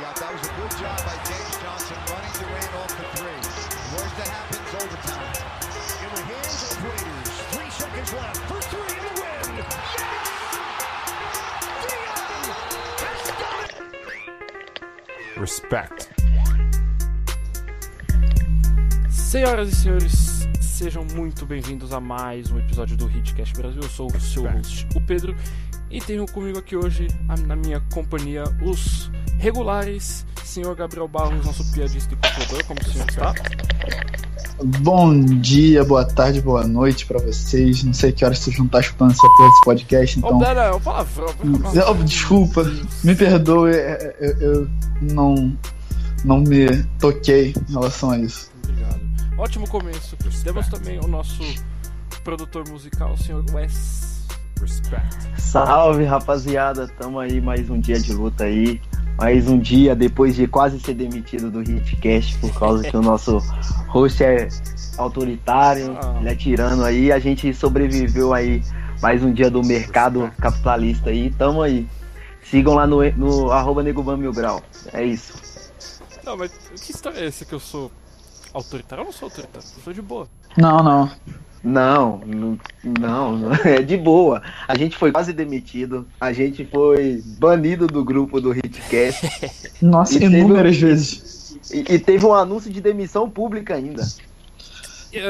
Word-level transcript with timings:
Yeah, 0.00 0.12
that 0.12 0.32
was 0.32 0.42
a 0.42 0.52
good 0.58 0.70
job 0.82 0.98
by 1.06 1.14
James 1.28 1.56
Johnson 1.62 1.96
running 2.10 2.34
Durant 2.38 2.74
off 2.82 2.90
the 2.98 3.06
three. 3.14 3.40
Worst 3.94 4.16
that 4.18 4.28
happens, 4.28 4.74
overtime. 4.82 5.34
In 6.02 6.10
the 6.14 6.22
hands 6.34 6.60
of 6.66 6.74
Raiders. 6.84 7.30
Three 7.54 7.70
seconds 7.70 8.12
left. 8.12 8.40
For 8.50 8.60
three 8.70 8.90
in 8.98 9.02
the 9.04 9.12
win. 9.20 10.64
Respect. 15.36 16.08
Senhoras 19.10 19.68
e 19.72 19.74
senhores, 19.76 20.48
sejam 20.60 21.04
muito 21.14 21.44
bem-vindos 21.44 21.92
a 21.92 22.00
mais 22.00 22.50
um 22.50 22.58
episódio 22.58 22.96
do 22.96 23.08
Hitcast 23.10 23.54
Brasil. 23.54 23.82
Eu 23.82 23.88
sou 23.88 24.06
o 24.08 24.20
seu 24.20 24.44
host, 24.48 24.86
o 24.94 25.00
Pedro, 25.00 25.34
e 25.90 26.00
tenho 26.00 26.24
comigo 26.26 26.58
aqui 26.58 26.76
hoje, 26.76 27.08
a- 27.28 27.36
na 27.36 27.56
minha 27.56 27.80
companhia, 27.92 28.44
os 28.62 29.03
regulares, 29.44 30.24
senhor 30.42 30.74
Gabriel 30.74 31.06
Barros, 31.06 31.44
nosso 31.44 31.70
piadista 31.70 32.14
e 32.14 32.16
consultor, 32.16 32.64
como 32.64 32.80
o 32.80 32.84
senhor 32.84 33.06
está? 33.06 33.34
Bom 34.80 35.20
dia, 35.20 35.84
boa 35.84 36.02
tarde, 36.02 36.40
boa 36.40 36.66
noite 36.66 37.04
pra 37.04 37.18
vocês. 37.18 37.84
Não 37.84 37.92
sei 37.92 38.10
que 38.10 38.24
horas 38.24 38.38
vocês 38.38 38.56
vão 38.56 38.64
estar 38.64 38.80
escutando 38.80 39.10
essa 39.10 39.20
porra 39.20 39.48
desse 39.50 39.60
podcast, 39.62 40.18
então. 40.18 40.38
não, 40.38 40.54
não, 40.54 40.80
palavrão. 40.80 41.26
palavrão. 41.34 41.90
Oh, 41.90 42.04
desculpa, 42.04 42.64
me 43.02 43.14
perdoe, 43.14 43.72
é, 43.72 43.76
é, 43.76 44.16
eu, 44.18 44.40
eu 44.40 44.68
não, 45.02 45.54
não 46.24 46.40
me 46.40 46.82
toquei 46.98 47.52
em 47.68 47.72
relação 47.72 48.12
a 48.12 48.18
isso. 48.18 48.50
Obrigado. 48.62 49.00
Ótimo 49.36 49.68
começo. 49.68 50.16
Temos 50.42 50.68
também 50.68 50.98
o 51.00 51.06
nosso 51.06 51.42
produtor 52.22 52.66
musical, 52.70 53.12
o 53.12 53.18
senhor 53.18 53.44
Wes. 53.52 54.24
Respect. 54.58 55.28
Salve 55.36 56.04
rapaziada, 56.04 56.88
tamo 56.88 57.18
aí 57.18 57.40
mais 57.42 57.68
um 57.68 57.78
dia 57.78 58.00
de 58.00 58.14
luta 58.14 58.44
aí. 58.44 58.80
Mais 59.16 59.48
um 59.48 59.58
dia 59.58 59.94
depois 59.94 60.34
de 60.34 60.46
quase 60.46 60.80
ser 60.80 60.94
demitido 60.94 61.50
do 61.50 61.62
Hitcast 61.62 62.36
por 62.38 62.52
causa 62.58 62.82
que 62.88 62.96
o 62.96 63.02
nosso 63.02 63.38
host 63.88 64.22
é 64.24 64.48
autoritário, 64.98 65.96
Ah. 66.00 66.16
ele 66.20 66.28
é 66.28 66.34
tirano 66.34 66.84
aí. 66.84 67.12
A 67.12 67.18
gente 67.18 67.52
sobreviveu 67.54 68.34
aí 68.34 68.62
mais 69.00 69.22
um 69.22 69.32
dia 69.32 69.50
do 69.50 69.62
mercado 69.62 70.30
capitalista 70.40 71.10
aí. 71.10 71.30
Tamo 71.30 71.62
aí. 71.62 71.86
Sigam 72.42 72.74
lá 72.74 72.86
no, 72.86 72.98
no 73.12 73.50
arroba 73.52 73.82
Negoban 73.82 74.16
Mil 74.16 74.32
Grau. 74.32 74.60
É 74.92 75.04
isso. 75.04 75.32
Não, 76.24 76.36
mas 76.36 76.50
que 76.82 76.90
história 76.90 77.18
é 77.20 77.26
essa 77.26 77.44
que 77.44 77.52
eu 77.54 77.60
sou 77.60 77.90
autoritário? 78.52 79.02
Eu 79.02 79.06
não 79.06 79.12
sou 79.12 79.26
autoritário, 79.26 79.66
eu 79.76 79.82
sou 79.82 79.92
de 79.92 80.02
boa. 80.02 80.26
Não, 80.56 80.82
não. 80.82 81.10
Não, 81.64 82.20
não, 82.26 82.58
não, 82.84 83.54
é 83.64 83.80
de 83.80 83.96
boa. 83.96 84.42
A 84.68 84.76
gente 84.76 84.96
foi 84.96 85.10
quase 85.10 85.32
demitido, 85.32 86.06
a 86.20 86.32
gente 86.32 86.64
foi 86.66 87.22
banido 87.38 87.86
do 87.86 88.04
grupo 88.04 88.40
do 88.40 88.52
Hitcast 88.54 89.26
Nossa, 89.80 90.14
E 90.16 90.20
teve 90.20 90.38
inúmeras 90.38 90.76
vezes. 90.76 91.58
e, 91.72 91.94
e 91.94 91.98
teve 91.98 92.26
um 92.26 92.34
anúncio 92.34 92.70
de 92.70 92.80
demissão 92.80 93.28
pública 93.30 93.74
ainda. 93.74 94.06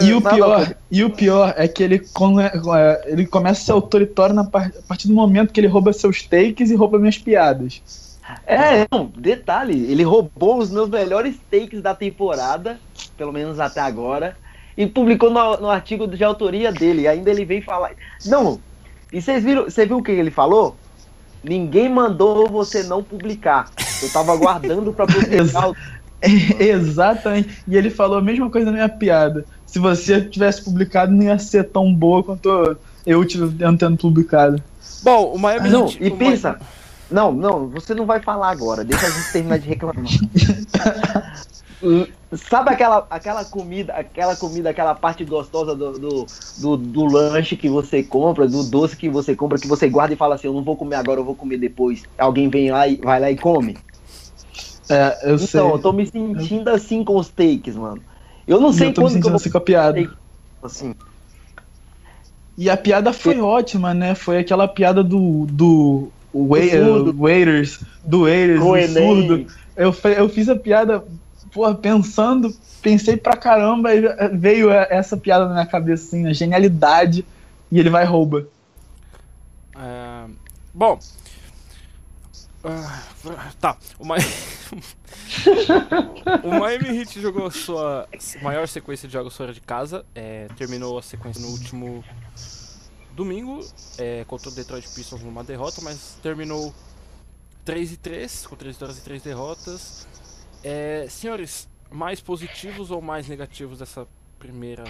E 0.02 0.12
o 0.14 0.20
Nada 0.20 0.34
pior, 0.34 0.66
pra- 0.66 0.76
e 0.90 1.04
o 1.04 1.10
pior 1.10 1.54
é 1.58 1.68
que 1.68 1.82
ele, 1.82 1.98
come- 1.98 2.42
é, 2.42 3.04
ele 3.12 3.26
começa 3.26 3.60
a 3.60 3.64
ser 3.66 3.72
autoritário 3.72 4.34
na 4.34 4.42
par- 4.42 4.72
a 4.76 4.82
partir 4.88 5.08
do 5.08 5.14
momento 5.14 5.52
que 5.52 5.60
ele 5.60 5.66
rouba 5.66 5.92
seus 5.92 6.22
takes 6.22 6.70
e 6.70 6.74
rouba 6.74 6.98
minhas 6.98 7.18
piadas. 7.18 7.82
É, 8.46 8.86
não, 8.90 9.12
detalhe, 9.14 9.74
ele 9.92 10.02
roubou 10.02 10.56
os 10.58 10.70
meus 10.70 10.88
melhores 10.88 11.36
takes 11.50 11.82
da 11.82 11.94
temporada, 11.94 12.80
pelo 13.18 13.30
menos 13.30 13.60
até 13.60 13.80
agora, 13.80 14.34
e 14.76 14.86
publicou 14.86 15.30
no, 15.30 15.56
no 15.58 15.70
artigo 15.70 16.06
de 16.06 16.22
autoria 16.24 16.72
dele. 16.72 17.02
E 17.02 17.08
ainda 17.08 17.30
ele 17.30 17.44
veio 17.44 17.62
falar. 17.62 17.92
Não, 18.26 18.60
e 19.12 19.20
vocês 19.22 19.42
viram, 19.44 19.64
você 19.64 19.86
viu 19.86 19.98
o 19.98 20.02
que 20.02 20.12
ele 20.12 20.30
falou? 20.30 20.76
Ninguém 21.42 21.88
mandou 21.88 22.48
você 22.48 22.82
não 22.82 23.02
publicar. 23.02 23.70
Eu 24.02 24.10
tava 24.10 24.32
aguardando 24.32 24.92
pra 24.92 25.06
publicar. 25.06 25.70
o- 25.70 25.76
Exatamente. 26.58 27.62
E 27.68 27.76
ele 27.76 27.90
falou 27.90 28.18
a 28.18 28.22
mesma 28.22 28.48
coisa 28.50 28.66
na 28.66 28.72
minha 28.72 28.88
piada. 28.88 29.44
Se 29.66 29.78
você 29.78 30.20
tivesse 30.22 30.64
publicado, 30.64 31.12
não 31.12 31.22
ia 31.24 31.38
ser 31.38 31.64
tão 31.64 31.92
boa 31.94 32.22
quanto 32.22 32.76
eu 33.04 33.24
tive 33.24 33.52
tendo 33.76 33.96
publicado. 33.98 34.62
Bom, 35.02 35.34
o 35.34 35.38
Miami 35.38 35.68
Não, 35.68 35.84
Heat- 35.86 35.98
e 36.02 36.08
o 36.08 36.16
pensa. 36.16 36.58
Não, 37.10 37.30
não, 37.30 37.68
você 37.68 37.94
não 37.94 38.06
vai 38.06 38.20
falar 38.20 38.50
agora. 38.50 38.82
Deixa 38.82 39.06
a 39.06 39.10
gente 39.10 39.32
terminar 39.32 39.58
de 39.58 39.68
reclamar. 39.68 40.02
Sabe 42.36 42.70
aquela, 42.70 43.06
aquela 43.10 43.44
comida, 43.44 43.92
aquela 43.92 44.34
comida, 44.36 44.70
aquela 44.70 44.94
parte 44.94 45.24
gostosa 45.24 45.74
do, 45.74 45.98
do, 45.98 46.26
do, 46.58 46.76
do 46.76 47.04
lanche 47.04 47.56
que 47.56 47.68
você 47.68 48.02
compra, 48.02 48.46
do 48.48 48.62
doce 48.62 48.96
que 48.96 49.08
você 49.08 49.36
compra, 49.36 49.58
que 49.58 49.66
você 49.68 49.88
guarda 49.88 50.14
e 50.14 50.16
fala 50.16 50.34
assim, 50.34 50.46
eu 50.46 50.52
não 50.54 50.62
vou 50.62 50.76
comer 50.76 50.96
agora, 50.96 51.20
eu 51.20 51.24
vou 51.24 51.34
comer 51.36 51.58
depois. 51.58 52.02
Alguém 52.18 52.48
vem 52.48 52.70
lá 52.70 52.88
e 52.88 52.96
vai 52.96 53.20
lá 53.20 53.30
e 53.30 53.36
come. 53.36 53.76
É, 54.90 55.30
eu 55.30 55.38
sei. 55.38 55.60
Então, 55.60 55.72
eu 55.72 55.78
tô 55.78 55.92
me 55.92 56.06
sentindo 56.06 56.68
assim 56.68 57.04
com 57.04 57.16
os 57.16 57.28
takes, 57.28 57.76
mano. 57.76 58.02
Eu 58.46 58.60
não 58.60 58.72
sei 58.72 58.88
eu 58.88 58.94
tô 58.94 59.02
me 59.02 59.08
quando 59.08 59.20
que 59.20 59.26
eu 59.26 59.30
sentindo 59.30 59.30
vou 59.30 59.36
assim 59.36 59.50
com 59.50 59.58
a 59.58 59.60
piada. 59.60 60.10
assim. 60.62 60.94
E 62.56 62.70
a 62.70 62.76
piada 62.76 63.12
foi 63.12 63.40
ótima, 63.40 63.92
né? 63.92 64.14
Foi 64.14 64.38
aquela 64.38 64.68
piada 64.68 65.02
do. 65.02 65.46
do 65.46 66.12
wai- 66.32 66.68
surdo. 66.68 67.10
uh, 67.10 67.14
waiters, 67.14 67.80
do 68.06 68.20
waiters, 68.22 68.60
do 68.60 68.92
surdo. 68.92 69.46
Eu, 69.76 69.94
eu 70.16 70.28
fiz 70.28 70.48
a 70.48 70.54
piada, 70.56 71.04
porra, 71.54 71.74
pensando, 71.76 72.54
pensei 72.82 73.16
pra 73.16 73.36
caramba, 73.36 73.94
e 73.94 74.02
veio 74.36 74.70
essa 74.70 75.16
piada 75.16 75.46
na 75.46 75.54
minha 75.54 75.66
cabeça, 75.66 76.08
assim, 76.08 76.26
a 76.26 76.32
genialidade, 76.32 77.24
e 77.70 77.78
ele 77.78 77.88
vai 77.88 78.04
e 78.04 78.06
rouba. 78.06 78.48
É, 79.76 80.26
bom. 80.74 80.98
ah, 82.64 83.52
tá. 83.60 83.76
O, 83.98 84.04
Mi... 84.04 84.18
o 86.42 86.58
Miami 86.58 86.98
Heat 86.98 87.20
jogou 87.20 87.48
sua 87.52 88.08
maior 88.42 88.66
sequência 88.66 89.06
de 89.06 89.12
jogos 89.12 89.36
fora 89.36 89.52
de 89.52 89.60
casa. 89.60 90.04
é, 90.12 90.48
terminou 90.56 90.98
a 90.98 91.02
sequência 91.02 91.40
no 91.40 91.48
último 91.48 92.04
domingo 93.14 93.64
é, 93.96 94.24
contra 94.24 94.48
o 94.48 94.52
Detroit 94.52 94.88
Pistons 94.92 95.22
numa 95.22 95.44
derrota, 95.44 95.80
mas 95.82 96.18
terminou 96.20 96.74
3 97.64 97.92
e 97.92 97.96
3, 97.96 98.46
com 98.48 98.56
3 98.56 98.74
vitórias 98.74 98.98
e 98.98 99.02
3 99.02 99.22
derrotas. 99.22 100.08
É, 100.64 101.06
senhores, 101.08 101.68
mais 101.90 102.20
positivos 102.20 102.90
ou 102.90 103.02
mais 103.02 103.28
negativos 103.28 103.78
dessa 103.78 104.06
primeira 104.38 104.84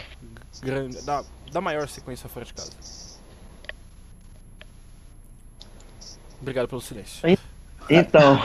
grande. 0.62 1.02
da, 1.02 1.24
da 1.52 1.60
maior 1.60 1.88
sequência 1.88 2.28
fora 2.28 2.46
de 2.46 2.54
casa? 2.54 2.72
Obrigado 6.40 6.68
pelo 6.68 6.80
silêncio. 6.80 7.38
Então, 7.90 8.38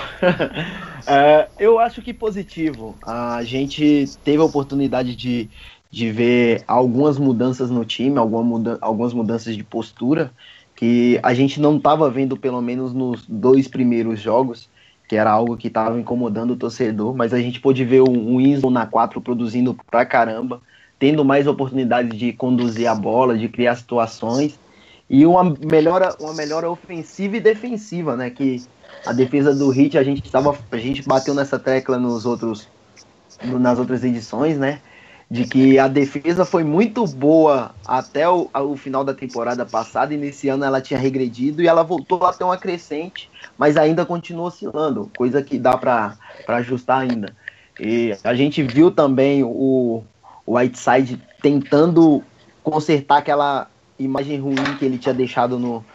é, 1.07 1.47
eu 1.59 1.79
acho 1.79 2.01
que 2.01 2.13
positivo. 2.13 2.95
A 3.01 3.43
gente 3.43 4.05
teve 4.23 4.41
a 4.41 4.45
oportunidade 4.45 5.15
de, 5.15 5.49
de 5.89 6.11
ver 6.11 6.63
algumas 6.67 7.17
mudanças 7.17 7.69
no 7.69 7.85
time, 7.85 8.17
alguma 8.17 8.43
muda, 8.43 8.77
algumas 8.81 9.13
mudanças 9.13 9.55
de 9.55 9.63
postura 9.63 10.31
que 10.75 11.19
a 11.21 11.33
gente 11.33 11.59
não 11.59 11.75
estava 11.75 12.09
vendo, 12.09 12.37
pelo 12.37 12.61
menos 12.61 12.93
nos 12.93 13.25
dois 13.27 13.67
primeiros 13.67 14.21
jogos, 14.21 14.69
que 15.09 15.15
era 15.15 15.31
algo 15.31 15.57
que 15.57 15.69
estava 15.69 15.99
incomodando 15.99 16.51
o 16.51 16.55
torcedor, 16.55 17.15
mas 17.15 17.33
a 17.33 17.39
gente 17.39 17.59
pôde 17.59 17.83
ver 17.83 18.01
um, 18.03 18.35
um 18.35 18.37
Winslow 18.37 18.71
na 18.71 18.85
4 18.85 19.19
produzindo 19.19 19.75
pra 19.89 20.05
caramba, 20.05 20.61
tendo 20.99 21.25
mais 21.25 21.47
oportunidade 21.47 22.15
de 22.15 22.31
conduzir 22.31 22.87
a 22.87 22.93
bola, 22.93 23.35
de 23.35 23.49
criar 23.49 23.75
situações, 23.75 24.59
e 25.09 25.25
uma 25.25 25.43
melhora, 25.43 26.15
uma 26.19 26.35
melhora 26.35 26.69
ofensiva 26.69 27.37
e 27.37 27.39
defensiva, 27.39 28.15
né? 28.15 28.29
Que 28.29 28.61
a 29.03 29.11
defesa 29.11 29.55
do 29.55 29.71
Hit 29.71 29.97
a 29.97 30.03
gente 30.03 30.29
tava, 30.29 30.55
a 30.71 30.77
gente 30.77 31.01
bateu 31.01 31.33
nessa 31.33 31.57
tecla 31.57 31.97
nos 31.97 32.27
outros 32.27 32.67
nas 33.41 33.79
outras 33.79 34.03
edições, 34.03 34.59
né? 34.59 34.79
De 35.29 35.45
que 35.45 35.77
a 35.77 35.87
defesa 35.87 36.43
foi 36.43 36.63
muito 36.63 37.05
boa 37.05 37.71
até 37.85 38.27
o, 38.27 38.49
o 38.51 38.75
final 38.75 39.03
da 39.03 39.13
temporada 39.13 39.63
passada 39.63 40.13
e 40.13 40.17
nesse 40.17 40.49
ano 40.49 40.65
ela 40.65 40.81
tinha 40.81 40.99
regredido 40.99 41.61
e 41.61 41.67
ela 41.67 41.83
voltou 41.83 42.25
a 42.25 42.33
ter 42.33 42.43
uma 42.43 42.57
crescente, 42.57 43.29
mas 43.55 43.77
ainda 43.77 44.05
continua 44.05 44.47
oscilando, 44.47 45.11
coisa 45.15 45.43
que 45.43 45.59
dá 45.59 45.77
para 45.77 46.17
ajustar 46.47 47.01
ainda. 47.01 47.35
E 47.79 48.17
a 48.23 48.33
gente 48.33 48.63
viu 48.63 48.89
também 48.89 49.43
o, 49.43 50.03
o 50.45 50.57
Whiteside 50.57 51.21
tentando 51.41 52.23
consertar 52.63 53.19
aquela 53.19 53.67
imagem 53.99 54.39
ruim 54.39 54.77
que 54.77 54.85
ele 54.85 54.97
tinha 54.97 55.13
deixado 55.13 55.59
no, 55.59 55.85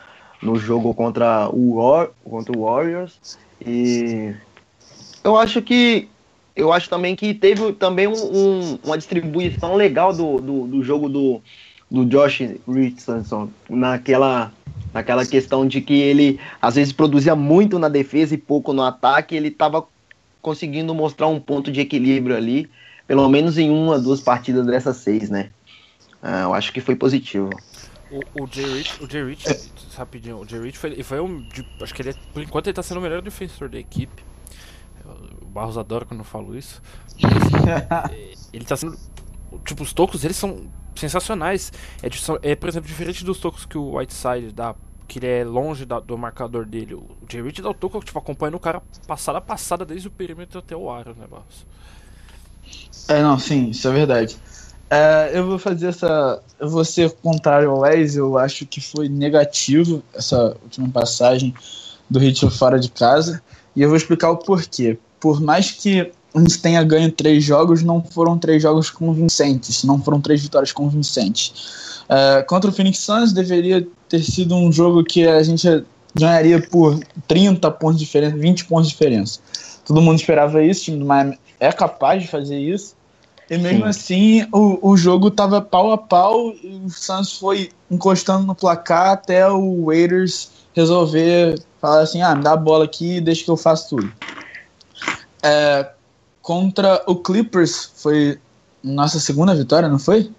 no 0.40 0.56
jogo 0.56 0.94
contra 0.94 1.48
o, 1.48 2.08
contra 2.24 2.56
o 2.56 2.64
Warriors. 2.64 3.38
E 3.64 4.34
eu 5.22 5.36
acho 5.36 5.62
que 5.62 6.08
eu 6.56 6.72
acho 6.72 6.88
também 6.88 7.16
que 7.16 7.34
teve 7.34 7.72
também 7.72 8.06
um- 8.06 8.12
um- 8.12 8.78
uma 8.84 8.96
distribuição 8.96 9.74
legal 9.74 10.12
do, 10.12 10.40
do, 10.40 10.66
do 10.66 10.82
jogo 10.82 11.08
do, 11.08 11.40
do 11.90 12.04
Josh 12.04 12.40
Richardson 12.68 13.50
naquela, 13.68 14.52
naquela 14.92 15.26
questão 15.26 15.66
de 15.66 15.80
que 15.80 15.94
ele 15.94 16.38
às 16.60 16.76
vezes 16.76 16.92
produzia 16.92 17.34
muito 17.34 17.78
na 17.78 17.88
defesa 17.88 18.34
e 18.34 18.38
pouco 18.38 18.72
no 18.72 18.82
ataque, 18.82 19.34
ele 19.34 19.48
estava 19.48 19.86
conseguindo 20.40 20.94
mostrar 20.94 21.26
um 21.26 21.40
ponto 21.40 21.72
de 21.72 21.80
equilíbrio 21.80 22.36
ali, 22.36 22.70
pelo 23.06 23.28
menos 23.28 23.58
em 23.58 23.70
uma, 23.70 23.98
duas 23.98 24.20
partidas 24.20 24.66
dessas 24.66 24.98
seis, 24.98 25.30
né? 25.30 25.50
Ah, 26.22 26.42
eu 26.42 26.54
acho 26.54 26.72
que 26.72 26.80
foi 26.80 26.94
positivo. 26.96 27.50
O, 28.10 28.42
o 28.42 28.46
Jay 28.46 28.64
Rich, 28.64 29.02
o 29.02 29.10
Jay 29.10 29.24
Rich, 29.24 29.46
rapidinho, 29.96 30.38
o 30.38 30.48
Jay 30.48 30.60
Rich 30.60 30.78
foi, 30.78 31.02
foi 31.02 31.20
um. 31.20 31.44
acho 31.80 31.94
que 31.94 32.02
ele, 32.02 32.10
é- 32.10 32.14
por 32.32 32.42
enquanto, 32.42 32.66
ele 32.68 32.74
tá 32.74 32.82
sendo 32.82 32.98
o 32.98 33.02
melhor 33.02 33.20
defensor 33.20 33.68
da 33.68 33.78
equipe. 33.78 34.22
Barros 35.54 35.78
adora 35.78 36.04
quando 36.04 36.20
eu 36.20 36.24
falo 36.24 36.56
isso. 36.56 36.82
Mas, 37.22 37.44
ele 38.52 38.64
tá 38.64 38.76
sendo. 38.76 38.98
Tipo, 39.64 39.82
os 39.84 39.92
tocos 39.92 40.24
eles 40.24 40.36
são 40.36 40.70
sensacionais. 40.96 41.72
É, 42.02 42.08
é, 42.52 42.56
por 42.56 42.68
exemplo, 42.68 42.88
diferente 42.88 43.24
dos 43.24 43.38
tocos 43.38 43.64
que 43.66 43.78
o 43.78 43.96
Whiteside 43.96 44.52
dá, 44.52 44.74
que 45.08 45.18
ele 45.18 45.26
é 45.26 45.44
longe 45.44 45.84
da- 45.86 46.00
do 46.00 46.18
marcador 46.18 46.66
dele. 46.66 46.94
O 46.94 47.18
Jay 47.30 47.42
Rich 47.42 47.62
dá 47.62 47.70
o 47.70 47.74
toco, 47.74 48.02
tipo, 48.04 48.18
acompanhando 48.18 48.56
o 48.56 48.60
cara 48.60 48.82
passada 49.06 49.38
a 49.38 49.40
passada 49.40 49.84
desde 49.84 50.08
o 50.08 50.10
perímetro 50.10 50.58
até 50.58 50.76
o 50.76 50.90
aro, 50.90 51.14
né, 51.14 51.26
Barros? 51.26 51.66
É, 53.08 53.22
não, 53.22 53.38
sim, 53.38 53.70
isso 53.70 53.86
é 53.88 53.92
verdade. 53.92 54.36
É, 54.90 55.30
eu 55.34 55.46
vou 55.46 55.58
fazer 55.58 55.88
essa. 55.88 56.42
Eu 56.58 56.68
vou 56.68 56.84
ser 56.84 57.10
contrário 57.16 57.70
ao 57.70 57.80
Wes, 57.80 58.16
eu 58.16 58.38
acho 58.38 58.66
que 58.66 58.80
foi 58.80 59.08
negativo 59.08 60.02
essa 60.14 60.56
última 60.62 60.88
passagem 60.90 61.54
do 62.08 62.18
Hit 62.18 62.48
fora 62.50 62.78
de 62.78 62.90
casa. 62.90 63.42
E 63.74 63.82
eu 63.82 63.88
vou 63.88 63.96
explicar 63.96 64.30
o 64.30 64.38
porquê. 64.38 64.98
Por 65.24 65.40
mais 65.40 65.70
que 65.70 66.12
a 66.34 66.38
gente 66.38 66.58
tenha 66.58 66.84
ganho 66.84 67.10
três 67.10 67.42
jogos, 67.42 67.82
não 67.82 68.04
foram 68.04 68.36
três 68.36 68.60
jogos 68.60 68.90
convincentes, 68.90 69.82
não 69.82 69.98
foram 69.98 70.20
três 70.20 70.42
vitórias 70.42 70.70
convincentes. 70.70 72.04
É, 72.06 72.42
contra 72.42 72.68
o 72.68 72.72
Phoenix 72.74 72.98
Suns 72.98 73.32
deveria 73.32 73.88
ter 74.06 74.22
sido 74.22 74.54
um 74.54 74.70
jogo 74.70 75.02
que 75.02 75.26
a 75.26 75.42
gente 75.42 75.82
ganharia 76.14 76.60
por 76.60 77.00
30 77.26 77.70
pontos 77.70 78.00
de 78.00 78.04
diferença, 78.04 78.36
20 78.36 78.66
pontos 78.66 78.88
de 78.88 78.92
diferença. 78.92 79.40
Todo 79.86 80.02
mundo 80.02 80.18
esperava 80.18 80.62
isso, 80.62 80.82
o 80.82 80.84
time 80.84 80.98
do 80.98 81.06
Miami 81.06 81.38
é 81.58 81.72
capaz 81.72 82.22
de 82.22 82.28
fazer 82.28 82.58
isso. 82.58 82.94
E 83.48 83.56
mesmo 83.56 83.84
Sim. 83.84 83.88
assim, 83.88 84.48
o, 84.52 84.90
o 84.90 84.94
jogo 84.94 85.30
tava 85.30 85.62
pau 85.62 85.90
a 85.90 85.96
pau 85.96 86.52
e 86.62 86.82
o 86.84 86.90
Suns 86.90 87.38
foi 87.38 87.70
encostando 87.90 88.46
no 88.46 88.54
placar 88.54 89.12
até 89.12 89.50
o 89.50 89.86
Waiters 89.86 90.50
resolver 90.74 91.58
falar 91.80 92.00
assim: 92.02 92.20
ah, 92.20 92.34
me 92.34 92.42
dá 92.42 92.52
a 92.52 92.58
bola 92.58 92.84
aqui 92.84 93.16
e 93.16 93.20
deixa 93.22 93.42
que 93.42 93.50
eu 93.50 93.56
faço 93.56 93.96
tudo. 93.96 94.12
É, 95.44 95.90
contra 96.40 97.02
o 97.06 97.16
Clippers 97.16 97.92
foi 97.96 98.40
nossa 98.82 99.20
segunda 99.20 99.54
vitória, 99.54 99.88
não 99.88 99.98
foi? 99.98 100.30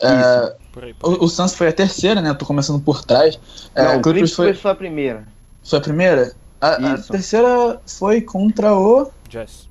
É, 0.00 0.54
Por 0.72 0.84
aí, 0.84 0.94
por 0.94 1.10
aí. 1.10 1.16
o, 1.20 1.24
o 1.24 1.28
Suns 1.28 1.54
foi 1.54 1.68
a 1.68 1.72
terceira, 1.72 2.20
né? 2.20 2.30
Eu 2.30 2.34
tô 2.38 2.46
começando 2.46 2.80
por 2.82 3.04
trás. 3.04 3.38
É, 3.74 3.84
Não, 3.84 3.96
o 3.96 3.98
o 3.98 4.02
Clippers 4.02 4.32
foi, 4.32 4.52
foi 4.54 4.54
só 4.62 4.70
a 4.70 4.74
primeira. 4.74 5.26
foi 5.62 5.78
a 5.78 5.82
primeira? 5.82 6.34
A, 6.60 6.92
a 6.92 6.98
terceira 6.98 7.80
foi 7.86 8.20
contra 8.20 8.74
o. 8.74 9.10
Jazz. 9.28 9.68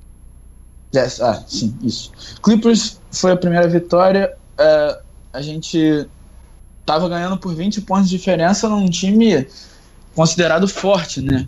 Yes, 0.94 1.20
ah, 1.20 1.42
sim, 1.46 1.76
isso. 1.82 2.10
Clippers 2.42 3.00
foi 3.12 3.32
a 3.32 3.36
primeira 3.36 3.68
vitória. 3.68 4.34
é, 4.58 5.00
a 5.32 5.40
gente 5.40 6.08
tava 6.84 7.08
ganhando 7.08 7.38
por 7.38 7.54
20 7.54 7.82
pontos 7.82 8.10
de 8.10 8.16
diferença 8.16 8.68
num 8.68 8.90
time 8.90 9.46
considerado 10.14 10.66
forte, 10.66 11.20
né? 11.20 11.46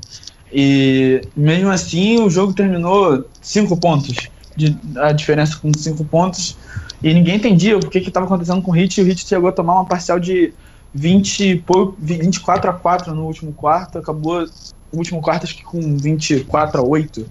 E 0.53 1.23
mesmo 1.35 1.71
assim 1.71 2.21
o 2.21 2.29
jogo 2.29 2.53
terminou 2.53 3.25
5 3.41 3.77
pontos. 3.79 4.17
De, 4.55 4.77
a 4.97 5.13
diferença 5.13 5.57
com 5.57 5.73
5 5.75 6.05
pontos. 6.05 6.57
E 7.03 7.13
ninguém 7.15 7.37
entendia 7.37 7.77
o 7.77 7.81
que 7.81 7.99
estava 7.99 8.27
acontecendo 8.27 8.61
com 8.61 8.71
o 8.71 8.75
Hit. 8.75 9.01
E 9.01 9.03
o 9.03 9.07
Hit 9.07 9.27
chegou 9.27 9.49
a 9.49 9.53
tomar 9.53 9.75
uma 9.75 9.87
parcial 9.87 10.21
de 10.21 10.53
20, 10.95 11.41
e 11.41 11.57
pou- 11.57 11.97
24 11.99 12.71
a 12.71 12.75
4 12.75 13.15
no 13.15 13.25
último 13.25 13.53
quarto. 13.53 13.99
Acabou 13.99 14.45
o 14.93 14.97
último 14.97 15.23
quarto 15.23 15.45
acho 15.45 15.57
que 15.57 15.65
com 15.65 15.97
24 15.97 16.81
a 16.81 16.85
8 16.85 17.27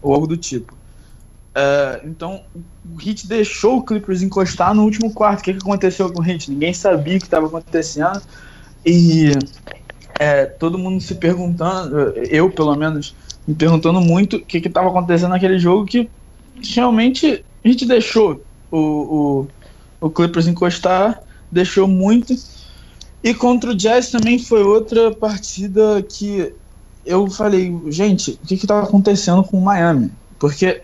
ou 0.00 0.14
algo 0.14 0.26
do 0.26 0.36
tipo. 0.36 0.74
É, 1.54 2.00
então, 2.04 2.42
o 2.54 3.00
Heat 3.00 3.28
deixou 3.28 3.78
o 3.78 3.82
Clippers 3.82 4.22
encostar 4.22 4.74
no 4.74 4.82
último 4.82 5.12
quarto. 5.12 5.40
O 5.40 5.42
que, 5.44 5.52
que 5.52 5.58
aconteceu 5.58 6.10
com 6.12 6.20
o 6.20 6.26
Heat? 6.26 6.50
Ninguém 6.50 6.72
sabia 6.74 7.16
o 7.16 7.20
que 7.20 7.26
estava 7.26 7.46
acontecendo. 7.46 8.20
E 8.84 9.32
é, 10.18 10.46
todo 10.46 10.78
mundo 10.78 11.00
se 11.00 11.14
perguntando, 11.14 11.98
eu 12.30 12.50
pelo 12.50 12.74
menos, 12.76 13.14
me 13.46 13.54
perguntando 13.54 14.00
muito 14.00 14.36
o 14.36 14.40
que 14.40 14.58
estava 14.58 14.88
acontecendo 14.88 15.30
naquele 15.30 15.58
jogo 15.58 15.86
que 15.86 16.08
realmente 16.74 17.44
a 17.64 17.68
gente 17.68 17.84
deixou 17.86 18.42
o, 18.70 18.78
o, 18.78 19.48
o 20.00 20.10
Clippers 20.10 20.46
encostar, 20.46 21.20
deixou 21.50 21.88
muito. 21.88 22.34
E 23.22 23.32
contra 23.32 23.70
o 23.70 23.74
Jazz 23.74 24.10
também 24.10 24.38
foi 24.38 24.62
outra 24.62 25.10
partida 25.10 26.02
que 26.02 26.54
eu 27.04 27.28
falei, 27.28 27.74
gente, 27.88 28.38
o 28.42 28.46
que 28.46 28.54
estava 28.54 28.86
acontecendo 28.86 29.42
com 29.42 29.58
o 29.58 29.62
Miami? 29.62 30.10
Porque 30.38 30.82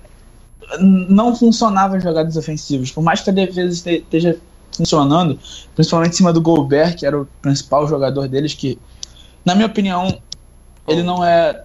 não 0.79 1.35
funcionava 1.35 1.97
as 1.97 2.03
jogadas 2.03 2.37
ofensivas. 2.37 2.91
Por 2.91 3.03
mais 3.03 3.21
que 3.21 3.31
a 3.31 3.33
defesa 3.33 3.73
este- 3.73 3.97
esteja 3.97 4.39
funcionando, 4.77 5.39
principalmente 5.75 6.13
em 6.13 6.17
cima 6.17 6.33
do 6.33 6.41
Gobert, 6.41 6.97
que 6.97 7.05
era 7.05 7.21
o 7.21 7.27
principal 7.43 7.89
jogador 7.89 8.29
deles, 8.29 8.55
que, 8.55 8.79
na 9.45 9.55
minha 9.55 9.67
opinião, 9.67 10.21
ele 10.87 11.03
não 11.03 11.25
é. 11.25 11.65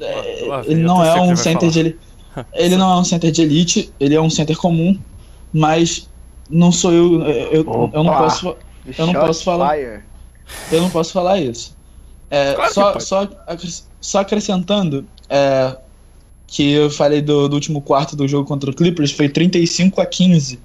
é, 0.00 0.44
Lá 0.46 0.62
vem, 0.62 0.72
ele 0.72 0.82
não 0.82 1.04
é 1.04 1.20
um 1.20 1.36
center 1.36 1.60
falar. 1.60 1.72
de 1.72 1.80
elite. 1.80 1.98
Ele 2.54 2.76
não 2.76 2.92
é 2.92 3.00
um 3.00 3.02
center 3.02 3.32
de 3.32 3.42
elite, 3.42 3.92
ele 3.98 4.14
é 4.14 4.20
um 4.20 4.30
center 4.30 4.56
comum, 4.56 4.96
mas 5.52 6.08
não 6.48 6.70
sou 6.70 6.92
eu. 6.92 7.22
Eu, 7.22 7.64
eu, 7.64 7.90
eu 7.92 8.04
não 8.04 8.16
posso. 8.16 8.56
Eu 8.96 9.06
não 9.06 9.12
posso 9.14 9.42
falar. 9.42 9.74
fire. 9.74 10.04
Eu 10.70 10.80
não 10.80 10.90
posso 10.90 11.12
falar 11.12 11.40
isso. 11.40 11.76
É, 12.30 12.54
Claro 12.54 12.72
só, 12.72 13.00
só, 13.00 13.28
só 14.00 14.20
acrescentando 14.20 15.04
é, 15.28 15.76
que 16.46 16.70
eu 16.70 16.88
falei 16.88 17.20
do, 17.20 17.48
do 17.48 17.54
último 17.54 17.82
quarto 17.82 18.14
do 18.14 18.28
jogo 18.28 18.46
contra 18.46 18.70
o 18.70 18.74
Clippers, 18.74 19.10
foi 19.10 19.28
35 19.28 20.00
a 20.00 20.06
15 20.06 20.60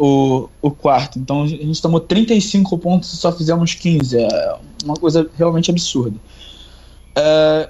o, 0.00 0.48
o 0.62 0.70
quarto. 0.70 1.18
Então 1.18 1.42
a 1.42 1.46
gente 1.46 1.82
tomou 1.82 2.00
35 2.00 2.78
pontos 2.78 3.12
e 3.12 3.16
só 3.18 3.30
fizemos 3.30 3.74
15. 3.74 4.16
É 4.16 4.56
uma 4.82 4.94
coisa 4.94 5.28
realmente 5.36 5.70
absurda. 5.70 6.16
É, 7.14 7.68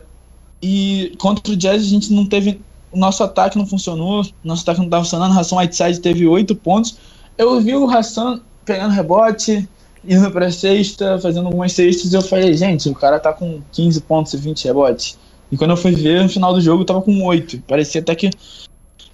e 0.63 1.13
contra 1.19 1.53
o 1.53 1.57
Jazz 1.57 1.83
a 1.83 1.87
gente 1.87 2.13
não 2.13 2.25
teve. 2.25 2.61
O 2.93 2.99
nosso 2.99 3.25
ataque 3.25 3.59
não 3.59 3.67
funcionou, 3.67 4.25
nosso 4.45 4.63
ataque 4.63 4.79
não 4.79 4.87
estava 4.87 5.03
funcionando. 5.03 5.37
Hassan 5.37 5.57
Whiteside 5.57 6.01
teve 6.01 6.27
8 6.27 6.55
pontos. 6.55 6.97
Eu 7.37 7.61
vi 7.61 7.75
o 7.75 7.91
Hassan 7.91 8.41
pegando 8.65 8.93
rebote, 8.93 9.69
indo 10.05 10.31
pra 10.31 10.53
sexta, 10.53 11.19
fazendo 11.19 11.47
algumas 11.47 11.73
cestas, 11.73 12.13
e 12.13 12.17
eu 12.17 12.23
falei, 12.23 12.57
gente, 12.57 12.89
o 12.89 12.95
cara 12.95 13.19
tá 13.19 13.33
com 13.33 13.61
15 13.73 14.01
pontos 14.03 14.35
e 14.35 14.37
20 14.37 14.65
rebotes. 14.67 15.19
E 15.51 15.57
quando 15.57 15.71
eu 15.71 15.77
fui 15.77 15.93
ver, 15.93 16.23
no 16.23 16.29
final 16.29 16.53
do 16.53 16.61
jogo, 16.61 16.85
tava 16.85 17.03
com 17.03 17.25
8. 17.25 17.63
Parecia 17.67 18.01
até 18.01 18.15
que 18.15 18.31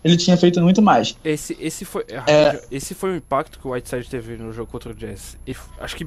ele 0.05 0.17
tinha 0.17 0.37
feito 0.37 0.61
muito 0.61 0.81
mais. 0.83 1.17
Esse, 1.25 1.57
esse, 1.61 1.85
foi, 1.85 2.05
É. 2.09 2.17
rapidinho, 2.19 2.63
esse 2.71 2.95
foi 2.95 3.11
o 3.13 3.17
impacto 3.17 3.59
que 3.59 3.67
o 3.67 3.73
Whiteside 3.73 4.09
teve 4.09 4.37
no 4.37 4.53
jogo 4.53 4.71
contra 4.71 4.93
o 4.93 4.95
Jazz. 4.95 5.37
E 5.47 5.53
f- 5.53 5.69
acho 5.81 5.97
que 5.97 6.07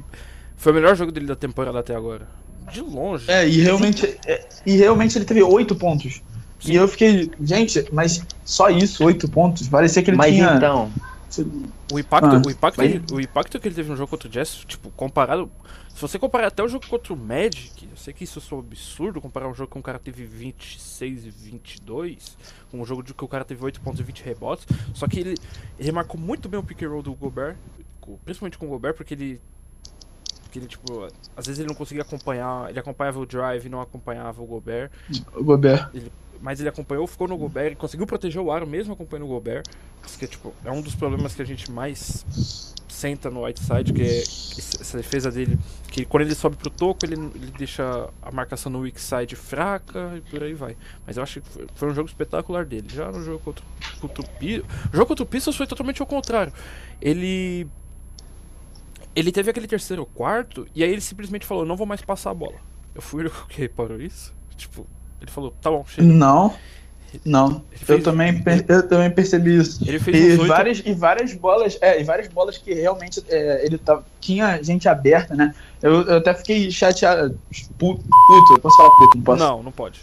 foi 0.56 0.72
o 0.72 0.74
melhor 0.74 0.94
jogo 0.96 1.12
dele 1.12 1.26
da 1.26 1.36
temporada 1.36 1.78
até 1.78 1.94
agora. 1.94 2.26
De 2.72 2.80
longe. 2.80 3.30
É, 3.30 3.46
e 3.48 3.60
realmente, 3.60 4.16
é, 4.26 4.46
e 4.64 4.76
realmente 4.76 5.16
ele 5.18 5.24
teve 5.24 5.42
8 5.42 5.74
pontos. 5.74 6.22
Sim. 6.60 6.72
E 6.72 6.76
eu 6.76 6.86
fiquei, 6.86 7.30
gente, 7.42 7.84
mas 7.92 8.22
só 8.44 8.68
isso, 8.70 9.02
8 9.04 9.28
pontos? 9.28 9.66
Parecia 9.68 10.02
que 10.02 10.10
ele 10.10 10.16
Mas 10.18 10.34
tinha. 10.34 10.54
então, 10.56 10.92
O 11.92 11.98
impacto, 11.98 12.26
Ah, 12.26 12.42
o, 12.46 12.50
impacto, 12.50 12.76
mas- 12.78 13.10
o 13.12 13.20
impacto 13.20 13.58
que 13.58 13.66
ele 13.68 13.74
teve 13.74 13.90
no 13.90 13.96
jogo 13.96 14.08
contra 14.10 14.28
o 14.28 14.30
Jazz, 14.30 14.64
tipo, 14.66 14.90
comparado. 14.90 15.50
Se 15.88 16.00
você 16.00 16.18
comparar 16.18 16.46
até 16.46 16.62
o 16.62 16.68
jogo 16.68 16.86
contra 16.86 17.12
o 17.12 17.16
Magic, 17.16 17.84
eu 17.90 17.96
sei 17.96 18.14
que 18.14 18.24
isso 18.24 18.40
é 18.50 18.54
um 18.54 18.60
absurdo 18.60 19.20
comparar 19.20 19.48
um 19.48 19.54
jogo 19.54 19.70
que 19.72 19.78
um 19.78 19.82
cara 19.82 19.98
teve 19.98 20.24
26 20.24 21.26
e 21.26 21.30
22, 21.30 22.36
com 22.70 22.80
um 22.80 22.84
jogo 22.86 23.02
de 23.02 23.12
que 23.12 23.24
o 23.24 23.28
cara 23.28 23.44
teve 23.44 23.62
8 23.64 23.80
pontos 23.80 24.00
e 24.00 24.02
20 24.04 24.22
rebotes. 24.22 24.66
Só 24.94 25.06
que 25.08 25.20
ele, 25.20 25.34
ele 25.78 25.92
marcou 25.92 26.18
muito 26.18 26.48
bem 26.48 26.58
o 26.58 26.62
pick 26.62 26.82
and 26.82 26.88
roll 26.88 27.02
do 27.02 27.12
Gobert, 27.14 27.56
principalmente 28.24 28.56
com 28.56 28.66
o 28.66 28.68
Gobert, 28.68 28.94
porque 28.94 29.14
ele. 29.14 29.40
Porque 30.44 30.58
ele, 30.58 30.66
tipo, 30.66 31.04
às 31.36 31.46
vezes 31.46 31.58
ele 31.60 31.68
não 31.68 31.74
conseguia 31.76 32.02
acompanhar. 32.02 32.70
Ele 32.70 32.78
acompanhava 32.78 33.20
o 33.20 33.26
drive 33.26 33.66
e 33.66 33.68
não 33.68 33.80
acompanhava 33.80 34.42
o 34.42 34.46
Gobert. 34.46 34.90
O 35.34 35.44
Gobert. 35.44 35.90
Mas 36.40 36.60
ele 36.60 36.68
acompanhou, 36.68 37.06
ficou 37.06 37.28
no 37.28 37.36
Gobert, 37.36 37.76
conseguiu 37.76 38.06
proteger 38.06 38.40
o 38.40 38.50
aro 38.50 38.66
mesmo 38.66 38.92
acompanhando 38.92 39.26
o 39.26 39.28
Gobert. 39.28 39.64
Que, 40.18 40.26
tipo, 40.26 40.54
é 40.64 40.70
um 40.70 40.80
dos 40.80 40.94
problemas 40.94 41.34
que 41.34 41.42
a 41.42 41.44
gente 41.44 41.70
mais 41.70 42.24
senta 42.88 43.30
no 43.30 43.44
Whiteside, 43.44 43.92
que 43.92 44.02
é 44.02 44.18
essa 44.18 44.96
defesa 44.96 45.30
dele, 45.30 45.58
que 45.88 46.04
quando 46.04 46.24
ele 46.24 46.34
sobe 46.34 46.56
pro 46.56 46.68
toco, 46.68 47.06
ele, 47.06 47.14
ele 47.14 47.52
deixa 47.56 48.10
a 48.20 48.30
marcação 48.30 48.70
no 48.70 48.80
weak 48.80 49.00
side 49.00 49.34
fraca 49.36 50.14
e 50.16 50.20
por 50.20 50.42
aí 50.42 50.52
vai. 50.52 50.76
Mas 51.06 51.16
eu 51.16 51.22
acho 51.22 51.40
que 51.40 51.48
foi, 51.48 51.66
foi 51.74 51.90
um 51.90 51.94
jogo 51.94 52.08
espetacular 52.08 52.64
dele. 52.64 52.86
Já 52.90 53.10
no 53.10 53.22
jogo 53.22 53.38
contra, 53.38 53.64
contra 54.00 54.22
o 54.22 54.28
Pistons, 54.28 54.70
o 54.92 54.96
jogo 54.96 55.06
contra 55.06 55.22
o 55.22 55.26
Pistons 55.26 55.56
foi 55.56 55.66
totalmente 55.66 56.02
ao 56.02 56.06
contrário. 56.06 56.52
Ele 57.00 57.66
ele 59.14 59.32
teve 59.32 59.50
aquele 59.50 59.66
terceiro 59.66 60.06
quarto 60.06 60.68
e 60.74 60.84
aí 60.84 60.90
ele 60.90 61.00
simplesmente 61.00 61.44
falou, 61.44 61.64
não 61.64 61.76
vou 61.76 61.86
mais 61.86 62.00
passar 62.02 62.30
a 62.30 62.34
bola. 62.34 62.58
Eu 62.94 63.02
fui 63.02 63.26
o 63.26 63.30
que 63.48 63.60
reparou 63.60 64.00
isso? 64.00 64.34
Tipo, 64.56 64.86
ele 65.20 65.30
falou, 65.30 65.54
tá 65.60 65.70
bom, 65.70 65.84
chega. 65.86 66.06
Não. 66.06 66.54
Não. 67.24 67.48
Ele 67.72 67.80
Eu 67.80 67.86
fez- 67.86 68.04
também, 68.04 68.42
eu 68.68 68.88
também 68.88 69.10
percebi 69.10 69.56
isso. 69.56 69.82
Ele 69.86 69.98
fez 69.98 70.16
E 70.16 70.36
várias, 70.46 70.82
e 70.84 70.92
várias 70.94 71.34
bolas, 71.34 71.76
é, 71.80 72.00
e 72.00 72.04
várias 72.04 72.28
bolas 72.28 72.56
que 72.56 72.72
realmente 72.72 73.22
é, 73.28 73.66
ele 73.66 73.78
tá, 73.78 74.00
tinha 74.20 74.62
gente 74.62 74.88
aberta, 74.88 75.34
né? 75.34 75.52
Eu, 75.82 76.02
eu 76.02 76.18
até 76.18 76.32
fiquei 76.34 76.70
chateado. 76.70 77.36
Puto, 77.76 78.02
puto, 78.02 78.52
eu 78.52 78.58
posso 78.60 78.76
falar 78.76 78.90
puto, 78.90 79.16
não 79.16 79.24
posso? 79.24 79.42
Não, 79.42 79.62
não 79.64 79.72
pode. 79.72 80.00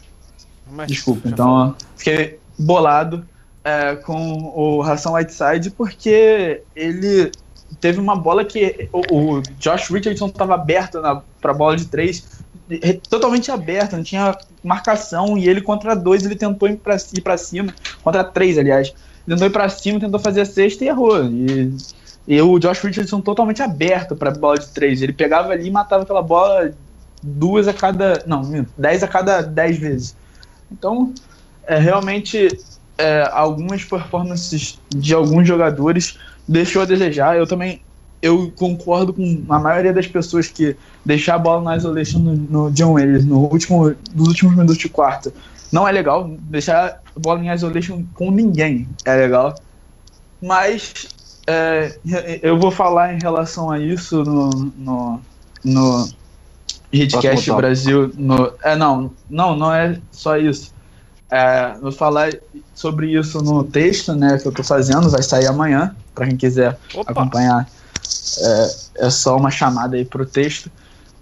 Mas 0.69 0.87
Desculpa, 0.87 1.29
então 1.29 1.73
fiquei 1.95 2.39
bolado 2.59 3.25
é, 3.63 3.95
com 3.95 4.51
o 4.53 4.81
Ração 4.81 5.13
Whiteside 5.13 5.69
porque 5.71 6.61
ele 6.75 7.31
teve 7.79 8.01
uma 8.01 8.17
bola 8.17 8.43
que 8.43 8.89
o, 8.91 9.37
o 9.37 9.41
Josh 9.59 9.89
Richardson 9.89 10.27
estava 10.27 10.55
aberto 10.55 10.99
na, 10.99 11.21
pra 11.39 11.53
bola 11.53 11.77
de 11.77 11.85
três 11.85 12.36
totalmente 13.09 13.49
aberto, 13.51 13.95
não 13.95 14.03
tinha 14.03 14.37
marcação, 14.63 15.37
e 15.37 15.47
ele 15.47 15.61
contra 15.61 15.95
dois 15.95 16.25
ele 16.25 16.35
tentou 16.35 16.67
ir 16.67 16.77
pra 16.77 17.37
cima, 17.37 17.73
contra 18.03 18.23
três, 18.23 18.57
aliás, 18.57 18.93
tentou 19.25 19.47
ir 19.47 19.51
pra 19.51 19.69
cima, 19.69 19.99
tentou 19.99 20.19
fazer 20.19 20.41
a 20.41 20.45
sexta 20.45 20.83
e 20.83 20.87
errou. 20.87 21.23
E, 21.25 21.75
e 22.27 22.41
o 22.41 22.59
Josh 22.59 22.81
Richardson 22.81 23.21
totalmente 23.21 23.61
aberto 23.61 24.15
pra 24.15 24.31
bola 24.31 24.57
de 24.57 24.67
três, 24.67 25.01
ele 25.01 25.13
pegava 25.13 25.53
ali 25.53 25.67
e 25.67 25.71
matava 25.71 26.03
aquela 26.03 26.21
bola 26.21 26.73
duas 27.23 27.67
a 27.67 27.73
cada, 27.73 28.23
não, 28.27 28.65
dez 28.77 29.01
a 29.01 29.07
cada 29.07 29.41
dez 29.41 29.77
vezes. 29.77 30.15
Então, 30.71 31.13
é, 31.65 31.79
realmente, 31.79 32.47
é, 32.97 33.29
algumas 33.31 33.83
performances 33.85 34.77
de 34.89 35.13
alguns 35.13 35.47
jogadores 35.47 36.17
deixou 36.47 36.81
a 36.81 36.85
desejar, 36.85 37.37
eu 37.37 37.47
também 37.47 37.81
eu 38.21 38.51
concordo 38.55 39.13
com 39.13 39.43
a 39.49 39.59
maioria 39.59 39.93
das 39.93 40.07
pessoas 40.07 40.47
que 40.47 40.75
deixar 41.05 41.35
a 41.35 41.39
bola 41.39 41.61
na 41.61 41.77
isolation 41.77 42.19
no, 42.19 42.35
no 42.35 42.71
John 42.71 42.93
Wayne 42.93 43.23
no 43.23 43.39
último, 43.39 43.95
nos 44.13 44.27
últimos 44.27 44.55
minutos 44.55 44.77
de 44.77 44.89
quarta 44.89 45.31
não 45.71 45.87
é 45.87 45.91
legal. 45.91 46.29
Deixar 46.41 47.01
a 47.15 47.19
bola 47.19 47.39
em 47.43 47.53
isolation 47.53 48.03
com 48.13 48.31
ninguém 48.31 48.87
é 49.05 49.15
legal. 49.15 49.55
Mas 50.41 51.07
é, 51.45 51.97
eu 52.41 52.57
vou 52.59 52.71
falar 52.71 53.13
em 53.13 53.19
relação 53.19 53.71
a 53.71 53.79
isso 53.79 54.23
no, 54.23 54.49
no, 54.77 55.21
no 55.63 56.09
Hitcast 56.91 57.51
Brasil. 57.51 58.11
No, 58.15 58.53
é, 58.63 58.75
não, 58.75 59.11
não, 59.29 59.55
não 59.55 59.73
é 59.73 59.99
só 60.11 60.37
isso. 60.37 60.73
É, 61.29 61.75
vou 61.81 61.91
falar 61.91 62.31
sobre 62.73 63.17
isso 63.17 63.39
no 63.41 63.63
texto 63.63 64.13
né, 64.13 64.37
que 64.37 64.47
eu 64.47 64.51
tô 64.51 64.63
fazendo, 64.63 65.09
vai 65.09 65.21
sair 65.21 65.47
amanhã, 65.47 65.93
para 66.15 66.25
quem 66.25 66.37
quiser 66.37 66.77
Opa. 66.95 67.11
acompanhar 67.11 67.67
é, 68.39 69.07
é 69.07 69.09
só 69.09 69.37
uma 69.37 69.51
chamada 69.51 69.95
aí 69.95 70.05
pro 70.05 70.25
texto. 70.25 70.71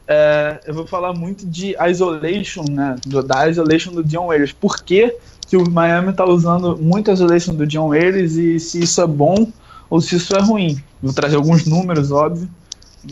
É, 0.07 0.61
eu 0.65 0.73
vou 0.73 0.85
falar 0.85 1.13
muito 1.13 1.45
de 1.45 1.75
isolation, 1.89 2.63
né? 2.69 2.95
Do, 3.05 3.23
da 3.23 3.49
isolation 3.49 3.91
do 3.91 4.03
John 4.03 4.27
Waiters. 4.27 4.51
Por 4.51 4.83
que, 4.83 5.15
que 5.47 5.57
o 5.57 5.69
Miami 5.69 6.11
está 6.11 6.25
usando 6.25 6.77
muito 6.77 7.09
a 7.09 7.13
isolation 7.13 7.55
do 7.55 7.65
John 7.65 7.89
Waiters 7.89 8.33
e 8.33 8.59
se 8.59 8.81
isso 8.81 9.01
é 9.01 9.07
bom 9.07 9.47
ou 9.89 10.01
se 10.01 10.15
isso 10.15 10.35
é 10.35 10.41
ruim. 10.41 10.81
Vou 11.01 11.13
trazer 11.13 11.35
alguns 11.35 11.65
números, 11.65 12.11
óbvio, 12.11 12.49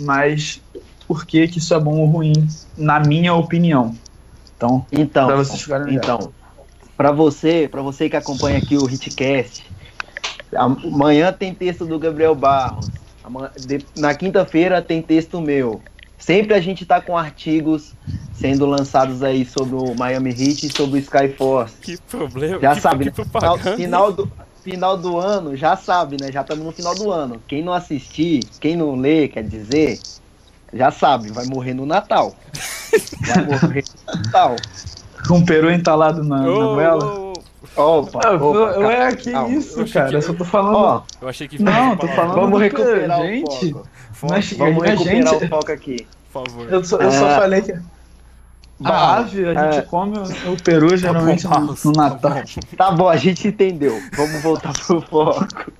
mas 0.01 0.61
por 1.07 1.25
que, 1.25 1.47
que 1.47 1.59
isso 1.59 1.73
é 1.73 1.79
bom 1.79 1.97
ou 1.99 2.05
ruim, 2.07 2.47
na 2.77 2.99
minha 2.99 3.33
opinião. 3.33 3.95
Então, 4.57 4.85
então 4.91 5.27
para 5.27 5.35
vocês 5.35 5.61
ficarem 5.61 5.95
Então, 5.95 6.31
para 6.95 7.11
você, 7.11 7.67
para 7.69 7.81
você 7.81 8.09
que 8.09 8.15
acompanha 8.15 8.57
aqui 8.57 8.77
o 8.77 8.89
Hitcast, 8.89 9.65
amanhã 10.55 11.31
tem 11.31 11.53
texto 11.53 11.85
do 11.85 11.99
Gabriel 11.99 12.35
Barros. 12.35 12.89
Na 13.95 14.13
quinta-feira 14.13 14.81
tem 14.81 15.01
texto 15.01 15.41
meu. 15.41 15.81
Sempre 16.17 16.53
a 16.53 16.61
gente 16.61 16.85
tá 16.85 17.01
com 17.01 17.17
artigos 17.17 17.93
sendo 18.33 18.65
lançados 18.65 19.21
aí 19.21 19.45
sobre 19.45 19.75
o 19.75 19.93
Miami 19.93 20.29
Heat 20.29 20.67
e 20.67 20.71
sobre 20.71 20.99
o 20.99 21.01
Skyforce. 21.01 21.75
Que 21.81 21.97
problema. 21.97 22.59
Já 22.61 22.75
que, 22.75 22.81
sabe, 22.81 23.11
que 23.11 23.21
né? 23.21 23.75
Final 23.75 24.11
do, 24.11 24.31
final 24.63 24.97
do 24.97 25.17
ano, 25.19 25.55
já 25.55 25.75
sabe, 25.75 26.17
né? 26.19 26.31
Já 26.31 26.41
estamos 26.41 26.63
no 26.63 26.71
final 26.71 26.95
do 26.95 27.11
ano. 27.11 27.41
Quem 27.47 27.61
não 27.61 27.73
assistir, 27.73 28.43
quem 28.59 28.77
não 28.77 28.95
lê, 28.95 29.27
quer 29.27 29.43
dizer, 29.43 29.99
já 30.73 30.91
sabe, 30.91 31.29
vai 31.31 31.45
morrer 31.45 31.73
no 31.73 31.85
Natal. 31.85 32.33
Vai 33.25 33.45
morrer 33.45 33.83
no 34.05 34.13
Natal. 34.13 34.55
Com 35.27 35.39
o 35.39 35.45
peru 35.45 35.71
entalado 35.71 36.23
na, 36.23 36.47
oh, 36.47 36.75
na 36.75 36.75
vela. 36.75 37.32
Opa, 37.75 38.19
ah, 38.23 38.33
opa, 38.33 38.79
Ué, 38.79 39.15
que 39.15 39.31
calma. 39.31 39.49
isso, 39.49 39.79
eu 39.79 39.89
cara? 39.89 40.09
Que... 40.09 40.15
Eu 40.15 40.21
só 40.21 40.33
tô 40.33 40.45
falando. 40.45 40.75
Ó, 40.75 41.03
eu 41.21 41.27
achei 41.27 41.47
que 41.47 41.61
Não, 41.61 41.97
tô 41.97 42.07
falando. 42.07 42.35
Vamos 42.35 42.61
recuperar 42.61 43.21
gente. 43.21 43.47
o 43.47 43.71
foco. 43.71 43.87
Mas, 44.29 44.53
Vamos 44.53 44.83
recuperar 44.83 45.33
gente... 45.33 45.45
o 45.45 45.49
foco 45.49 45.71
aqui. 45.71 46.07
Por 46.31 46.47
favor. 46.47 46.71
Eu 46.71 46.83
só, 46.83 46.97
eu 46.97 47.11
só 47.11 47.29
é. 47.29 47.35
falei 47.35 47.61
que. 47.61 47.73
A 48.83 49.17
ave, 49.17 49.45
a 49.45 49.53
gente 49.53 49.77
é... 49.79 49.81
come 49.83 50.17
o 50.17 50.61
peru 50.61 50.89
tá 50.89 50.97
geralmente 50.97 51.43
tá 51.47 51.59
no, 51.59 51.77
no, 51.85 51.91
Natal. 51.93 52.43
Tá 52.75 52.91
bom, 52.91 53.07
a 53.07 53.15
gente 53.15 53.47
entendeu. 53.47 53.99
Vamos 54.15 54.41
voltar 54.41 54.73
pro 54.73 55.01
foco. 55.01 55.71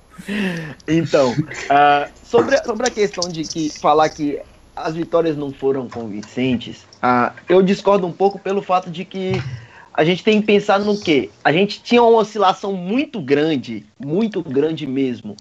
Então, 0.88 1.32
uh, 1.32 2.10
sobre, 2.24 2.56
a, 2.56 2.64
sobre 2.64 2.86
a 2.86 2.90
questão 2.90 3.28
de 3.28 3.42
que 3.42 3.68
falar 3.78 4.08
que 4.08 4.40
as 4.74 4.94
vitórias 4.94 5.36
não 5.36 5.52
foram 5.52 5.88
convincentes, 5.88 6.78
uh, 7.02 7.32
eu 7.48 7.62
discordo 7.62 8.06
um 8.06 8.12
pouco 8.12 8.38
pelo 8.38 8.62
fato 8.62 8.90
de 8.90 9.04
que 9.04 9.42
a 9.94 10.04
gente 10.04 10.24
tem 10.24 10.40
que 10.40 10.46
pensar 10.46 10.80
no 10.80 10.98
que? 10.98 11.30
A 11.44 11.52
gente 11.52 11.80
tinha 11.80 12.02
uma 12.02 12.18
oscilação 12.18 12.72
muito 12.72 13.20
grande, 13.20 13.86
muito 13.98 14.42
grande 14.42 14.88
mesmo, 14.88 15.36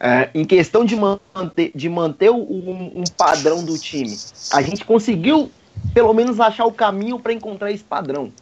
é, 0.00 0.28
em 0.34 0.44
questão 0.44 0.84
de 0.84 0.96
manter, 0.96 1.70
de 1.72 1.88
manter 1.88 2.28
um, 2.28 2.92
um, 2.96 3.04
padrão 3.16 3.64
do 3.64 3.78
time. 3.78 4.16
A 4.52 4.60
gente 4.60 4.84
conseguiu, 4.84 5.48
pelo 5.94 6.12
menos, 6.12 6.40
achar 6.40 6.66
o 6.66 6.72
caminho 6.72 7.20
para 7.20 7.32
encontrar 7.32 7.70
esse 7.70 7.84
padrão. 7.84 8.32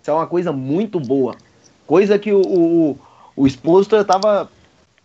Isso 0.00 0.10
é 0.10 0.14
uma 0.14 0.26
coisa 0.26 0.50
muito 0.50 0.98
boa. 0.98 1.36
Coisa 1.86 2.18
que 2.18 2.32
o, 2.32 2.40
o, 2.40 2.98
o 3.36 3.46
Exposto 3.46 3.94
estava 3.94 4.50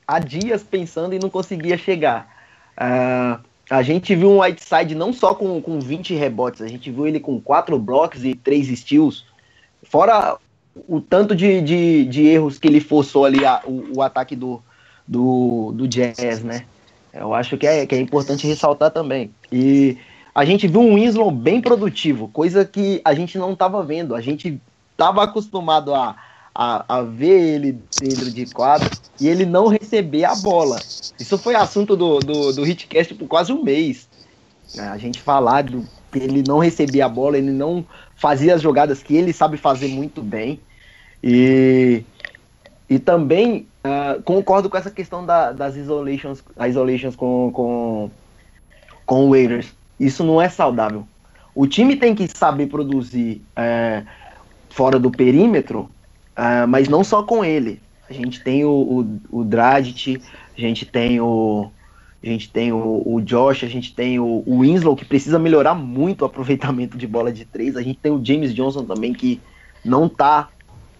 há 0.08 0.20
dias 0.20 0.64
pensando 0.64 1.14
e 1.14 1.20
não 1.20 1.30
conseguia 1.30 1.78
chegar. 1.78 2.34
Uh, 2.78 3.44
a 3.70 3.82
gente 3.82 4.16
viu 4.16 4.32
um 4.32 4.42
Whiteside 4.42 4.96
não 4.96 5.12
só 5.12 5.36
com, 5.36 5.62
com 5.62 5.82
20 5.82 6.14
rebotes, 6.16 6.62
a 6.62 6.68
gente 6.68 6.90
viu 6.90 7.06
ele 7.06 7.20
com 7.20 7.42
4 7.42 7.78
blocos 7.78 8.24
e 8.24 8.34
3 8.34 8.80
steals 8.80 9.26
Fora 9.89 10.38
o 10.88 11.01
tanto 11.01 11.36
de, 11.36 11.62
de, 11.62 12.06
de 12.06 12.27
erros 12.27 12.60
que 12.60 12.67
ele 12.67 12.79
forçou 12.79 13.25
ali 13.25 13.46
a, 13.46 13.62
o, 13.65 13.98
o, 13.98 14.01
ataque 14.01 14.36
do, 14.36 14.62
do, 15.08 15.72
do 15.74 15.88
Jazz, 15.88 16.44
né? 16.44 16.65
Eu 17.13 17.34
acho 17.34 17.58
que 17.58 17.65
é, 17.65 17.86
que 17.86 17.96
é 17.96 18.00
importante 18.00 18.46
ressaltar 18.46 18.91
também. 18.91 19.32
E 19.51 19.98
a 20.36 20.46
gente 20.46 20.67
viu 20.67 20.82
um 20.82 20.96
Winslow 20.96 21.32
bem 21.32 21.62
produtivo, 21.62 22.27
coisa 22.27 22.63
que 22.63 23.01
a 23.03 23.13
gente 23.13 23.38
não 23.38 23.53
estava 23.53 23.82
vendo. 23.82 24.13
A 24.13 24.22
gente 24.22 24.62
estava 24.91 25.24
acostumado 25.24 25.96
a, 25.96 26.15
a, 26.53 26.98
a, 26.98 27.01
ver 27.01 27.56
ele 27.56 27.79
dentro 28.00 28.29
de 28.29 28.46
quadro 28.48 28.89
e 29.20 29.27
ele 29.27 29.46
não 29.46 29.67
receber 29.67 30.25
a 30.25 30.36
bola. 30.36 30.79
Isso 31.20 31.38
foi 31.38 31.56
assunto 31.56 31.96
do, 31.96 32.20
do, 32.20 32.53
do 32.53 32.67
Hitcast 32.67 33.15
por 33.15 33.27
quase 33.27 33.51
um 33.51 33.63
mês. 33.63 34.08
A 34.77 34.98
gente 34.98 35.22
falar 35.22 35.63
do 35.63 35.84
ele 36.15 36.44
não 36.48 36.58
recebia 36.60 37.06
a 37.06 37.10
bola, 37.10 37.38
ele 37.38 37.51
não 37.51 37.86
fazia 38.17 38.55
as 38.55 38.62
jogadas 38.62 39.01
que 39.01 39.15
ele 39.15 39.31
sabe 39.31 39.55
fazer 39.55 39.88
muito 39.88 40.21
bem. 40.21 40.59
E, 41.24 42.03
e 42.89 43.00
também 43.00 43.67
uh, 43.86 44.21
concordo 44.24 44.69
com 44.69 44.77
essa 44.77 44.91
questão 44.91 45.25
da, 45.25 45.51
das 45.51 45.75
isolations, 45.75 46.43
isolations 46.67 47.15
com, 47.15 47.51
com, 47.53 48.12
com 49.05 49.25
o 49.25 49.29
Waiters. 49.29 49.74
Isso 50.00 50.24
não 50.24 50.41
é 50.41 50.50
saudável. 50.50 51.07
O 51.55 51.65
time 51.65 51.95
tem 51.95 52.13
que 52.13 52.27
saber 52.27 52.67
produzir 52.67 53.41
uh, 53.57 54.05
fora 54.69 55.00
do 55.00 55.09
perímetro, 55.09 55.89
uh, 56.38 56.67
mas 56.67 56.88
não 56.88 57.03
só 57.03 57.24
com 57.24 57.45
ele. 57.45 57.81
A 58.09 58.13
gente 58.13 58.41
tem 58.43 58.63
o, 58.63 58.69
o, 59.31 59.39
o 59.39 59.43
Dragic, 59.43 60.21
a 60.55 60.62
gente 60.62 60.86
tem 60.86 61.19
o, 61.19 61.69
a 62.27 62.31
gente 62.31 62.50
tem 62.50 62.72
o, 62.72 63.03
o 63.05 63.22
Josh, 63.22 63.63
a 63.63 63.67
gente 63.67 63.93
tem 63.93 64.19
o, 64.19 64.43
o, 64.46 64.60
Winslow, 64.60 64.96
que 64.96 65.05
precisa 65.05 65.39
melhorar 65.39 65.74
muito 65.74 66.22
o 66.22 66.25
aproveitamento 66.25 66.98
de 66.98 67.07
bola 67.07 67.31
de 67.31 67.46
três. 67.46 67.77
A 67.77 67.81
gente 67.81 68.00
tem 68.00 68.12
o 68.12 68.24
James 68.24 68.53
Johnson 68.53 68.84
também, 68.84 69.13
que 69.13 69.39
não 69.84 70.10
tá 70.10 70.50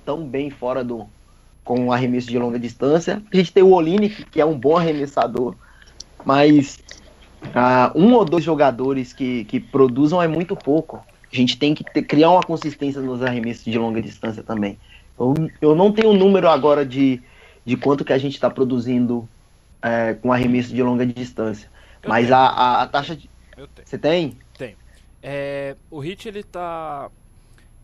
tão 0.05 0.24
bem 0.25 0.50
fora 0.50 0.84
do 0.84 1.05
com 1.63 1.88
o 1.88 1.91
arremesso 1.91 2.27
de 2.27 2.39
longa 2.39 2.57
distância. 2.57 3.22
A 3.31 3.36
gente 3.36 3.51
tem 3.51 3.62
o 3.62 3.72
Olinick, 3.72 4.24
que 4.25 4.39
é 4.39 4.46
um 4.46 4.57
bom 4.57 4.77
arremessador, 4.77 5.53
mas 6.24 6.79
uh, 7.43 7.91
um 7.93 8.13
ou 8.13 8.24
dois 8.24 8.43
jogadores 8.43 9.12
que, 9.12 9.43
que 9.43 9.60
produzam 9.60 10.22
é 10.22 10.29
muito 10.29 10.55
pouco. 10.55 11.03
A 11.31 11.36
gente 11.36 11.57
tem 11.57 11.75
que 11.75 11.84
ter, 11.84 12.03
criar 12.03 12.31
uma 12.31 12.41
consistência 12.41 13.01
nos 13.01 13.22
arremessos 13.22 13.65
de 13.65 13.77
longa 13.77 14.01
distância 14.01 14.41
também. 14.41 14.77
Eu, 15.19 15.34
eu 15.60 15.75
não 15.75 15.91
tenho 15.91 16.12
o 16.12 16.17
número 16.17 16.48
agora 16.48 16.86
de, 16.86 17.22
de 17.65 17.75
quanto 17.75 18.05
que 18.05 18.13
a 18.13 18.17
gente 18.17 18.36
está 18.36 18.50
produzindo 18.50 19.27
é, 19.81 20.13
com 20.13 20.31
arremesso 20.31 20.69
de 20.74 20.81
longa 20.81 21.05
distância. 21.05 21.69
Eu 22.01 22.10
Mas 22.10 22.31
a, 22.31 22.38
a, 22.38 22.84
a, 22.84 22.88
taxa 22.88 23.15
de. 23.15 23.29
Você 23.84 23.98
tem? 23.98 24.38
Tem. 24.57 24.75
É, 25.22 25.75
o 25.89 26.00
hit 26.00 26.27
ele 26.27 26.43
tá. 26.43 27.10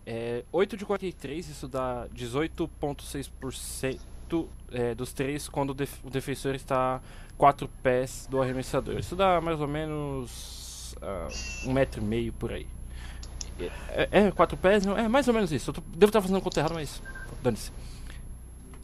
É, 0.06 0.44
8 0.52 0.76
de 0.76 0.86
43, 0.86 1.48
isso 1.48 1.66
dá 1.68 2.08
18,6% 2.14 4.00
é, 4.72 4.94
dos 4.94 5.14
três 5.14 5.48
quando 5.48 5.70
o, 5.70 5.74
def 5.74 6.04
o, 6.04 6.10
defensor 6.10 6.56
está 6.56 7.00
4 7.38 7.70
pés 7.82 8.28
do 8.30 8.42
arremessador. 8.42 9.00
Isso 9.00 9.16
dá 9.16 9.40
mais 9.40 9.62
ou 9.62 9.68
menos 9.68 10.94
uh, 11.02 11.30
um 11.70 11.74
metro 11.74 12.02
e 12.02 12.06
meio 12.06 12.34
por 12.34 12.52
aí. 12.52 12.68
É, 13.90 14.10
é, 14.12 14.32
4 14.32 14.58
pés? 14.58 14.86
Não, 14.86 14.98
é 14.98 15.08
mais 15.08 15.26
ou 15.28 15.34
menos 15.34 15.52
isso. 15.52 15.70
Eu 15.70 15.76
tô, 15.76 15.82
devo 15.96 16.10
estar 16.10 16.22
fazendo 16.22 16.42
conta 16.42 16.60
errada, 16.60 16.74
mas 16.74 17.02
dane-se. 17.42 17.72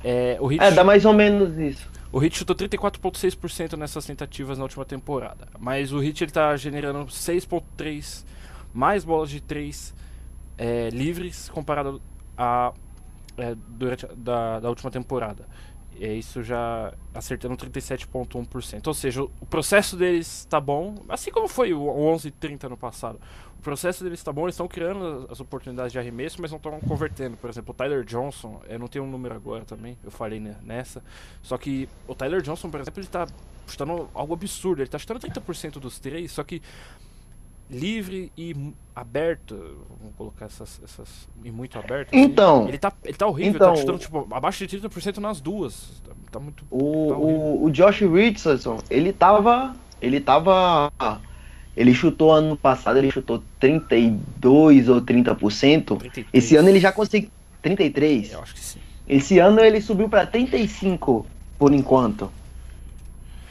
É, 0.01 0.37
o 0.39 0.47
hit... 0.47 0.63
é, 0.63 0.71
dá 0.71 0.83
mais 0.83 1.03
ou 1.05 1.13
menos 1.13 1.57
isso. 1.57 1.89
O 2.11 2.17
Hit 2.17 2.37
chutou 2.37 2.55
34,6% 2.55 3.77
nessas 3.77 4.05
tentativas 4.05 4.57
na 4.57 4.63
última 4.63 4.83
temporada. 4.83 5.47
Mas 5.59 5.91
o 5.91 5.99
Hit 5.99 6.23
ele 6.23 6.31
tá 6.31 6.55
generando 6.57 7.05
6,3 7.05 8.25
mais 8.73 9.03
bolas 9.03 9.29
de 9.29 9.39
3 9.41 9.93
é, 10.57 10.89
livres 10.89 11.49
comparado 11.49 12.01
a 12.37 12.73
é, 13.37 13.55
durante 13.55 14.05
a, 14.05 14.09
da, 14.15 14.59
da 14.59 14.69
última 14.69 14.91
temporada. 14.91 15.45
E 15.99 16.17
isso 16.17 16.41
já 16.41 16.93
acertando 17.13 17.55
37,1%. 17.57 18.87
Ou 18.87 18.93
seja, 18.93 19.23
o 19.23 19.45
processo 19.49 19.95
deles 19.97 20.39
está 20.39 20.59
bom, 20.59 20.95
assim 21.09 21.29
como 21.29 21.47
foi 21.47 21.73
o 21.73 21.85
11:30 21.85 22.69
no 22.69 22.77
passado. 22.77 23.19
O 23.59 23.61
processo 23.61 24.05
deles 24.05 24.19
está 24.19 24.31
bom, 24.31 24.43
eles 24.43 24.55
estão 24.55 24.69
criando 24.69 25.27
as 25.29 25.41
oportunidades 25.41 25.91
de 25.91 25.99
arremesso, 25.99 26.41
mas 26.41 26.49
não 26.49 26.57
estão 26.57 26.79
convertendo. 26.79 27.35
Por 27.35 27.49
exemplo, 27.49 27.71
o 27.71 27.73
Tyler 27.73 28.05
Johnson, 28.05 28.61
eu 28.69 28.79
não 28.79 28.87
tenho 28.87 29.03
um 29.03 29.11
número 29.11 29.35
agora 29.35 29.65
também, 29.65 29.97
eu 30.01 30.09
falei 30.09 30.39
nessa. 30.63 31.03
Só 31.43 31.57
que 31.57 31.89
o 32.07 32.15
Tyler 32.15 32.41
Johnson, 32.41 32.69
por 32.69 32.79
exemplo, 32.79 33.01
ele 33.01 33.07
está 33.07 33.27
chutando 33.67 34.09
algo 34.13 34.33
absurdo. 34.33 34.81
Ele 34.81 34.87
está 34.87 34.97
chutando 34.97 35.19
30% 35.19 35.73
dos 35.73 35.99
três, 35.99 36.31
só 36.31 36.41
que 36.41 36.61
livre 37.69 38.31
e 38.37 38.73
aberto, 38.95 39.85
vamos 39.99 40.15
colocar 40.15 40.45
essas, 40.45 40.81
essas 40.81 41.27
e 41.43 41.51
muito 41.51 41.77
aberto. 41.77 42.15
Assim, 42.15 42.23
então, 42.23 42.65
ele 42.65 42.77
tá, 42.77 42.93
ele 43.03 43.17
tá 43.17 43.27
horrível, 43.27 43.55
então, 43.55 43.73
tá 43.73 43.75
chutando 43.75 43.99
tipo 43.99 44.27
abaixo 44.31 44.65
de 44.65 44.79
30% 44.79 45.17
nas 45.17 45.41
duas. 45.41 46.01
Tá, 46.05 46.13
tá 46.31 46.39
muito 46.39 46.65
O, 46.71 47.07
tá 47.09 47.17
o, 47.17 47.63
o 47.65 47.71
Josh 47.71 47.99
Richardson, 47.99 48.79
ele 48.89 49.11
tava, 49.11 49.75
ele 50.01 50.21
tava 50.21 50.91
ele 51.75 51.93
chutou 51.93 52.31
ano 52.31 52.57
passado, 52.57 52.97
ele 52.97 53.11
chutou 53.11 53.43
32 53.59 54.89
ou 54.89 55.01
30%. 55.01 55.97
33. 55.97 56.27
Esse 56.33 56.55
ano 56.55 56.69
ele 56.69 56.79
já 56.79 56.91
conseguiu 56.91 57.29
33. 57.61 58.33
Eu 58.33 58.41
acho 58.41 58.53
que 58.53 58.59
sim. 58.59 58.79
Esse 59.07 59.39
ano 59.39 59.59
ele 59.59 59.81
subiu 59.81 60.07
para 60.07 60.25
35 60.25 61.25
por 61.57 61.73
enquanto. 61.73 62.31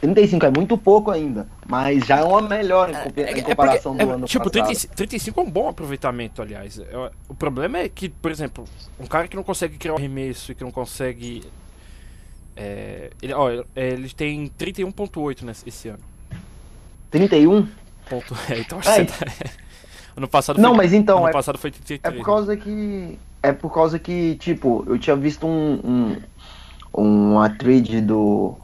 35 0.01 0.47
é 0.47 0.51
muito 0.51 0.79
pouco 0.79 1.11
ainda, 1.11 1.49
mas 1.67 2.07
já 2.07 2.19
é 2.19 2.23
uma 2.23 2.41
melhora 2.41 2.93
em, 2.93 3.21
é, 3.21 3.33
em 3.33 3.41
é 3.41 3.43
comparação 3.43 3.97
é, 3.99 4.07
do 4.07 4.11
ano 4.13 4.27
tipo, 4.27 4.49
passado. 4.49 4.73
Tipo, 4.73 4.95
35 4.95 5.41
é 5.41 5.43
um 5.43 5.51
bom 5.51 5.69
aproveitamento, 5.69 6.41
aliás. 6.41 6.79
É, 6.79 7.11
o 7.29 7.35
problema 7.35 7.79
é 7.79 7.89
que, 7.89 8.09
por 8.09 8.31
exemplo, 8.31 8.65
um 9.01 9.07
cara 9.07 9.27
que 9.27 9.35
não 9.35 9.43
consegue 9.43 9.77
criar 9.77 9.95
um 9.95 9.97
arremesso 9.97 10.53
e 10.53 10.55
que 10.55 10.63
não 10.63 10.71
consegue. 10.71 11.43
É, 12.57 13.11
ele, 13.21 13.33
ó, 13.33 13.51
ele 13.75 14.09
tem 14.11 14.49
31,8 14.57 15.67
esse 15.67 15.89
ano. 15.89 15.99
31? 17.11 17.67
Ponto, 18.09 18.35
é, 18.51 18.59
então 18.59 18.79
acho 18.79 18.95
que 18.95 18.97
você 18.97 19.25
tá... 19.25 19.33
Ano 20.17 20.27
passado 20.27 20.61
Não, 20.61 20.71
foi, 20.71 20.79
mas 20.79 20.93
então. 20.93 21.19
Ano 21.19 21.29
é, 21.29 21.33
passado 21.33 21.59
foi 21.59 21.71
33. 21.71 22.01
É 22.03 22.11
por 22.19 22.27
causa 22.27 22.57
que. 22.57 23.19
É 23.41 23.53
por 23.53 23.73
causa 23.73 23.99
que, 24.01 24.35
tipo, 24.35 24.85
eu 24.89 24.99
tinha 24.99 25.15
visto 25.15 25.47
um. 25.47 25.81
um 25.85 26.17
uma 26.93 27.49
trade 27.51 28.01
do 28.01 28.59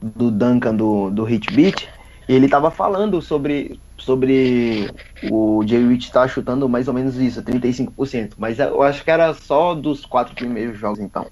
do 0.00 0.30
Duncan 0.30 0.74
do, 0.74 1.10
do 1.10 1.28
Hitbeat, 1.28 1.88
e 2.28 2.34
ele 2.34 2.48
tava 2.48 2.70
falando 2.70 3.20
sobre, 3.20 3.78
sobre 3.98 4.90
o 5.30 5.62
Jay 5.66 5.86
Rich 5.86 6.12
tá 6.12 6.26
chutando 6.26 6.68
mais 6.68 6.88
ou 6.88 6.94
menos 6.94 7.16
isso, 7.16 7.42
35%. 7.42 8.32
Mas 8.38 8.58
eu 8.58 8.82
acho 8.82 9.04
que 9.04 9.10
era 9.10 9.34
só 9.34 9.74
dos 9.74 10.06
quatro 10.06 10.34
primeiros 10.34 10.78
jogos, 10.78 11.00
então. 11.00 11.26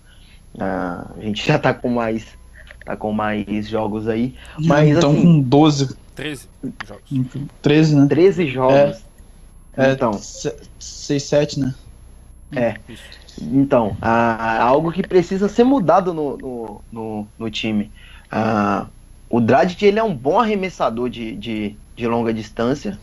Uh, 0.54 1.12
a 1.16 1.20
gente 1.20 1.46
já 1.46 1.58
tá 1.58 1.72
com 1.72 1.88
mais. 1.88 2.26
Tá 2.84 2.96
com 2.96 3.12
mais 3.12 3.68
jogos 3.68 4.08
aí. 4.08 4.34
Mas, 4.58 4.96
então 4.96 5.10
assim, 5.10 5.22
com 5.22 5.40
12. 5.40 5.96
13 6.18 6.48
jogos. 6.84 7.48
13, 7.62 7.96
né? 7.96 8.06
13 8.08 8.46
jogos. 8.48 9.04
É, 9.76 9.92
então. 9.92 10.12
6, 10.12 11.22
7, 11.22 11.60
né? 11.60 11.74
É. 12.50 12.74
Então, 13.40 13.96
uh, 14.02 14.62
algo 14.62 14.90
que 14.90 15.06
precisa 15.06 15.48
ser 15.48 15.62
mudado 15.62 16.12
no, 16.12 16.36
no, 16.36 16.80
no, 16.90 17.28
no 17.38 17.50
time. 17.50 17.92
Uh, 18.32 18.88
o 19.30 19.40
Dragic 19.40 19.84
ele 19.84 20.00
é 20.00 20.02
um 20.02 20.12
bom 20.12 20.40
arremessador 20.40 21.08
de, 21.08 21.36
de, 21.36 21.76
de 21.94 22.06
longa 22.08 22.34
distância 22.34 22.98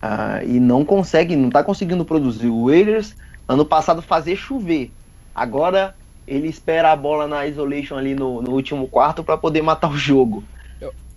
uh, 0.00 0.46
e 0.46 0.60
não 0.60 0.84
consegue, 0.84 1.34
não 1.34 1.48
está 1.48 1.64
conseguindo 1.64 2.04
produzir. 2.04 2.46
O 2.46 2.66
Warriors 2.66 3.16
ano 3.48 3.64
passado 3.64 4.00
fazer 4.00 4.36
chover. 4.36 4.92
Agora 5.34 5.96
ele 6.24 6.46
espera 6.46 6.92
a 6.92 6.96
bola 6.96 7.26
na 7.26 7.48
isolation 7.48 7.96
ali 7.96 8.14
no, 8.14 8.40
no 8.40 8.52
último 8.52 8.86
quarto 8.86 9.24
para 9.24 9.36
poder 9.36 9.60
matar 9.60 9.90
o 9.90 9.96
jogo. 9.96 10.44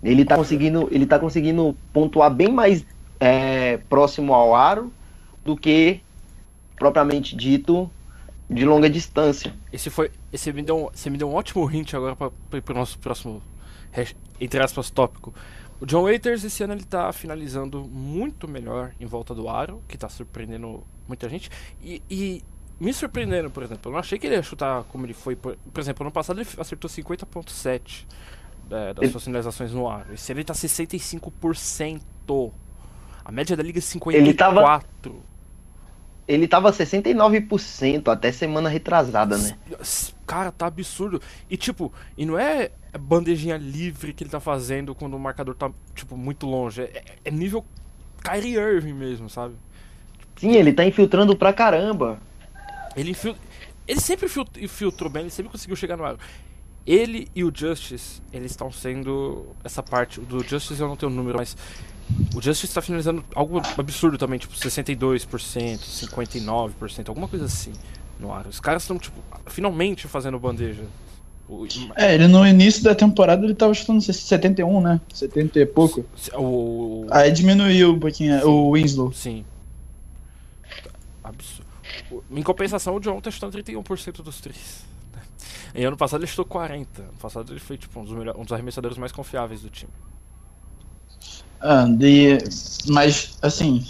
Ele 0.02 0.22
está 0.22 0.36
conseguindo, 0.36 0.88
ele 0.90 1.06
tá 1.06 1.18
conseguindo 1.18 1.76
pontuar 1.92 2.32
bem 2.32 2.52
mais 2.52 2.84
é, 3.18 3.78
próximo 3.88 4.32
ao 4.32 4.54
aro 4.54 4.92
do 5.44 5.56
que 5.56 6.00
propriamente 6.76 7.34
dito 7.34 7.90
de 8.48 8.64
longa 8.64 8.88
distância. 8.88 9.52
Esse 9.72 9.90
foi. 9.90 10.10
Esse 10.32 10.52
me 10.52 10.62
deu 10.62 10.86
um, 10.86 10.90
você 10.92 11.10
me 11.10 11.18
deu 11.18 11.28
um 11.28 11.34
ótimo 11.34 11.70
hint 11.70 11.94
agora 11.94 12.16
para 12.16 12.30
o 12.70 12.74
nosso 12.74 12.98
próximo, 12.98 13.42
entre 14.40 14.62
aspas, 14.62 14.90
tópico. 14.90 15.34
O 15.80 15.86
John 15.86 16.04
Waiters 16.04 16.42
esse 16.44 16.62
ano 16.62 16.74
ele 16.74 16.84
tá 16.84 17.12
finalizando 17.12 17.84
muito 17.84 18.48
melhor 18.48 18.92
em 18.98 19.06
volta 19.06 19.34
do 19.34 19.48
aro, 19.48 19.82
que 19.86 19.96
tá 19.96 20.08
surpreendendo 20.08 20.82
muita 21.06 21.28
gente. 21.28 21.50
E, 21.82 22.02
e 22.10 22.42
me 22.80 22.92
surpreendendo, 22.92 23.50
por 23.50 23.62
exemplo, 23.62 23.82
eu 23.90 23.92
não 23.92 23.98
achei 23.98 24.18
que 24.18 24.26
ele 24.26 24.36
ia 24.36 24.42
chutar 24.42 24.84
como 24.84 25.06
ele 25.06 25.14
foi. 25.14 25.36
Por, 25.36 25.56
por 25.56 25.80
exemplo, 25.80 26.04
ano 26.04 26.12
passado 26.12 26.40
ele 26.40 26.48
acertou 26.58 26.90
50,7% 26.90 28.04
é, 28.70 28.94
das 28.94 29.02
ele... 29.02 29.12
suas 29.12 29.24
finalizações 29.24 29.72
no 29.72 29.88
aro. 29.88 30.12
Esse 30.12 30.32
ano 30.32 30.40
ele 30.40 30.46
tá 30.46 30.54
65%. 30.54 32.52
A 33.24 33.32
média 33.32 33.56
da 33.56 33.62
liga 33.62 33.78
é 33.78 33.82
54%. 33.82 34.14
Ele 34.14 34.34
tava 34.34 34.82
ele 36.28 36.46
tava 36.46 36.70
69% 36.70 38.08
até 38.08 38.30
semana 38.30 38.68
retrasada, 38.68 39.38
né? 39.38 39.56
Cara, 40.26 40.52
tá 40.52 40.66
absurdo. 40.66 41.22
E 41.48 41.56
tipo, 41.56 41.90
e 42.18 42.26
não 42.26 42.38
é 42.38 42.70
bandejinha 43.00 43.56
livre 43.56 44.12
que 44.12 44.22
ele 44.22 44.30
tá 44.30 44.38
fazendo 44.38 44.94
quando 44.94 45.14
o 45.14 45.18
marcador 45.18 45.54
tá, 45.54 45.70
tipo, 45.94 46.18
muito 46.18 46.46
longe. 46.46 46.82
É, 46.82 47.02
é 47.24 47.30
nível 47.30 47.64
Kyrie 48.22 48.56
Irving 48.56 48.92
mesmo, 48.92 49.30
sabe? 49.30 49.54
Sim, 50.36 50.54
ele 50.54 50.72
tá 50.72 50.84
infiltrando 50.84 51.34
pra 51.34 51.52
caramba. 51.52 52.20
Ele 52.94 53.12
infil... 53.12 53.34
Ele 53.86 54.00
sempre 54.00 54.28
infiltrou 54.60 55.10
bem, 55.10 55.22
ele 55.22 55.30
sempre 55.30 55.50
conseguiu 55.50 55.76
chegar 55.76 55.96
no 55.96 56.04
aro. 56.04 56.18
Ele 56.88 57.28
e 57.36 57.44
o 57.44 57.52
Justice, 57.54 58.22
eles 58.32 58.52
estão 58.52 58.72
sendo 58.72 59.44
essa 59.62 59.82
parte. 59.82 60.22
Do 60.22 60.42
Justice 60.42 60.80
eu 60.80 60.88
não 60.88 60.96
tenho 60.96 61.12
o 61.12 61.14
número, 61.14 61.36
mas 61.36 61.54
o 62.34 62.40
Justice 62.40 62.64
está 62.64 62.80
finalizando 62.80 63.22
algo 63.34 63.60
absurdo 63.76 64.16
também, 64.16 64.38
tipo 64.38 64.54
62%, 64.54 65.26
59%, 65.78 67.08
alguma 67.10 67.28
coisa 67.28 67.44
assim 67.44 67.72
no 68.18 68.32
ar. 68.32 68.46
Os 68.46 68.58
caras 68.58 68.84
estão, 68.84 68.98
tipo, 68.98 69.20
finalmente 69.48 70.08
fazendo 70.08 70.38
bandeja. 70.38 70.82
É, 71.94 72.14
ele 72.14 72.26
no 72.26 72.46
início 72.46 72.82
da 72.82 72.94
temporada 72.94 73.44
ele 73.44 73.54
tava 73.54 73.74
chutando 73.74 74.00
71, 74.00 74.80
né? 74.80 74.98
70 75.12 75.60
e 75.60 75.66
pouco. 75.66 76.06
O... 76.32 77.06
Aí 77.10 77.30
diminuiu 77.30 77.92
um 77.92 77.98
pouquinho, 77.98 78.40
sim, 78.40 78.46
o 78.46 78.72
Winslow. 78.72 79.12
Sim. 79.12 79.44
Absurdo. 81.22 81.68
Em 82.30 82.42
compensação, 82.42 82.96
o 82.96 83.00
John 83.00 83.20
tá 83.20 83.30
chutando 83.30 83.58
31% 83.58 84.22
dos 84.22 84.40
três. 84.40 84.88
Em 85.74 85.84
ano 85.84 85.96
passado 85.96 86.20
ele 86.20 86.26
chutou 86.26 86.44
40. 86.44 87.02
Ano 87.02 87.12
passado 87.20 87.52
ele 87.52 87.60
foi 87.60 87.76
tipo 87.76 87.98
um 88.00 88.04
dos, 88.04 88.12
melhores, 88.12 88.40
um 88.40 88.44
dos 88.44 88.52
arremessadores 88.52 88.98
mais 88.98 89.12
confiáveis 89.12 89.62
do 89.62 89.70
time. 89.70 89.92
Ah, 91.60 91.86
de, 91.88 92.38
mas, 92.86 93.36
assim, 93.42 93.84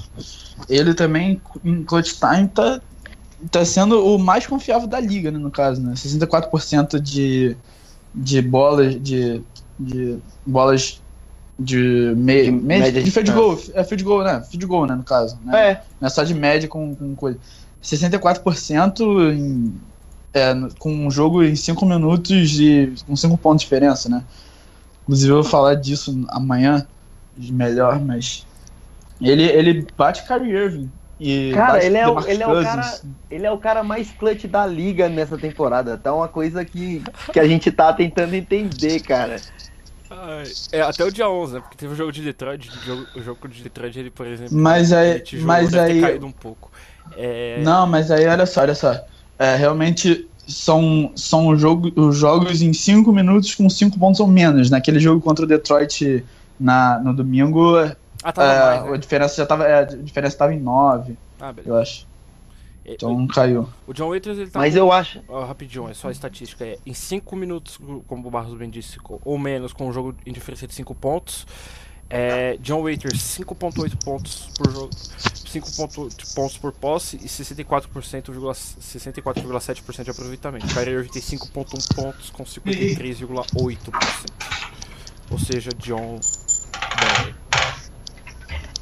ele 0.68 0.94
também 0.94 1.40
em 1.62 1.84
clutch 1.84 2.14
time 2.14 2.48
tá, 2.48 2.80
tá 3.50 3.64
sendo 3.64 4.04
o 4.04 4.18
mais 4.18 4.46
confiável 4.46 4.88
da 4.88 4.98
liga, 4.98 5.30
né, 5.30 5.38
no 5.38 5.50
caso, 5.50 5.80
né? 5.82 5.92
64% 5.92 6.98
de, 6.98 7.56
de 8.14 8.40
bolas 8.40 9.00
de, 9.02 9.42
de 9.78 10.18
bolas 10.46 11.02
de, 11.58 12.14
me, 12.16 12.44
de, 12.44 12.50
média, 12.52 13.02
de 13.02 13.10
field 13.10 13.32
goal, 13.32 13.58
é 13.74 13.84
field 13.84 14.04
goal, 14.04 14.24
né? 14.24 14.42
Field 14.48 14.66
goal, 14.66 14.86
né, 14.86 14.94
no 14.94 15.04
caso, 15.04 15.38
né? 15.44 15.70
É. 15.70 15.82
Não 16.00 16.06
é 16.06 16.10
só 16.10 16.24
de 16.24 16.32
média 16.32 16.68
com, 16.68 16.94
com 16.94 17.14
coisa. 17.14 17.38
64% 17.82 19.32
em, 19.34 19.74
é, 20.38 20.54
com 20.78 20.92
um 20.92 21.10
jogo 21.10 21.42
em 21.42 21.56
5 21.56 21.84
minutos 21.84 22.58
e 22.60 22.94
com 23.06 23.14
5 23.14 23.36
pontos 23.38 23.62
de 23.62 23.66
diferença, 23.66 24.08
né? 24.08 24.24
Inclusive 25.02 25.32
eu 25.32 25.42
vou 25.42 25.50
falar 25.50 25.74
disso 25.74 26.24
amanhã 26.28 26.86
melhor, 27.36 28.00
mas 28.00 28.46
ele, 29.20 29.44
ele 29.44 29.86
bate 29.96 30.26
Kyrie 30.26 30.52
Irving. 30.52 30.90
E 31.20 31.50
cara, 31.52 31.84
ele 31.84 31.96
é, 31.96 32.06
o, 32.06 32.20
ele, 32.28 32.42
é 32.42 32.46
o 32.46 32.62
cara, 32.62 33.00
ele 33.28 33.46
é 33.46 33.50
o 33.50 33.58
cara 33.58 33.82
mais 33.82 34.10
clutch 34.12 34.44
da 34.44 34.64
liga 34.64 35.08
nessa 35.08 35.36
temporada. 35.36 35.98
Tá 35.98 36.14
uma 36.14 36.28
coisa 36.28 36.64
que, 36.64 37.02
que 37.32 37.40
a 37.40 37.46
gente 37.46 37.72
tá 37.72 37.92
tentando 37.92 38.34
entender, 38.34 39.00
cara. 39.00 39.36
É, 40.72 40.80
até 40.80 41.04
o 41.04 41.10
dia 41.10 41.28
11, 41.28 41.54
né? 41.54 41.60
Porque 41.60 41.76
teve 41.76 41.92
o 41.92 41.96
jogo 41.96 42.12
de 42.12 42.22
Detroit, 42.22 42.68
o 42.68 42.80
jogo, 42.80 43.06
o 43.16 43.22
jogo 43.22 43.48
de 43.48 43.62
Detroit, 43.62 43.98
ele, 43.98 44.10
por 44.10 44.26
exemplo, 44.26 44.56
mas 44.56 44.92
aí, 44.92 45.22
mas 45.42 45.74
aí 45.74 46.00
caído 46.00 46.26
um 46.26 46.32
pouco. 46.32 46.70
É... 47.16 47.60
Não, 47.62 47.86
mas 47.86 48.10
aí 48.10 48.26
olha 48.26 48.46
só, 48.46 48.60
olha 48.60 48.74
só. 48.74 48.98
É, 49.38 49.54
realmente 49.54 50.28
são, 50.46 51.12
são 51.14 51.56
jogo, 51.56 51.92
os 51.94 52.16
jogos 52.16 52.62
em 52.62 52.72
5 52.72 53.12
minutos 53.12 53.54
com 53.54 53.68
5 53.68 53.98
pontos 53.98 54.20
ou 54.20 54.26
menos. 54.26 54.70
Naquele 54.70 54.98
jogo 54.98 55.20
contra 55.20 55.44
o 55.44 55.48
Detroit 55.48 56.24
na, 56.58 56.98
no 56.98 57.14
domingo, 57.14 57.76
ah, 58.22 58.32
tá 58.32 58.44
é, 58.44 58.58
mais, 58.58 58.84
né? 58.84 58.94
a 58.94 58.96
diferença 58.96 59.36
já 59.36 59.46
tava, 59.46 59.64
é, 59.64 59.80
a 59.80 59.84
diferença 59.84 60.36
tava 60.36 60.54
em 60.54 60.60
9, 60.60 61.16
ah, 61.40 61.54
eu 61.64 61.76
acho. 61.76 62.06
Então 62.84 63.24
o, 63.24 63.28
caiu. 63.28 63.68
O 63.86 63.92
John 63.92 64.08
Waiters 64.08 64.38
ele 64.38 64.50
tá. 64.50 64.58
Mas 64.58 64.72
com, 64.72 64.80
eu 64.80 64.90
acho. 64.90 65.20
Ó, 65.28 65.44
rapidinho, 65.44 65.88
é 65.88 65.94
só 65.94 66.08
a 66.08 66.10
estatística. 66.10 66.64
É, 66.64 66.78
em 66.86 66.94
5 66.94 67.36
minutos, 67.36 67.78
como 68.06 68.26
o 68.26 68.30
Barros 68.30 68.54
bem 68.54 68.70
disse, 68.70 68.98
ou 69.24 69.38
menos, 69.38 69.74
com 69.74 69.88
um 69.88 69.92
jogo 69.92 70.14
em 70.24 70.32
diferença 70.32 70.66
de 70.66 70.74
5 70.74 70.94
pontos, 70.94 71.46
É, 72.10 72.56
John 72.60 72.82
Waiters, 72.82 73.18
5.8 73.38 73.96
pontos 74.04 74.48
por 74.56 74.70
jogo. 74.72 74.90
5.8 74.90 76.34
pontos 76.34 76.58
por 76.58 76.72
posse 76.72 77.16
e 77.16 77.26
64,7% 77.26 78.54
64, 78.80 80.04
de 80.04 80.10
aproveitamento. 80.10 80.66
Kyrie 80.68 80.94
Irving 80.94 81.10
tem 81.10 81.22
5.1 81.22 81.94
pontos 81.94 82.30
com 82.30 82.44
53,8%. 82.44 83.88
Ou 85.30 85.38
seja, 85.38 85.70
John 85.78 86.18
Barry. 87.00 87.34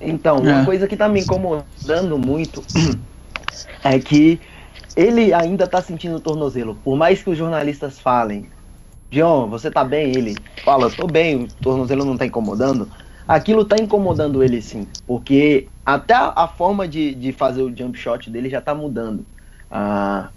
Então, 0.01 0.39
uma 0.39 0.63
É. 0.63 0.65
coisa 0.65 0.87
que 0.87 0.97
tá 0.97 1.09
me 1.09 1.21
incomodando 1.21 2.19
muito 2.19 2.63
é 3.83 3.99
que 3.99 4.41
ele 4.97 5.33
ainda 5.33 5.67
tá 5.67 5.81
sentindo 5.83 6.17
o 6.17 6.21
tornozelo. 6.21 6.75
Por 6.85 6.97
mais 6.97 7.23
que 7.23 7.31
os 7.31 7.39
jornalistas 7.39 7.99
falem, 7.99 8.49
John, 9.11 9.49
você 9.49 9.71
tá 9.71 9.85
bem? 9.85 10.11
Ele 10.17 10.37
fala, 10.65 10.91
tô 10.91 11.07
bem, 11.07 11.45
o 11.45 11.49
tornozelo 11.63 12.05
não 12.05 12.17
tá 12.17 12.27
incomodando. 12.27 12.89
Aquilo 13.29 13.65
tá 13.65 13.77
incomodando 13.77 14.43
ele 14.43 14.63
sim, 14.63 14.87
porque 15.07 15.69
até 15.85 16.15
a, 16.15 16.47
forma 16.49 16.87
de, 16.87 17.15
de 17.15 17.33
fazer 17.33 17.63
o 17.63 17.77
jump 17.77 17.99
shot 17.99 18.31
dele 18.31 18.49
já 18.49 18.61
tá 18.61 18.75
mudando. 18.75 19.27
Ah, 19.71 20.31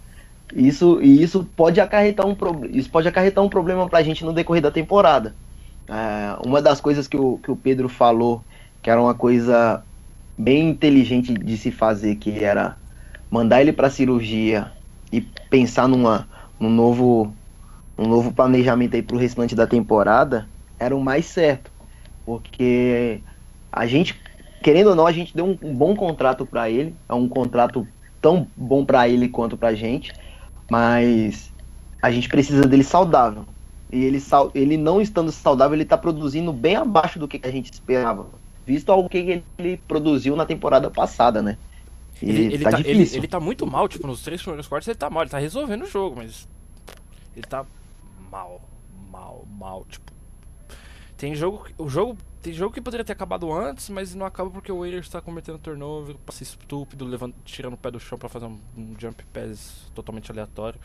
isso, 0.53 1.01
e 1.01 1.21
isso 1.21 1.45
pode 1.55 1.79
acarretar 1.79 2.25
um 2.27 2.35
problema. 2.35 2.75
Isso 2.75 2.89
pode 2.89 3.07
acarretar 3.07 3.43
um 3.43 3.49
problema 3.49 3.87
pra 3.89 4.01
gente 4.03 4.25
no 4.25 4.33
decorrer 4.33 4.61
da 4.63 4.71
temporada. 4.71 5.37
Ah, 5.87 6.39
uma 6.45 6.61
das 6.61 6.81
coisas 6.81 7.07
que 7.07 7.17
o, 7.17 7.37
que 7.39 7.51
o 7.51 7.55
Pedro 7.57 7.89
falou 7.89 8.45
que 8.81 8.89
era 8.89 9.01
uma 9.01 9.13
coisa 9.15 9.85
bem 10.37 10.69
inteligente 10.69 11.33
de 11.33 11.57
se 11.57 11.71
fazer, 11.71 12.15
que 12.15 12.43
era 12.43 12.77
mandar 13.31 13.61
ele 13.61 13.73
para 13.73 13.89
cirurgia 13.89 14.71
e 15.11 15.21
pensar 15.21 15.87
numa, 15.87 16.29
num 16.59 16.69
novo 16.69 17.35
um 17.97 18.07
novo 18.07 18.33
planejamento 18.33 18.95
aí 18.95 19.03
para 19.03 19.15
o 19.15 19.19
restante 19.19 19.55
da 19.55 19.67
temporada, 19.67 20.49
era 20.79 20.95
o 20.95 21.03
mais 21.03 21.25
certo, 21.25 21.71
porque 22.29 23.21
a 23.71 23.87
gente 23.87 24.15
querendo 24.61 24.91
ou 24.91 24.95
não 24.95 25.07
a 25.07 25.11
gente 25.11 25.35
deu 25.35 25.45
um, 25.45 25.57
um 25.63 25.73
bom 25.73 25.95
contrato 25.95 26.45
para 26.45 26.69
ele, 26.69 26.93
é 27.07 27.13
um 27.13 27.27
contrato 27.27 27.87
tão 28.21 28.45
bom 28.55 28.85
para 28.85 29.09
ele 29.09 29.27
quanto 29.27 29.57
para 29.57 29.69
a 29.69 29.73
gente, 29.73 30.13
mas 30.69 31.51
a 31.99 32.11
gente 32.11 32.29
precisa 32.29 32.67
dele 32.67 32.83
saudável. 32.83 33.45
E 33.91 34.03
ele, 34.03 34.21
ele 34.53 34.77
não 34.77 35.01
estando 35.01 35.31
saudável, 35.31 35.73
ele 35.73 35.83
está 35.83 35.97
produzindo 35.97 36.53
bem 36.53 36.75
abaixo 36.75 37.17
do 37.17 37.27
que 37.27 37.39
a 37.41 37.49
gente 37.49 37.73
esperava 37.73 38.27
visto 38.63 38.91
ao 38.91 39.09
que 39.09 39.41
ele 39.57 39.77
produziu 39.87 40.35
na 40.35 40.45
temporada 40.45 40.91
passada, 40.91 41.41
né? 41.41 41.57
E 42.21 42.29
Ele, 42.29 42.53
ele, 42.53 42.63
tá, 42.63 42.71
tá, 42.71 42.79
ele, 42.81 43.09
ele 43.11 43.27
tá 43.27 43.39
muito 43.39 43.65
mal, 43.65 43.87
tipo, 43.87 44.05
nos 44.05 44.21
três 44.21 44.41
primeiros 44.41 44.67
quartos 44.67 44.87
ele 44.87 44.97
tá 44.97 45.09
mal, 45.09 45.23
ele 45.23 45.31
tá 45.31 45.39
resolvendo 45.39 45.83
o 45.83 45.87
jogo, 45.87 46.17
mas. 46.17 46.47
Ele 47.35 47.47
tá 47.47 47.65
mal, 48.29 48.61
mal, 49.09 49.47
mal, 49.57 49.85
tipo. 49.89 50.18
Tem 51.19 51.35
jogo. 51.35 51.67
O 51.77 51.89
jogo. 51.89 52.17
Tem 52.41 52.53
jogo 52.53 52.73
que 52.73 52.79
poderia 52.79 53.03
ter 53.03 53.11
acabado 53.11 53.51
antes, 53.51 53.89
mas 53.89 54.15
não 54.15 54.25
acaba 54.25 54.49
porque 54.49 54.71
o 54.71 54.79
Warriors 54.79 55.09
tá 55.09 55.19
cometendo 55.19 55.59
turnover, 55.59 56.15
passe 56.25 56.43
estúpido, 56.43 57.03
levando, 57.03 57.35
tirando 57.43 57.73
o 57.73 57.77
pé 57.77 57.91
do 57.91 57.99
chão 57.99 58.17
pra 58.17 58.29
fazer 58.29 58.45
um, 58.45 58.57
um 58.77 58.95
jump 58.97 59.21
pass 59.33 59.91
totalmente 59.93 60.31
aleatório. 60.31 60.79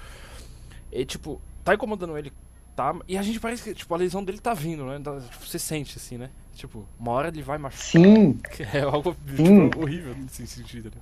E 0.91 1.05
tipo, 1.05 1.41
tá 1.65 1.75
incomodando 1.75 2.19
ele, 2.19 2.33
tá? 2.75 2.93
E 3.07 3.17
a 3.17 3.23
gente 3.23 3.39
parece 3.39 3.63
que, 3.63 3.73
tipo, 3.73 3.95
a 3.95 3.97
lesão 3.97 4.25
dele 4.25 4.41
tá 4.41 4.53
vindo, 4.53 4.85
né? 4.85 4.99
Dá- 4.99 5.21
tipo, 5.21 5.47
você 5.47 5.61
sente 5.61 5.97
assim, 5.97 6.19
né? 6.19 6.29
Tipo, 6.57 6.85
uma 6.99 7.13
hora 7.13 7.29
ele 7.29 7.41
vai 7.41 7.57
machucar. 7.57 7.85
Sim, 7.85 8.41
É 8.75 8.81
algo 8.81 9.17
Sim. 9.37 9.69
tipo, 9.69 9.81
horrível 9.81 10.17
nesse 10.17 10.45
sentido, 10.49 10.87
né? 10.87 11.01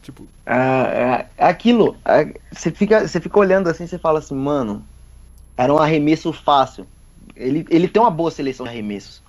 Tipo, 0.00 0.26
é 0.46 1.26
aquilo. 1.36 1.94
Você 2.50 2.70
fica, 2.70 3.06
você 3.06 3.20
fica 3.20 3.38
olhando 3.38 3.68
assim, 3.68 3.86
você 3.86 3.98
fala 3.98 4.18
assim, 4.18 4.34
mano, 4.34 4.82
era 5.58 5.72
um 5.72 5.78
arremesso 5.78 6.32
fácil. 6.32 6.86
Ele, 7.36 7.66
ele 7.70 7.88
tem 7.88 8.00
uma 8.02 8.10
boa 8.10 8.30
seleção 8.30 8.64
de 8.64 8.70
arremessos. 8.70 9.22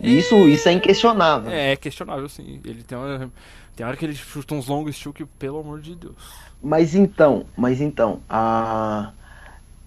E 0.00 0.18
Isso, 0.18 0.36
isso 0.48 0.68
é 0.68 0.72
inquestionável. 0.72 1.50
é, 1.50 1.72
é 1.72 1.76
questionável, 1.76 2.28
sim. 2.28 2.60
Ele 2.64 2.82
tem 2.82 2.96
uma. 2.98 3.30
Tem 3.76 3.84
hora 3.86 3.96
que 3.96 4.04
ele 4.04 4.14
chuta 4.14 4.54
uns 4.54 4.66
longos 4.68 5.02
que, 5.14 5.24
pelo 5.24 5.58
amor 5.60 5.80
de 5.80 5.94
Deus. 5.94 6.14
Mas 6.62 6.94
então, 6.94 7.46
mas 7.56 7.80
então, 7.80 8.20
a... 8.28 9.10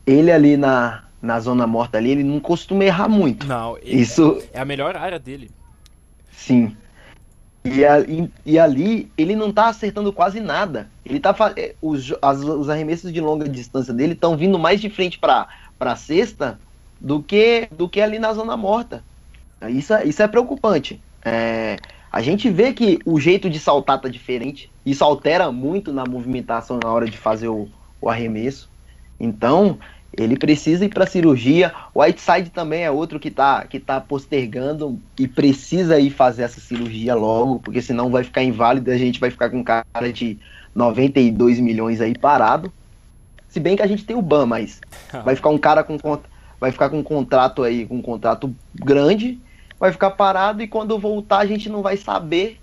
ele 0.05 0.31
ali 0.31 0.57
na, 0.57 1.03
na 1.21 1.39
zona 1.39 1.65
morta 1.65 1.97
ali, 1.97 2.11
ele 2.11 2.23
não 2.23 2.39
costuma 2.39 2.83
errar 2.83 3.07
muito. 3.09 3.47
Não, 3.47 3.77
ele- 3.77 4.01
Isso, 4.01 4.41
é 4.53 4.59
a 4.59 4.65
melhor 4.65 4.95
área 4.95 5.17
dele. 5.17 5.49
Sim. 6.31 6.75
E, 7.63 7.83
a- 7.85 7.99
e- 8.01 8.29
e 8.45 8.59
ali 8.59 9.11
ele 9.17 9.35
não 9.35 9.51
tá 9.51 9.67
acertando 9.67 10.11
quase 10.13 10.39
nada. 10.39 10.89
Ele 11.05 11.19
tá 11.19 11.35
é, 11.55 11.75
os, 11.81 12.13
as- 12.21 12.43
os 12.43 12.69
arremessos 12.69 13.11
de 13.11 13.19
longa 13.21 13.47
distância 13.47 13.93
dele 13.93 14.13
estão 14.13 14.37
vindo 14.37 14.57
mais 14.59 14.79
de 14.81 14.89
frente 14.89 15.17
para 15.19 15.47
para 15.77 15.95
cesta 15.95 16.59
do 16.99 17.21
que 17.21 17.67
do 17.71 17.87
que 17.87 18.01
ali 18.01 18.19
na 18.19 18.33
zona 18.33 18.55
morta. 18.57 19.03
Isso, 19.69 19.93
é- 19.93 20.05
isso 20.05 20.21
é 20.21 20.27
preocupante. 20.27 21.01
É, 21.25 21.77
a 22.11 22.21
gente 22.21 22.49
vê 22.49 22.73
que 22.73 22.99
o 23.05 23.19
jeito 23.19 23.49
de 23.49 23.59
saltar 23.59 23.99
tá 23.99 24.07
diferente. 24.07 24.69
Isso 24.85 25.03
altera 25.03 25.51
muito 25.51 25.91
na 25.91 26.05
movimentação 26.05 26.79
na 26.81 26.91
hora 26.91 27.05
de 27.05 27.17
fazer 27.17 27.47
o, 27.47 27.67
o 27.99 28.09
arremesso. 28.09 28.69
Então, 29.19 29.77
ele 30.17 30.37
precisa 30.37 30.85
ir 30.85 30.89
para 30.89 31.05
cirurgia. 31.05 31.73
O 31.93 32.01
Whiteside 32.01 32.49
também 32.49 32.83
é 32.83 32.91
outro 32.91 33.19
que 33.19 33.29
tá, 33.31 33.65
que 33.65 33.79
tá 33.79 33.99
postergando 33.99 34.99
e 35.19 35.27
precisa 35.27 35.99
ir 35.99 36.11
fazer 36.11 36.43
essa 36.43 36.59
cirurgia 36.61 37.13
logo, 37.15 37.59
porque 37.59 37.81
senão 37.81 38.09
vai 38.09 38.23
ficar 38.23 38.43
inválido 38.43 38.89
e 38.89 38.93
a 38.93 38.97
gente 38.97 39.19
vai 39.19 39.29
ficar 39.29 39.49
com 39.49 39.63
cara 39.63 39.85
de 40.13 40.39
92 40.73 41.59
milhões 41.59 41.99
aí 41.99 42.17
parado. 42.17 42.71
Se 43.49 43.59
bem 43.59 43.75
que 43.75 43.81
a 43.81 43.87
gente 43.87 44.05
tem 44.05 44.15
o 44.15 44.21
Ban, 44.21 44.45
mas 44.45 44.79
vai 45.23 45.35
ficar 45.35 45.49
um 45.49 45.57
cara 45.57 45.83
com 45.83 45.97
cont- 45.97 46.23
vai 46.59 46.71
ficar 46.71 46.89
com 46.89 46.99
um 46.99 47.03
contrato 47.03 47.63
aí, 47.63 47.85
com 47.85 47.95
um 47.95 48.01
contrato 48.01 48.53
grande, 48.73 49.39
vai 49.79 49.91
ficar 49.91 50.11
parado 50.11 50.61
e 50.61 50.67
quando 50.67 50.97
voltar 50.97 51.39
a 51.39 51.45
gente 51.45 51.69
não 51.69 51.81
vai 51.81 51.97
saber 51.97 52.59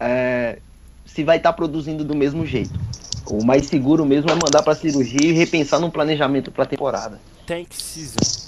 é, 0.00 0.58
se 1.04 1.24
vai 1.24 1.36
estar 1.36 1.52
produzindo 1.52 2.04
do 2.04 2.14
mesmo 2.14 2.46
jeito. 2.46 2.78
O 3.26 3.44
mais 3.44 3.66
seguro 3.66 4.06
mesmo 4.06 4.30
é 4.30 4.34
mandar 4.34 4.62
para 4.62 4.74
cirurgia 4.74 5.30
e 5.30 5.32
repensar 5.32 5.80
no 5.80 5.90
planejamento 5.90 6.50
para 6.50 6.64
temporada. 6.64 7.20
Tank 7.46 7.68
Season. 7.72 8.46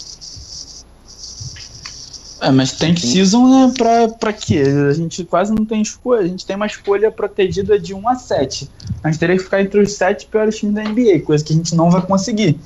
É, 2.40 2.50
mas 2.52 2.72
tank 2.72 3.00
season 3.00 3.64
é 3.64 3.72
pra, 3.72 4.08
pra 4.08 4.32
quê? 4.32 4.62
A 4.88 4.92
gente 4.92 5.24
quase 5.24 5.52
não 5.52 5.64
tem 5.64 5.82
escolha. 5.82 6.20
A 6.20 6.26
gente 6.26 6.46
tem 6.46 6.54
uma 6.54 6.66
escolha 6.66 7.10
protegida 7.10 7.78
de 7.78 7.92
1 7.92 8.08
a 8.08 8.14
7. 8.14 8.70
A 9.02 9.10
gente 9.10 9.18
teria 9.18 9.36
que 9.36 9.42
ficar 9.42 9.60
entre 9.60 9.80
os 9.80 9.92
7 9.94 10.26
piores 10.26 10.56
times 10.56 10.74
da 10.74 10.84
NBA, 10.84 11.20
coisa 11.24 11.44
que 11.44 11.52
a 11.52 11.56
gente 11.56 11.74
não 11.74 11.90
vai 11.90 12.00
conseguir. 12.00 12.58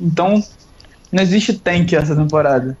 Então, 0.00 0.42
não 1.12 1.22
existe 1.22 1.52
tank 1.54 1.92
essa 1.92 2.16
temporada. 2.16 2.76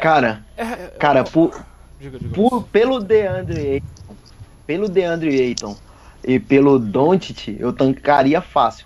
Cara, 0.00 0.44
É, 0.56 0.62
é, 0.62 0.92
cara, 0.98 1.20
ó, 1.22 1.24
por, 1.24 1.64
diga, 1.98 2.18
diga. 2.18 2.34
por- 2.34 2.62
pelo 2.64 3.00
DeAndre 3.00 3.60
Ayton, 3.74 4.16
pelo 4.66 4.88
DeAndre 4.88 5.40
Ayton 5.40 5.76
e 6.22 6.38
pelo 6.38 6.78
Doncic, 6.78 7.56
eu 7.58 7.72
tancaria 7.72 8.42
fácil. 8.42 8.84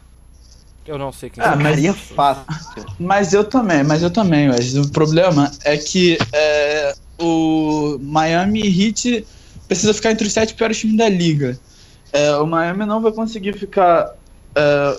Eu 0.86 0.98
não 0.98 1.12
sei 1.12 1.30
quem 1.30 1.42
Ah, 1.42 1.48
é. 1.52 1.56
mas- 1.56 1.64
Tancaria 1.64 1.94
fácil. 1.94 2.86
Mas 2.98 3.32
eu 3.32 3.44
também, 3.44 3.82
mas 3.82 4.02
eu 4.02 4.10
também, 4.10 4.50
Wes. 4.50 4.74
O 4.76 4.88
problema 4.90 5.50
é 5.64 5.76
que 5.76 6.16
é, 6.32 6.94
o 7.18 7.98
Miami 8.00 8.62
Heat 8.62 9.26
precisa 9.66 9.92
ficar 9.94 10.12
entre 10.12 10.26
os 10.26 10.32
sete 10.32 10.54
piores 10.54 10.78
times 10.78 10.96
da 10.96 11.08
liga. 11.08 11.58
É, 12.12 12.34
o 12.36 12.46
Miami 12.46 12.86
não 12.86 13.00
vai 13.00 13.12
conseguir 13.12 13.52
ficar 13.58 14.12
é, 14.54 14.96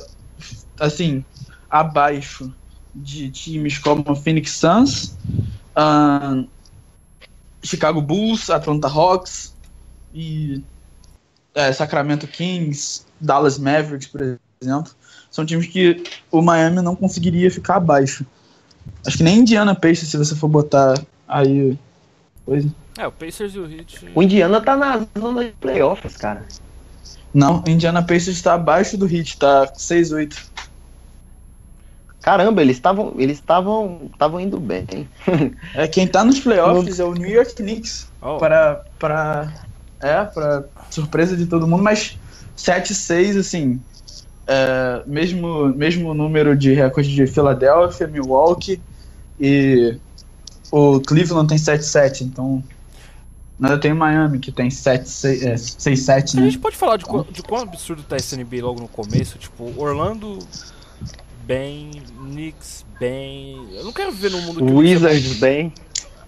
assim 0.79 1.23
abaixo 1.71 2.53
de 2.93 3.29
times 3.31 3.77
como 3.77 4.03
o 4.05 4.15
Phoenix 4.15 4.51
Suns, 4.51 5.15
ahn, 5.75 6.45
Chicago 7.63 8.01
Bulls, 8.01 8.49
Atlanta 8.49 8.87
Hawks 8.87 9.55
e 10.13 10.61
é, 11.55 11.71
Sacramento 11.71 12.27
Kings, 12.27 13.05
Dallas 13.19 13.57
Mavericks, 13.57 14.07
por 14.07 14.21
exemplo. 14.61 14.91
São 15.29 15.45
times 15.45 15.67
que 15.67 16.03
o 16.29 16.41
Miami 16.41 16.81
não 16.81 16.95
conseguiria 16.95 17.49
ficar 17.49 17.75
abaixo. 17.75 18.25
Acho 19.05 19.17
que 19.17 19.23
nem 19.23 19.39
Indiana 19.39 19.73
Pacers, 19.73 20.09
se 20.09 20.17
você 20.17 20.35
for 20.35 20.49
botar 20.49 21.01
aí. 21.27 21.77
Coisa. 22.45 22.69
É, 22.97 23.07
o 23.07 23.11
Pacers 23.11 23.55
e 23.55 23.59
o 23.59 23.71
Heat. 23.71 24.11
O 24.13 24.21
Indiana 24.21 24.59
tá 24.59 24.75
na 24.75 25.05
zona 25.17 25.45
de 25.45 25.51
playoffs, 25.51 26.17
cara. 26.17 26.45
Não, 27.33 27.63
Indiana 27.65 28.01
Pacers 28.01 28.35
está 28.35 28.55
abaixo 28.55 28.97
do 28.97 29.07
Heat, 29.07 29.37
tá 29.37 29.67
6-8. 29.67 30.50
Caramba, 32.21 32.61
eles 32.61 32.77
estavam 32.77 33.13
eles 33.17 33.37
estavam 33.39 34.01
estavam 34.13 34.39
indo 34.39 34.59
bem. 34.59 34.85
É, 35.73 35.87
quem 35.87 36.07
tá 36.07 36.23
nos 36.23 36.39
playoffs 36.39 36.99
é 36.99 37.03
o 37.03 37.13
New 37.13 37.29
York 37.29 37.55
Knicks. 37.55 38.07
Oh, 38.21 38.37
Para, 38.37 38.83
para, 38.99 39.51
é, 39.99 40.23
para 40.25 40.65
surpresa 40.89 41.35
de 41.35 41.45
todo 41.47 41.67
mundo, 41.67 41.81
mas 41.83 42.17
7-6, 42.57 43.39
assim. 43.39 43.81
é, 44.47 45.01
mesmo, 45.07 45.69
mesmo 45.69 46.13
número 46.13 46.55
de 46.55 46.73
recorde 46.73 47.13
de 47.13 47.25
Filadélfia, 47.25 48.05
Milwaukee 48.07 48.79
e 49.39 49.97
o 50.71 50.99
Cleveland 51.01 51.47
tem 51.49 51.57
7-7, 51.57 52.21
então. 52.21 52.63
Ainda 53.59 53.77
tem 53.79 53.91
o 53.93 53.95
Miami 53.95 54.39
que 54.39 54.51
tem 54.51 54.69
7-6, 54.69 55.43
é, 55.43 55.53
6-7, 55.55 56.35
A 56.37 56.41
né? 56.41 56.45
gente 56.47 56.57
pode 56.59 56.75
falar 56.75 56.97
de, 56.97 57.05
quão- 57.05 57.25
de 57.29 57.43
quão 57.43 57.61
absurdo 57.61 58.01
tá 58.03 58.17
esse 58.17 58.35
NBA 58.35 58.57
logo 58.63 58.79
no 58.81 58.87
começo? 58.87 59.37
Tipo, 59.37 59.71
Orlando 59.77 60.39
bem, 61.45 61.91
Knicks 62.17 62.85
bem. 62.99 63.67
Eu 63.73 63.83
não 63.85 63.91
quero 63.93 64.11
viver 64.11 64.31
num 64.31 64.41
mundo 64.41 64.65
que 64.65 64.71
Wizards 64.71 65.37
bem. 65.39 65.73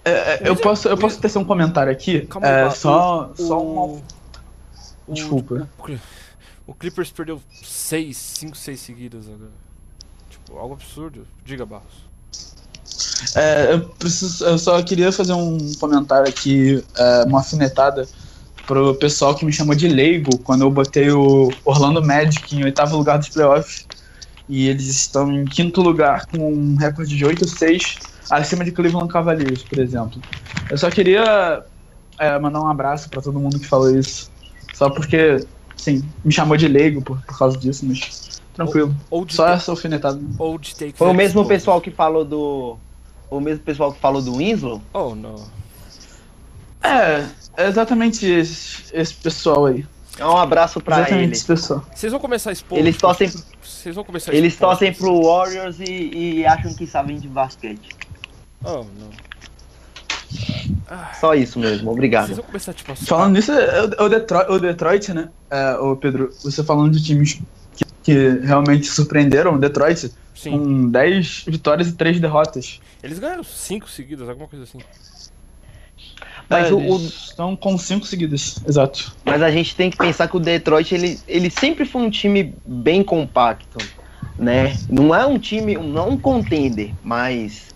É, 0.04 0.10
é, 0.10 0.40
eu, 0.44 0.54
posso, 0.56 0.86
eu 0.88 0.96
posso 0.98 1.18
tecer 1.18 1.38
um 1.38 1.44
comentário 1.44 1.90
aqui? 1.90 2.22
Calma 2.26 2.46
aí, 2.46 2.66
É, 2.66 2.70
só, 2.70 3.30
o- 3.32 3.36
só 3.36 3.58
o- 3.58 3.94
um. 3.96 4.02
o- 5.08 5.14
Desculpa. 5.14 5.68
O, 5.78 6.72
o 6.72 6.74
Clippers 6.74 7.10
perdeu 7.10 7.40
6, 7.62 8.16
5, 8.16 8.56
6 8.56 8.80
seguidas 8.80 9.26
agora. 9.26 9.50
Tipo, 10.28 10.58
algo 10.58 10.74
absurdo. 10.74 11.26
Diga, 11.44 11.64
Barros. 11.64 12.04
É, 13.34 13.72
eu, 13.74 13.88
preciso, 13.88 14.44
eu 14.44 14.58
só 14.58 14.82
queria 14.82 15.10
fazer 15.10 15.32
um 15.32 15.72
comentário 15.80 16.28
aqui, 16.28 16.84
é, 16.96 17.24
uma 17.26 17.38
alfinetada 17.38 18.06
pro 18.66 18.94
pessoal 18.96 19.34
que 19.34 19.44
me 19.44 19.52
chamou 19.52 19.74
de 19.74 19.88
leigo 19.88 20.38
quando 20.38 20.62
eu 20.62 20.70
botei 20.70 21.10
o 21.10 21.50
Orlando 21.64 22.02
Magic 22.02 22.54
em 22.54 22.64
oitavo 22.64 22.96
lugar 22.96 23.18
dos 23.18 23.28
playoffs. 23.30 23.86
E 24.48 24.68
eles 24.68 24.86
estão 24.86 25.32
em 25.32 25.44
quinto 25.44 25.80
lugar 25.80 26.26
com 26.26 26.52
um 26.52 26.76
recorde 26.76 27.16
de 27.16 27.24
8-6, 27.24 27.98
acima 28.30 28.64
de 28.64 28.72
Cleveland 28.72 29.10
Cavaliers, 29.12 29.62
por 29.62 29.78
exemplo. 29.78 30.20
Eu 30.70 30.76
só 30.76 30.90
queria 30.90 31.64
é, 32.18 32.38
mandar 32.38 32.60
um 32.60 32.68
abraço 32.68 33.08
pra 33.08 33.22
todo 33.22 33.38
mundo 33.38 33.58
que 33.58 33.66
falou 33.66 33.96
isso. 33.96 34.30
Só 34.74 34.90
porque, 34.90 35.46
sim, 35.76 36.02
me 36.24 36.32
chamou 36.32 36.56
de 36.56 36.68
leigo 36.68 37.00
por, 37.00 37.20
por 37.22 37.38
causa 37.38 37.56
disso, 37.56 37.86
mas 37.86 38.40
tranquilo. 38.52 38.94
Ou 39.10 39.24
de, 39.24 39.34
Só 39.34 39.48
essa 39.48 39.70
alfinetada. 39.70 40.20
ou 40.38 40.58
de 40.58 40.74
takes 40.74 40.96
Foi 40.96 41.08
o 41.08 41.14
mesmo 41.14 41.40
exposed. 41.40 41.48
pessoal 41.48 41.80
que 41.80 41.90
falou 41.90 42.24
do. 42.24 42.76
O 43.30 43.40
mesmo 43.40 43.64
pessoal 43.64 43.92
que 43.92 44.00
falou 44.00 44.20
do 44.20 44.36
Winslow? 44.36 44.80
Oh, 44.92 45.14
não. 45.14 45.36
É, 46.82 47.24
é 47.56 47.68
exatamente 47.68 48.26
esse, 48.26 48.84
esse 48.92 49.14
pessoal 49.14 49.66
aí. 49.66 49.86
É 50.18 50.24
um 50.24 50.36
abraço 50.36 50.80
pra 50.80 50.98
exatamente 51.00 51.24
eles. 51.24 51.38
esse 51.38 51.46
pessoal. 51.46 51.84
Vocês 51.92 52.12
vão 52.12 52.20
começar 52.20 52.50
a 52.50 52.52
expor. 52.52 52.78
Eles 52.78 52.94
tipo, 52.94 53.06
torcem, 53.06 53.32
Vocês 53.84 53.94
vão 53.94 54.02
começar 54.04 54.32
eles 54.32 54.56
torcem 54.56 54.94
pro 54.94 55.22
Warriors 55.22 55.78
e, 55.78 56.38
e 56.38 56.46
acham 56.46 56.72
que 56.72 56.86
sabem 56.86 57.18
de 57.18 57.28
basquete. 57.28 57.90
Oh, 58.64 58.82
não. 58.82 59.10
Só 61.20 61.34
isso 61.34 61.58
mesmo, 61.58 61.84
Vocês 61.84 61.92
obrigado. 61.92 62.34
vão 62.34 62.44
começar, 62.44 62.72
tipo, 62.72 62.92
a 62.92 62.96
Falando 62.96 63.34
nisso, 63.34 63.52
é 63.52 63.82
o, 63.82 64.04
o 64.04 64.08
Detroit, 64.08 64.50
o 64.50 64.58
Detroit, 64.58 65.12
né? 65.12 65.28
É, 65.50 65.74
o 65.74 65.94
Pedro, 65.96 66.32
você 66.42 66.64
falando 66.64 66.92
de 66.92 67.04
times 67.04 67.42
que, 67.76 67.84
que 68.02 68.28
realmente 68.38 68.86
surpreenderam, 68.86 69.56
o 69.56 69.58
Detroit, 69.58 70.10
Sim. 70.34 70.52
com 70.52 70.90
10 70.90 71.44
vitórias 71.46 71.88
e 71.88 71.92
3 71.92 72.20
derrotas. 72.20 72.80
Eles 73.02 73.18
ganharam 73.18 73.44
5 73.44 73.86
seguidas, 73.90 74.26
alguma 74.26 74.48
coisa 74.48 74.64
assim. 74.64 74.78
Mas, 76.50 76.70
É, 76.70 76.72
o, 76.72 76.78
o- 76.78 77.06
estão 77.06 77.56
com 77.56 77.76
5 77.78 78.06
seguidas, 78.06 78.62
exato. 78.66 79.16
mas 79.24 79.42
a 79.42 79.50
gente 79.50 79.74
tem 79.76 79.90
que 79.90 79.96
pensar 79.96 80.28
que 80.28 80.36
o 80.36 80.40
Detroit 80.40 80.94
ele, 80.94 81.22
ele 81.26 81.50
sempre 81.50 81.84
foi 81.84 82.02
um 82.02 82.10
time 82.10 82.58
bem 82.64 83.02
compacto, 83.02 83.90
né? 84.36 84.82
Não 84.88 85.14
é 85.14 85.24
um 85.26 85.38
time, 85.38 85.76
não 85.76 86.10
um 86.10 86.18
contender, 86.20 86.96
mas 87.02 87.72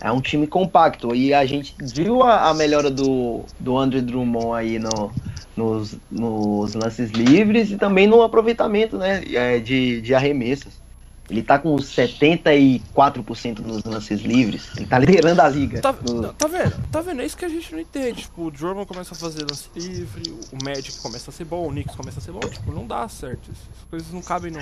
é 0.00 0.12
um 0.12 0.22
time 0.22 0.48
compacto. 0.48 1.14
E 1.16 1.34
a 1.34 1.46
gente 1.46 1.76
viu 1.80 2.22
a, 2.24 2.50
a 2.50 2.54
melhora 2.54 2.90
do, 2.92 3.50
do 3.60 3.78
Andrew 3.78 4.02
Drummond 4.02 4.58
aí 4.58 4.80
no, 4.80 5.16
nos, 5.56 6.00
nos 6.10 6.74
lances 6.74 7.12
livres 7.12 7.72
e 7.72 7.78
também 7.78 8.06
no 8.08 8.22
aproveitamento 8.22 8.98
né, 8.98 9.22
é, 9.34 9.60
de, 9.60 10.02
de 10.02 10.14
arremessos. 10.14 10.83
Ele 11.30 11.42
tá 11.42 11.58
com 11.58 11.74
74% 11.76 13.58
nos 13.60 13.82
lances 13.84 14.20
livres. 14.20 14.68
Ele 14.76 14.86
tá 14.86 14.98
liderando 14.98 15.40
a 15.40 15.48
liga. 15.48 15.80
Tá, 15.80 15.94
no- 16.06 16.32
tá 16.34 16.46
vendo? 16.46 16.72
Tá 16.90 17.00
vendo? 17.00 17.22
É 17.22 17.26
isso 17.26 17.36
que 17.36 17.44
a 17.44 17.48
gente 17.48 17.72
não 17.72 17.80
entende. 17.80 18.22
Tipo, 18.22 18.46
o 18.46 18.50
Drummond 18.50 18.86
começa 18.86 19.14
a 19.14 19.16
fazer 19.16 19.42
lance 19.48 19.68
livre, 19.74 20.34
o 20.52 20.64
Magic 20.64 20.98
começa 20.98 21.30
a 21.30 21.32
ser 21.32 21.44
bom, 21.44 21.66
o 21.66 21.70
Knicks 21.70 21.94
começa 21.96 22.18
a 22.18 22.22
ser 22.22 22.32
bom. 22.32 22.40
Tipo, 22.40 22.72
não 22.72 22.86
dá 22.86 23.08
certo. 23.08 23.50
Essas 23.50 23.88
coisas 23.90 24.12
não 24.12 24.20
cabem 24.22 24.50
no, 24.52 24.58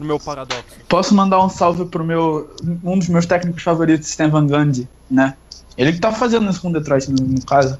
no 0.00 0.06
meu 0.06 0.18
paradoxo. 0.18 0.64
Posso 0.88 1.14
mandar 1.14 1.44
um 1.44 1.48
salve 1.48 1.84
pro 1.84 2.04
meu. 2.04 2.50
um 2.82 2.98
dos 2.98 3.08
meus 3.08 3.26
técnicos 3.26 3.62
favoritos, 3.62 4.08
Stan 4.08 4.28
Van 4.28 4.46
Gundy, 4.46 4.88
né? 5.10 5.36
Ele 5.76 5.92
que 5.92 6.00
tá 6.00 6.12
fazendo 6.12 6.48
isso 6.50 6.60
com 6.60 6.70
o 6.70 6.72
Detroit, 6.72 7.08
no, 7.08 7.24
no 7.24 7.44
caso. 7.44 7.78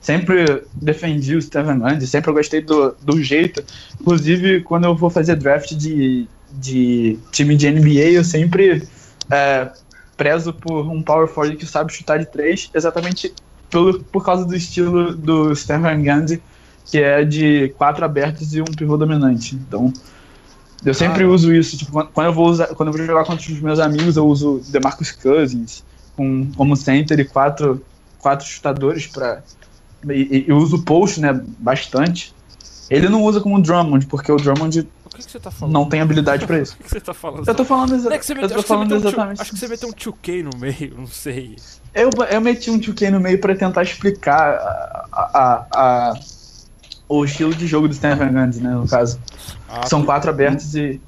Sempre 0.00 0.62
defendi 0.74 1.34
o 1.34 1.38
Stan 1.40 1.64
Van 1.64 1.78
Gundy, 1.78 2.06
sempre 2.06 2.30
eu 2.30 2.34
gostei 2.34 2.60
do, 2.60 2.94
do 3.02 3.20
jeito. 3.22 3.64
Inclusive, 4.00 4.60
quando 4.62 4.84
eu 4.84 4.94
vou 4.94 5.10
fazer 5.10 5.34
draft 5.34 5.72
de, 5.74 6.28
de 6.50 7.18
time 7.32 7.56
de 7.56 7.66
NBA, 7.70 8.10
eu 8.12 8.24
sempre 8.24 8.86
é, 9.30 9.70
prezo 10.16 10.52
por 10.52 10.86
um 10.90 11.02
power 11.02 11.28
forward 11.28 11.56
que 11.56 11.66
sabe 11.66 11.92
chutar 11.92 12.18
de 12.18 12.26
três, 12.26 12.70
exatamente 12.74 13.32
pelo, 13.70 14.02
por 14.04 14.24
causa 14.24 14.44
do 14.44 14.56
estilo 14.56 15.14
do 15.14 15.52
Stan 15.52 15.80
Van 15.80 16.02
Gundy, 16.02 16.42
que 16.90 16.98
é 16.98 17.24
de 17.24 17.68
quatro 17.76 18.04
abertos 18.04 18.54
e 18.54 18.60
um 18.62 18.64
pivô 18.64 18.96
dominante. 18.96 19.54
Então, 19.54 19.92
eu 20.84 20.94
sempre 20.94 21.24
Ah. 21.24 21.28
uso 21.28 21.54
isso. 21.54 21.76
Tipo, 21.76 21.92
quando- 22.12 22.26
eu 22.26 22.32
vou 22.32 22.48
usar, 22.48 22.68
quando 22.68 22.88
eu 22.88 22.92
vou 22.96 23.06
jogar 23.06 23.24
contra 23.24 23.52
os 23.52 23.60
meus 23.60 23.78
amigos, 23.78 24.16
eu 24.16 24.26
uso 24.26 24.62
DeMarcus 24.68 25.12
Cousins 25.12 25.84
com, 26.16 26.50
como 26.56 26.74
center 26.76 27.20
e 27.20 27.24
quatro, 27.24 27.84
quatro 28.18 28.46
chutadores 28.46 29.06
para 29.06 29.42
e, 30.08 30.38
e- 30.38 30.44
eu 30.48 30.56
uso 30.56 30.76
o 30.76 30.82
post, 30.82 31.20
né, 31.20 31.38
bastante. 31.58 32.32
Ele 32.88 33.08
não 33.08 33.22
usa 33.24 33.40
como 33.40 33.60
Drummond, 33.60 34.06
porque 34.06 34.32
o 34.32 34.36
Drummond 34.36 34.86
que, 35.18 35.26
que 35.26 35.30
você 35.32 35.40
tá 35.40 35.50
falando? 35.50 35.72
não 35.74 35.88
tem 35.88 36.00
habilidade 36.00 36.46
para 36.46 36.58
isso. 36.60 36.74
O 36.78 36.78
que, 36.78 36.84
que 36.84 36.90
você 36.90 37.00
tá 37.00 37.14
falando? 37.14 37.46
Eu 37.48 37.54
tô 37.54 37.64
falando, 37.64 37.94
exa 37.94 38.14
é 38.14 38.18
que 38.18 38.24
você 38.26 38.32
eu 38.32 38.36
tô 38.40 38.44
acho, 38.46 38.54
que 38.54 38.60
você 38.62 38.66
falando 38.68 38.90
meteu 38.90 38.96
um 39.06 39.08
exatamente. 39.12 39.40
acho 39.42 39.50
que 39.52 39.58
você 39.58 39.68
meteu 39.68 39.88
um 39.88 39.92
2K 39.92 40.42
no 40.44 40.58
meio, 40.58 40.94
não 40.96 41.06
sei. 41.06 41.56
Eu, 41.94 42.10
eu 42.30 42.40
meti 42.40 42.70
um 42.70 42.78
2K 42.78 43.10
no 43.10 43.20
meio 43.20 43.40
para 43.40 43.54
tentar 43.56 43.82
explicar 43.82 44.54
a, 44.54 45.06
a- 45.12 45.66
a- 45.72 46.14
o 47.08 47.24
estilo 47.24 47.54
de 47.54 47.66
jogo 47.66 47.88
do 47.88 47.94
Stephen 47.94 48.32
Gandhi, 48.32 48.60
né, 48.60 48.70
no 48.70 48.86
caso. 48.86 49.18
Ah, 49.68 49.86
São 49.86 50.04
quatro 50.04 50.28
abertos 50.30 50.74
e 50.74 51.00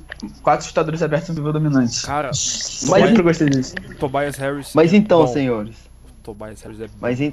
quatro 0.42 0.66
chutadores 0.66 1.03
abertos 1.03 1.29
e 1.29 1.33
um 1.33 1.35
pivô 1.35 1.53
dominante. 1.53 2.03
Cara, 2.07 2.29
Eu 2.29 2.88
Mas- 2.90 3.07
sempre 3.09 3.23
gostei 3.23 3.49
disso. 3.51 3.75
Tobias 3.99 4.37
Harris. 4.37 4.73
Mas 4.75 4.92
é 4.92 4.96
então, 4.96 5.25
bom. 5.27 5.33
senhores. 5.33 5.77
Tobias 6.23 6.61
Harris 6.62 6.81
é. 6.81 6.87
Mas, 7.01 7.20
en- 7.20 7.33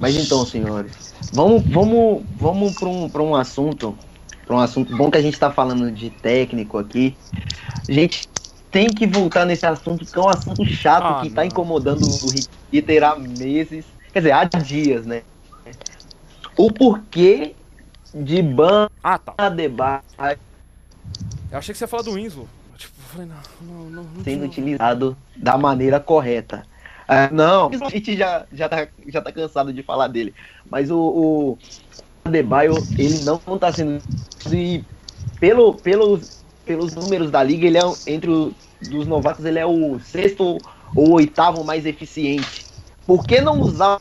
mas 0.00 0.14
então, 0.16 0.44
senhores, 0.46 0.92
vamos, 1.32 1.62
vamos, 1.68 2.22
vamos 2.36 2.74
para 2.74 2.88
um, 2.88 3.08
pra 3.08 3.22
um 3.22 3.34
assunto, 3.34 3.96
para 4.46 4.56
um 4.56 4.58
assunto 4.58 4.96
bom 4.96 5.10
que 5.10 5.18
a 5.18 5.22
gente 5.22 5.34
está 5.34 5.50
falando 5.50 5.90
de 5.90 6.10
técnico 6.10 6.78
aqui. 6.78 7.16
A 7.88 7.92
gente 7.92 8.28
tem 8.70 8.88
que 8.88 9.06
voltar 9.06 9.44
nesse 9.44 9.66
assunto, 9.66 10.04
que 10.04 10.18
é 10.18 10.22
um 10.22 10.28
assunto 10.28 10.64
chato 10.66 11.04
Ah, 11.04 11.20
que 11.20 11.28
está 11.28 11.44
incomodando 11.44 12.02
o 12.02 12.30
Rick 12.30 12.48
Peter 12.70 13.04
há 13.04 13.16
meses, 13.16 13.84
quer 14.12 14.20
dizer, 14.20 14.32
há 14.32 14.44
dias, 14.44 15.04
né? 15.04 15.22
O 16.56 16.70
porquê 16.72 17.54
de 18.14 18.42
Ban 18.42 18.88
Ah, 19.02 19.18
tá. 19.18 19.34
Adebayo 19.38 20.02
Eu 21.50 21.58
achei 21.58 21.72
que 21.72 21.78
você 21.78 21.84
ia 21.84 21.88
falar 21.88 22.02
do 22.02 22.12
Winslow. 22.12 22.48
Tipo, 22.76 22.94
falei, 23.00 23.26
não, 23.26 23.36
não, 23.60 23.90
não. 23.90 24.02
não 24.02 24.24
sendo 24.24 24.44
utilizado 24.44 25.16
da 25.36 25.56
maneira 25.56 26.00
correta. 26.00 26.64
Ah, 27.06 27.28
não, 27.30 27.68
a 27.68 27.90
gente 27.90 28.16
já, 28.16 28.46
já, 28.52 28.68
tá, 28.68 28.88
já 29.06 29.20
tá 29.20 29.32
cansado 29.32 29.72
de 29.72 29.82
falar 29.82 30.08
dele. 30.08 30.34
Mas 30.70 30.90
o, 30.90 30.98
o 30.98 31.58
Adebayo, 32.24 32.74
ele 32.98 33.20
não 33.24 33.38
tá 33.58 33.72
sendo. 33.72 34.02
E 34.52 34.84
pelo, 35.40 35.74
pelos, 35.74 36.42
pelos 36.64 36.94
números 36.94 37.30
da 37.30 37.42
liga, 37.42 37.66
ele 37.66 37.78
é 37.78 37.82
entre 38.06 38.30
os 38.30 38.54
dos 38.88 39.06
novatos, 39.06 39.44
ele 39.44 39.58
é 39.58 39.66
o 39.66 39.98
sexto 40.00 40.58
ou 40.94 41.12
oitavo 41.12 41.64
mais 41.64 41.86
eficiente. 41.86 42.66
Por 43.06 43.24
que 43.24 43.40
não 43.40 43.60
usar 43.60 44.00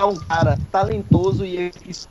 um 0.00 0.16
cara 0.16 0.58
talentoso 0.70 1.44
e 1.44 1.56
eficiente 1.56 2.08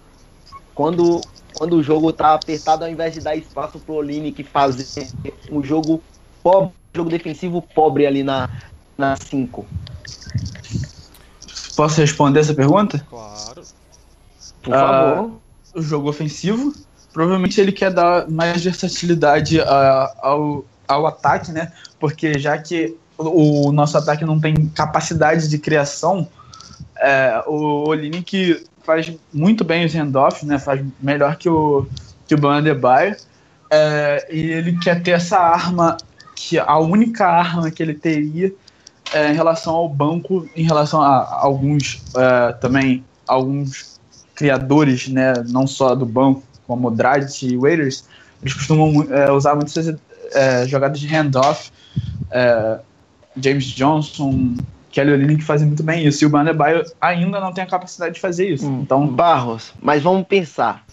quando, 0.73 1.21
quando 1.55 1.77
o 1.77 1.83
jogo 1.83 2.11
tá 2.11 2.33
apertado, 2.33 2.83
ao 2.83 2.89
invés 2.89 3.13
de 3.13 3.21
dar 3.21 3.35
espaço 3.35 3.79
pro 3.79 3.95
Olinick 3.95 4.43
fazer 4.43 5.07
um 5.51 5.63
jogo 5.63 6.01
pobre, 6.41 6.71
jogo 6.93 7.09
defensivo 7.09 7.61
pobre 7.61 8.05
ali 8.05 8.23
na 8.23 8.49
5? 9.15 9.65
Posso 11.75 12.01
responder 12.01 12.39
essa 12.39 12.53
pergunta? 12.53 13.05
Claro. 13.09 13.62
Por 14.63 14.73
Ah, 14.73 14.79
favor. 14.79 15.31
O 15.75 15.81
jogo 15.81 16.09
ofensivo. 16.09 16.73
Provavelmente 17.11 17.59
ele 17.59 17.71
quer 17.71 17.91
dar 17.91 18.27
mais 18.29 18.63
versatilidade 18.63 19.59
a- 19.61 20.11
ao, 20.21 20.65
ao 20.87 21.05
ataque, 21.05 21.51
né? 21.51 21.71
Porque 21.99 22.39
já 22.39 22.57
que 22.57 22.95
o, 23.17 23.67
o 23.67 23.71
nosso 23.71 23.97
ataque 23.97 24.25
não 24.25 24.39
tem 24.39 24.55
capacidade 24.67 25.47
de 25.47 25.57
criação, 25.59 26.27
é, 26.97 27.43
o 27.45 27.87
Olinick 27.87 28.65
faz 28.83 29.11
muito 29.33 29.63
bem 29.63 29.85
os 29.85 29.93
handoffs, 29.93 30.43
né? 30.43 30.57
Faz 30.59 30.83
melhor 30.99 31.35
que 31.35 31.49
o, 31.49 31.85
que 32.27 32.33
o 32.35 32.37
Ban 32.37 32.57
Adebayo. 32.57 33.15
É, 33.69 34.27
e 34.31 34.39
ele 34.51 34.77
quer 34.79 35.01
ter 35.01 35.11
essa 35.11 35.37
arma, 35.37 35.97
que 36.35 36.59
a 36.59 36.77
única 36.77 37.25
arma 37.27 37.71
que 37.71 37.81
ele 37.81 37.93
teria 37.93 38.53
é, 39.13 39.31
em 39.31 39.35
relação 39.35 39.73
ao 39.73 39.89
banco, 39.89 40.47
em 40.55 40.63
relação 40.63 41.01
a, 41.01 41.17
a 41.17 41.41
alguns 41.43 42.01
é, 42.15 42.53
também 42.53 43.03
alguns 43.27 43.92
criadores, 44.35 45.07
né, 45.07 45.33
não 45.49 45.67
só 45.67 45.95
do 45.95 46.05
banco, 46.05 46.43
como 46.65 46.89
Dragic 46.89 47.45
e 47.45 47.57
Waiters, 47.57 48.05
eles 48.41 48.53
costumam 48.53 49.07
é, 49.11 49.31
usar 49.31 49.55
muito 49.55 49.67
essas 49.67 49.95
é, 50.33 50.67
jogadas 50.67 50.99
de 50.99 51.07
handoff. 51.07 51.71
É, 52.31 52.79
James 53.37 53.65
Johnson, 53.65 54.55
Kelly 54.91 55.11
Olynyk 55.11 55.43
fazem 55.43 55.67
muito 55.67 55.83
bem 55.83 56.05
isso. 56.05 56.23
E 56.23 56.27
o 56.27 56.29
Bandebaio 56.29 56.83
ainda 57.01 57.39
não 57.39 57.51
tem 57.51 57.63
a 57.63 57.67
capacidade 57.67 58.15
de 58.15 58.21
fazer 58.21 58.49
isso. 58.49 58.67
Hum, 58.67 58.81
Então, 58.81 59.07
Barros, 59.07 59.73
mas 59.81 60.03
vamos 60.03 60.27
pensar. 60.27 60.85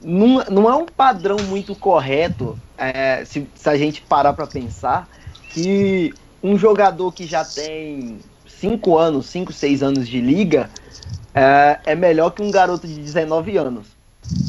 Não, 0.00 0.44
não 0.50 0.70
é 0.70 0.76
um 0.76 0.86
padrão 0.86 1.36
muito 1.48 1.74
correto, 1.74 2.56
é, 2.76 3.24
se, 3.24 3.48
se 3.54 3.68
a 3.68 3.76
gente 3.76 4.00
parar 4.02 4.32
para 4.32 4.46
pensar, 4.46 5.08
que 5.50 6.14
um 6.40 6.56
jogador 6.56 7.10
que 7.12 7.26
já 7.26 7.44
tem 7.44 8.18
5 8.46 8.96
anos, 8.96 9.26
5, 9.26 9.52
6 9.52 9.82
anos 9.82 10.06
de 10.06 10.20
liga, 10.20 10.70
é, 11.38 11.80
é 11.86 11.94
melhor 11.94 12.30
que 12.30 12.42
um 12.42 12.50
garoto 12.50 12.86
de 12.86 12.94
19 13.00 13.56
anos. 13.56 13.86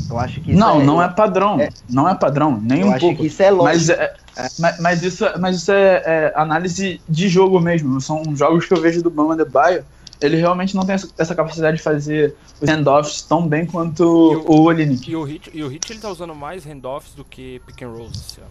Eu 0.10 0.20
acho 0.20 0.42
que 0.42 0.52
isso 0.52 0.60
Não, 0.60 0.84
não 0.84 1.02
é 1.02 1.08
padrão. 1.08 1.60
é- 1.60 1.70
Não 1.90 2.08
é 2.10 2.14
padrão, 2.16 2.60
nem 2.62 2.82
Eu 2.82 2.88
um 2.88 2.92
acho 2.92 3.00
pouco. 3.00 3.22
que 3.22 3.28
isso 3.28 3.42
é 3.42 3.50
lógico. 3.52 3.64
Mas, 3.66 3.90
é- 3.90 4.14
mas, 4.60 4.80
mas 4.80 5.04
isso, 5.04 5.26
mas 5.40 5.56
isso 5.58 5.72
é, 5.72 6.04
é 6.06 6.34
análise 6.36 7.00
de 7.08 7.30
jogo 7.30 7.60
mesmo. 7.60 8.02
São 8.02 8.36
jogos 8.36 8.66
que 8.66 8.74
eu 8.74 8.82
vejo 8.82 9.02
do 9.02 9.10
Bama 9.10 9.36
Debaio. 9.38 9.86
Ele 10.20 10.36
realmente 10.36 10.76
não 10.76 10.84
tem 10.86 10.96
essa, 11.18 11.34
capacidade 11.34 11.78
de 11.78 11.84
fazer 11.84 12.36
os 12.60 12.68
handoffs 12.68 13.22
tão 13.22 13.48
bem 13.48 13.66
quanto 13.66 14.04
E 14.04 14.36
o- 14.36 14.52
o 14.52 14.62
Olinick. 14.64 15.10
E 15.10 15.16
o 15.16 15.24
Hit, 15.24 15.50
e 15.54 15.64
o 15.64 15.70
Hit 15.70 15.90
ele 15.94 16.00
tá 16.02 16.10
usando 16.10 16.36
mais 16.36 16.66
handoffs 16.66 17.14
do 17.14 17.24
que 17.24 17.62
pick 17.66 17.82
and 17.84 17.90
rolls 17.92 18.12
esse 18.20 18.42
ano. 18.42 18.50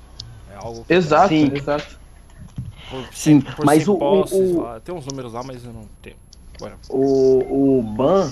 É 0.51 0.57
algo 0.65 0.83
que 0.87 0.95
Exato, 0.95 1.29
Sim. 1.29 1.53
exato. 1.55 1.99
por, 2.91 3.05
Sim, 3.13 3.41
por 3.43 3.67
mas 3.67 3.87
o- 3.87 3.93
o- 3.93 3.99
posses 3.99 4.51
o- 4.57 4.63
lá. 4.63 4.81
Tem 4.81 4.95
uns 4.95 5.05
números 5.05 5.35
lá, 5.35 5.43
mas 5.43 5.63
eu 5.63 5.75
não 5.75 5.85
tenho. 6.01 6.17
O, 6.89 7.79
o 7.79 7.83
Ban, 7.83 8.31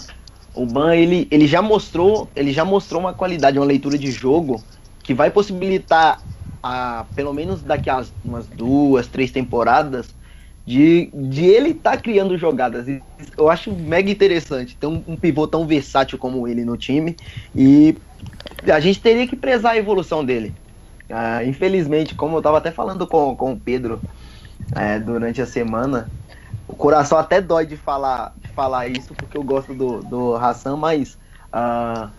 o 0.55 0.67
Ban 0.67 0.95
ele, 0.95 1.29
ele 1.31 1.47
já 1.47 1.61
mostrou, 1.63 2.29
ele 2.35 2.53
já 2.53 2.65
mostrou 2.65 3.01
uma 3.01 3.13
qualidade, 3.13 3.59
uma 3.59 3.67
leitura 3.67 3.99
de 3.99 4.11
jogo 4.11 4.63
que 5.03 5.15
vai 5.15 5.31
possibilitar 5.31 6.21
a, 6.63 7.05
pelo 7.15 7.33
menos 7.33 7.63
daqui 7.63 7.89
a 7.89 8.05
umas 8.25 8.47
duas, 8.47 9.07
três 9.07 9.31
temporadas 9.31 10.09
de, 10.67 11.11
de 11.15 11.45
ele 11.45 11.71
estar 11.71 11.97
criando 11.99 12.37
jogadas. 12.37 12.87
Eu 13.39 13.49
acho 13.49 13.73
mega 13.73 14.11
interessante 14.11 14.77
ter 14.77 14.87
um, 14.87 15.03
um 15.07 15.17
pivô 15.17 15.47
tão 15.47 15.67
versátil 15.67 16.19
como 16.19 16.49
ele 16.49 16.65
no 16.65 16.77
time 16.77 17.17
e 17.55 17.97
a 18.67 18.81
gente 18.81 19.01
teria 19.01 19.27
que 19.29 19.37
prezar 19.37 19.73
a 19.73 19.77
evolução 19.77 20.25
dele. 20.25 20.53
Ah, 21.09 21.45
infelizmente, 21.45 22.17
como 22.17 22.35
eu 22.35 22.41
estava 22.41 22.59
até 22.59 22.73
falando 22.73 23.07
com, 23.07 23.37
com 23.37 23.53
o 23.53 23.57
Pedro 23.57 24.01
é, 24.75 24.99
durante 24.99 25.41
a 25.41 25.47
semana, 25.47 26.11
o 26.67 26.77
coração 26.77 27.19
até 27.19 27.41
dói 27.41 27.67
de 27.67 27.77
falar, 27.77 28.35
de 28.37 28.49
falar 28.51 28.89
isso, 28.89 29.15
porque 29.17 29.37
eu 29.37 29.45
gosto 29.45 29.75
do, 29.75 30.03
do 30.03 30.35
Hassan, 30.37 30.77
mas 30.77 31.19
ah, 31.53 32.15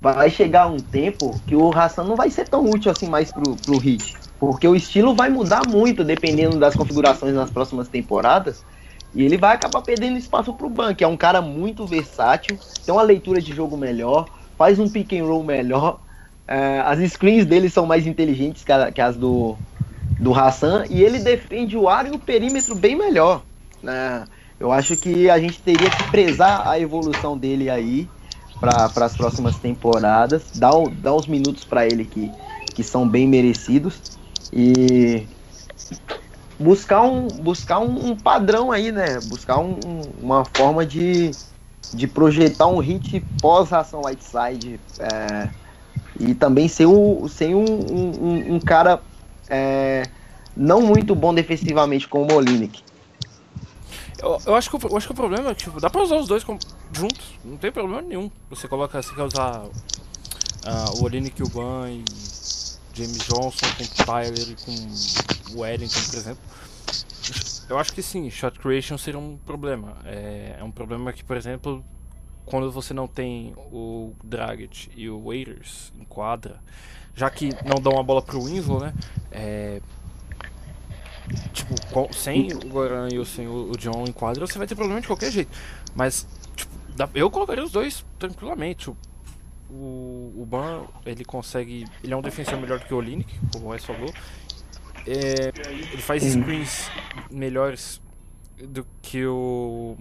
vai 0.00 0.30
chegar 0.30 0.66
um 0.68 0.82
tempo 0.82 1.42
que 1.46 1.54
o 1.56 1.72
Hassan 1.72 2.04
não 2.04 2.16
vai 2.16 2.30
ser 2.30 2.46
tão 2.46 2.68
útil 2.70 2.90
assim 2.90 3.06
mais 3.08 3.30
pro, 3.32 3.56
pro 3.58 3.78
Hit. 3.78 4.18
Porque 4.38 4.66
o 4.66 4.74
estilo 4.76 5.14
vai 5.14 5.30
mudar 5.30 5.64
muito 5.64 6.04
dependendo 6.04 6.58
das 6.58 6.74
configurações 6.74 7.34
nas 7.34 7.50
próximas 7.50 7.88
temporadas. 7.88 8.66
E 9.14 9.22
ele 9.22 9.38
vai 9.38 9.54
acabar 9.54 9.82
perdendo 9.82 10.18
espaço 10.18 10.54
pro 10.54 10.70
Ban, 10.70 10.94
que 10.94 11.04
é 11.04 11.06
um 11.06 11.16
cara 11.16 11.40
muito 11.42 11.86
versátil, 11.86 12.60
tem 12.84 12.94
uma 12.94 13.02
leitura 13.02 13.40
de 13.42 13.52
jogo 13.52 13.76
melhor, 13.76 14.32
faz 14.56 14.78
um 14.78 14.88
pick 14.88 15.12
and 15.12 15.24
roll 15.26 15.44
melhor. 15.44 16.02
é, 16.46 16.80
as 16.80 16.98
screens 17.12 17.46
dele 17.46 17.70
são 17.70 17.86
mais 17.86 18.06
inteligentes 18.06 18.64
que, 18.64 18.72
a- 18.72 18.90
que 18.92 19.00
as 19.00 19.16
do, 19.16 19.60
do 20.18 20.34
Hassan 20.34 20.86
e 20.90 21.02
ele 21.02 21.20
defende 21.20 21.76
o 21.76 21.88
ar 21.88 22.06
e 22.06 22.12
o 22.12 22.18
perímetro 22.18 22.74
bem 22.76 22.96
melhor. 22.96 23.46
Né? 23.82 24.28
Eu 24.58 24.70
acho 24.72 24.96
que 24.96 25.28
a 25.30 25.38
gente 25.38 25.62
teria 25.62 25.90
que 25.90 26.04
prezar 26.04 26.66
a 26.66 26.78
evolução 26.78 27.36
dele 27.38 27.68
aí 27.68 28.12
para 28.60 28.92
as 28.96 29.16
próximas 29.16 29.58
temporadas, 29.58 30.50
dar, 30.54 30.72
dar 30.90 31.14
uns 31.16 31.26
minutos 31.26 31.64
para 31.64 31.86
ele 31.86 32.04
que, 32.06 32.36
que 32.72 32.82
são 32.84 33.08
bem 33.08 33.26
merecidos 33.26 34.04
e 34.52 35.28
buscar 36.58 37.02
um, 37.02 37.28
buscar 37.30 37.78
um, 37.80 38.16
padrão 38.16 38.70
aí, 38.70 38.92
né? 38.92 39.20
Buscar 39.20 39.58
um- 39.58 39.72
um- 39.74 40.10
uma 40.18 40.44
forma 40.44 40.86
de, 40.86 41.36
de 41.92 42.06
projetar 42.06 42.66
um 42.68 42.78
hit 42.78 43.20
pós-ração 43.40 44.04
Whiteside 44.04 44.80
é, 44.98 45.50
e 46.18 46.34
também 46.34 46.68
ser, 46.68 46.86
o, 46.86 47.28
ser 47.28 47.54
um, 47.54 47.64
um, 47.64 48.54
um- 48.56 48.60
cara 48.60 49.02
é, 49.50 50.10
não 50.56 50.82
muito 50.82 51.14
bom 51.14 51.34
defensivamente 51.34 52.08
como 52.08 52.32
o 52.32 52.36
Olinick. 52.36 52.84
Eu, 54.22 54.40
eu 54.46 54.54
acho 54.54 54.70
que, 54.70 54.86
eu 54.86 54.96
acho 54.96 55.06
que 55.06 55.12
o 55.12 55.16
problema 55.16 55.50
é 55.50 55.54
que 55.54 55.64
tipo, 55.64 55.80
dá 55.80 55.90
pra 55.90 56.00
usar 56.02 56.16
os 56.16 56.28
dois 56.28 56.44
com- 56.44 56.56
juntos, 56.92 57.26
não 57.44 57.56
tem 57.56 57.72
problema 57.72 58.00
nenhum. 58.00 58.30
Você 58.48 58.68
coloca, 58.68 59.02
você 59.02 59.12
quer 59.14 59.22
usar 59.24 59.64
ah, 60.64 60.90
o 60.96 61.02
Olinick 61.02 61.40
e 61.40 61.44
o 61.44 61.48
Ban 61.48 61.90
e 61.90 62.04
James 62.94 63.18
Johnson 63.26 63.66
com 63.76 64.04
Tyler 64.04 64.48
e 64.48 64.56
com 64.64 65.58
Wellington, 65.60 66.00
por 66.08 66.14
exemplo. 66.18 66.42
Eu 67.68 67.78
acho 67.78 67.92
que 67.92 68.02
sim, 68.02 68.30
shot 68.30 68.58
creation 68.58 68.96
seria 68.96 69.18
um 69.18 69.36
problema. 69.44 69.96
É, 70.04 70.56
é 70.60 70.64
um 70.64 70.70
problema 70.70 71.12
que, 71.12 71.24
por 71.24 71.36
exemplo, 71.36 71.84
quando 72.44 72.70
você 72.70 72.92
não 72.94 73.08
tem 73.08 73.54
o 73.56 74.12
Dragic 74.22 74.90
e 74.94 75.08
o 75.08 75.24
Waiters 75.24 75.92
em 75.98 76.04
quadra, 76.04 76.60
já 77.14 77.28
que 77.30 77.50
não 77.64 77.80
dão 77.80 77.98
a 77.98 78.02
bola 78.02 78.22
pro 78.22 78.42
Winslow, 78.42 78.80
né? 78.80 78.92
É, 79.30 79.80
tipo, 81.52 81.74
sem 82.14 82.52
o 82.52 82.58
Goran 82.68 83.08
e 83.12 83.18
o- 83.18 83.24
sem 83.24 83.46
o, 83.48 83.72
John 83.78 84.04
em 84.06 84.12
quadra, 84.12 84.46
você 84.46 84.58
vai 84.58 84.66
ter 84.66 84.74
problema 84.74 85.00
de 85.00 85.06
qualquer 85.06 85.30
jeito. 85.30 85.50
Mas, 85.94 86.26
tipo, 86.56 86.72
eu 87.14 87.30
colocaria 87.30 87.64
os 87.64 87.70
dois 87.72 88.04
tranquilamente. 88.18 88.90
O, 88.90 88.96
o, 89.70 90.34
o 90.42 90.46
Ban, 90.46 90.84
ele 91.06 91.24
consegue. 91.24 91.86
Ele 92.04 92.12
é 92.12 92.16
um 92.16 92.22
defensor 92.22 92.58
melhor 92.60 92.78
do 92.78 92.84
que 92.86 92.94
o 92.94 92.98
Olinick, 92.98 93.32
como 93.52 93.66
o 93.66 93.68
Wes 93.70 93.84
falou. 93.84 94.12
É, 95.06 95.50
ele 95.92 96.02
faz 96.02 96.22
screens 96.22 96.90
melhores 97.30 98.00
do 98.58 98.86
que 99.00 99.24
o. 99.26 99.96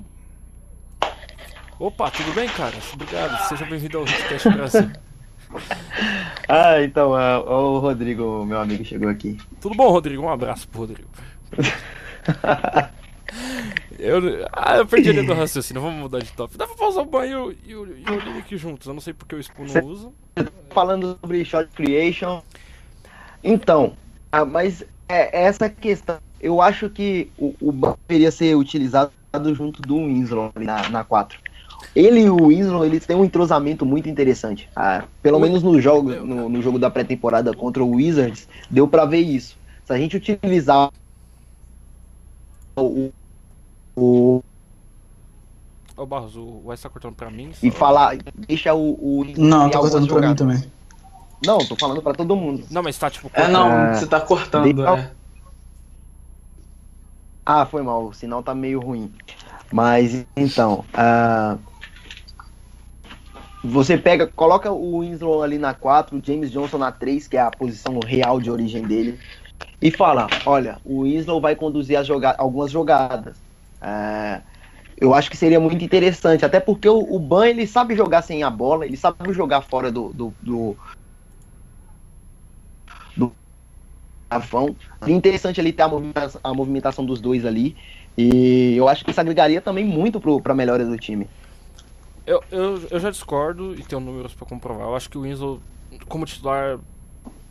Opa, 1.80 2.12
tudo 2.12 2.32
bem, 2.34 2.48
cara? 2.50 2.76
Obrigado, 2.94 3.48
seja 3.50 3.66
bem-vindo 3.66 3.98
ao 3.98 4.04
Hitcast 4.06 4.50
Brasil. 4.50 4.92
Ah, 6.54 6.84
então, 6.84 7.14
ah, 7.14 7.40
o 7.40 7.80
Rodrigo, 7.80 8.46
meu 8.46 8.60
amigo, 8.60 8.84
chegou 8.84 9.08
aqui. 9.08 9.38
Tudo 9.62 9.74
bom, 9.74 9.90
Rodrigo? 9.90 10.22
Um 10.22 10.30
abraço 10.30 10.68
pro 10.68 10.82
Rodrigo. 10.82 11.08
eu, 13.98 14.20
ah, 14.52 14.78
eu 14.78 14.86
perdi 14.86 15.10
a 15.10 15.14
linha 15.14 15.26
do 15.26 15.34
raciocínio, 15.34 15.82
vamos 15.82 16.02
mudar 16.02 16.20
de 16.20 16.30
top. 16.34 16.58
Dá 16.58 16.68
pra 16.68 16.88
usar 16.88 17.02
o 17.02 17.06
banho 17.06 17.56
e 17.66 17.74
o, 17.74 17.84
o 17.84 17.86
Linick 17.86 18.58
juntos, 18.58 18.86
eu 18.86 18.94
não 18.94 19.00
sei 19.00 19.14
porque 19.14 19.34
o 19.34 19.40
Spoon 19.40 19.66
não 19.68 19.86
usa. 19.86 20.12
falando 20.72 21.18
sobre 21.22 21.46
shot 21.46 21.70
creation. 21.74 22.42
Então, 23.42 23.96
ah, 24.32 24.44
mas 24.44 24.84
é 25.08 25.44
essa 25.46 25.70
questão. 25.70 26.20
Eu 26.40 26.62
acho 26.62 26.90
que 26.90 27.32
o, 27.38 27.56
o 27.62 27.96
deveria 28.08 28.32
ser 28.32 28.56
utilizado 28.56 29.12
junto 29.54 29.82
do 29.82 29.96
Winslow 29.96 30.52
na, 30.56 30.90
na 30.90 31.04
4. 31.04 31.40
Ele 31.96 32.22
e 32.22 32.30
o 32.30 32.48
Winslow, 32.48 32.86
eles 32.86 33.06
têm 33.06 33.16
um 33.18 33.26
entrosamento 33.26 33.86
muito 33.86 34.08
interessante. 34.08 34.70
Ah, 34.76 35.04
pelo 35.22 35.38
Ui, 35.38 35.44
menos 35.44 35.62
no 35.64 35.80
jogo, 35.82 36.10
no, 36.12 36.48
no 36.48 36.62
jogo 36.62 36.80
da 36.80 36.90
pré-temporada 36.90 37.54
contra 37.54 37.84
o 37.84 37.92
Wizards, 37.96 38.48
deu 38.70 38.88
pra 38.88 39.06
ver 39.06 39.20
isso. 39.20 39.58
Se 39.86 39.92
a 39.94 39.98
gente 39.98 40.16
utilizar 40.16 40.90
o, 42.78 43.12
o 43.96 44.42
Ô 45.98 46.06
Barros, 46.06 46.36
o 46.36 46.62
Wes 46.66 46.82
tá 46.82 46.90
cortando 46.90 47.14
pra 47.14 47.30
mim. 47.30 47.52
e 47.62 47.70
falar, 47.70 48.18
deixa 48.48 48.74
o, 48.74 48.94
o 48.94 49.26
Não, 49.38 49.70
tá 49.70 49.80
cortando 49.80 50.08
pra 50.08 50.28
mim 50.30 50.36
também. 50.36 50.64
Não, 51.46 51.58
tô 51.60 51.76
falando 51.76 52.02
pra 52.02 52.14
todo 52.14 52.36
mundo. 52.36 52.66
Não, 52.72 52.82
mas 52.84 52.98
tá 52.98 53.10
tipo. 53.10 53.30
É, 53.34 53.48
não, 53.48 53.68
Ah, 53.68 53.94
você 53.96 54.08
tá 54.08 54.22
cortando, 54.22 54.66
legal. 54.66 54.98
é. 54.98 55.12
Ah, 57.46 57.66
foi 57.66 57.82
mal, 57.82 58.06
o 58.06 58.14
sinal 58.14 58.42
tá 58.44 58.54
meio 58.56 58.80
ruim. 58.80 59.12
Mas 59.72 60.26
então, 60.38 60.86
ah, 60.94 61.58
você 63.64 63.98
pega, 63.98 64.28
coloca 64.28 64.72
o 64.72 65.00
Winslow 65.02 65.44
ali 65.44 65.58
na 65.58 65.74
4, 65.74 66.18
o 66.18 66.22
James 66.24 66.52
Johnson 66.52 66.78
na 66.80 66.92
3, 66.92 67.28
que 67.28 67.38
é 67.38 67.42
a 67.42 67.52
posição 67.52 68.00
real 68.00 68.40
de 68.40 68.50
origem 68.50 68.84
dele, 68.84 69.20
e 69.82 69.92
fala: 69.92 70.28
olha, 70.46 70.78
o 70.84 71.04
Winslow 71.04 71.40
vai 71.40 71.56
conduzir 71.56 72.04
joga 72.04 72.36
algumas 72.38 72.72
jogadas. 72.72 73.38
Ah, 73.80 74.42
eu 75.00 75.14
acho 75.14 75.30
que 75.30 75.38
seria 75.38 75.60
muito 75.60 75.84
interessante, 75.84 76.46
até 76.46 76.60
porque 76.60 76.88
o, 76.88 77.00
o 77.00 77.20
Ban 77.20 77.48
ele 77.48 77.66
sabe 77.66 77.96
jogar 77.96 78.22
sem 78.22 78.44
a 78.44 78.50
bola, 78.50 78.86
ele 78.86 78.98
sabe 78.98 79.34
jogar 79.34 79.62
fora 79.62 79.92
do, 79.92 80.12
do, 80.14 80.34
do 80.42 80.78
garrafão. 84.32 84.76
É 85.06 85.12
interessante 85.12 85.60
ali 85.60 85.74
ter 85.74 85.84
a 85.84 85.88
movimentação, 85.88 86.42
a 86.44 86.54
movimentação 86.54 87.06
dos 87.06 87.20
dois 87.20 87.46
ali. 87.46 87.76
E 88.18 88.76
eu 88.76 88.88
acho 88.88 89.04
que 89.04 89.12
isso 89.12 89.20
agregaria 89.20 89.62
também 89.62 89.84
muito 89.84 90.20
pro, 90.20 90.42
pra 90.42 90.54
melhora 90.54 90.86
do 90.86 90.98
time. 90.98 91.28
Eu, 92.32 92.42
eu, 92.50 92.88
eu 92.90 93.00
já 93.00 93.10
discordo 93.10 93.76
e 93.76 93.84
tenho 93.84 94.00
números 94.00 94.34
pra 94.34 94.48
comprovar. 94.48 94.88
Eu 94.88 94.96
acho 94.96 95.10
que 95.10 95.18
o 95.18 95.24
Winslow, 95.24 95.60
como 96.08 96.26
titular, 96.26 96.80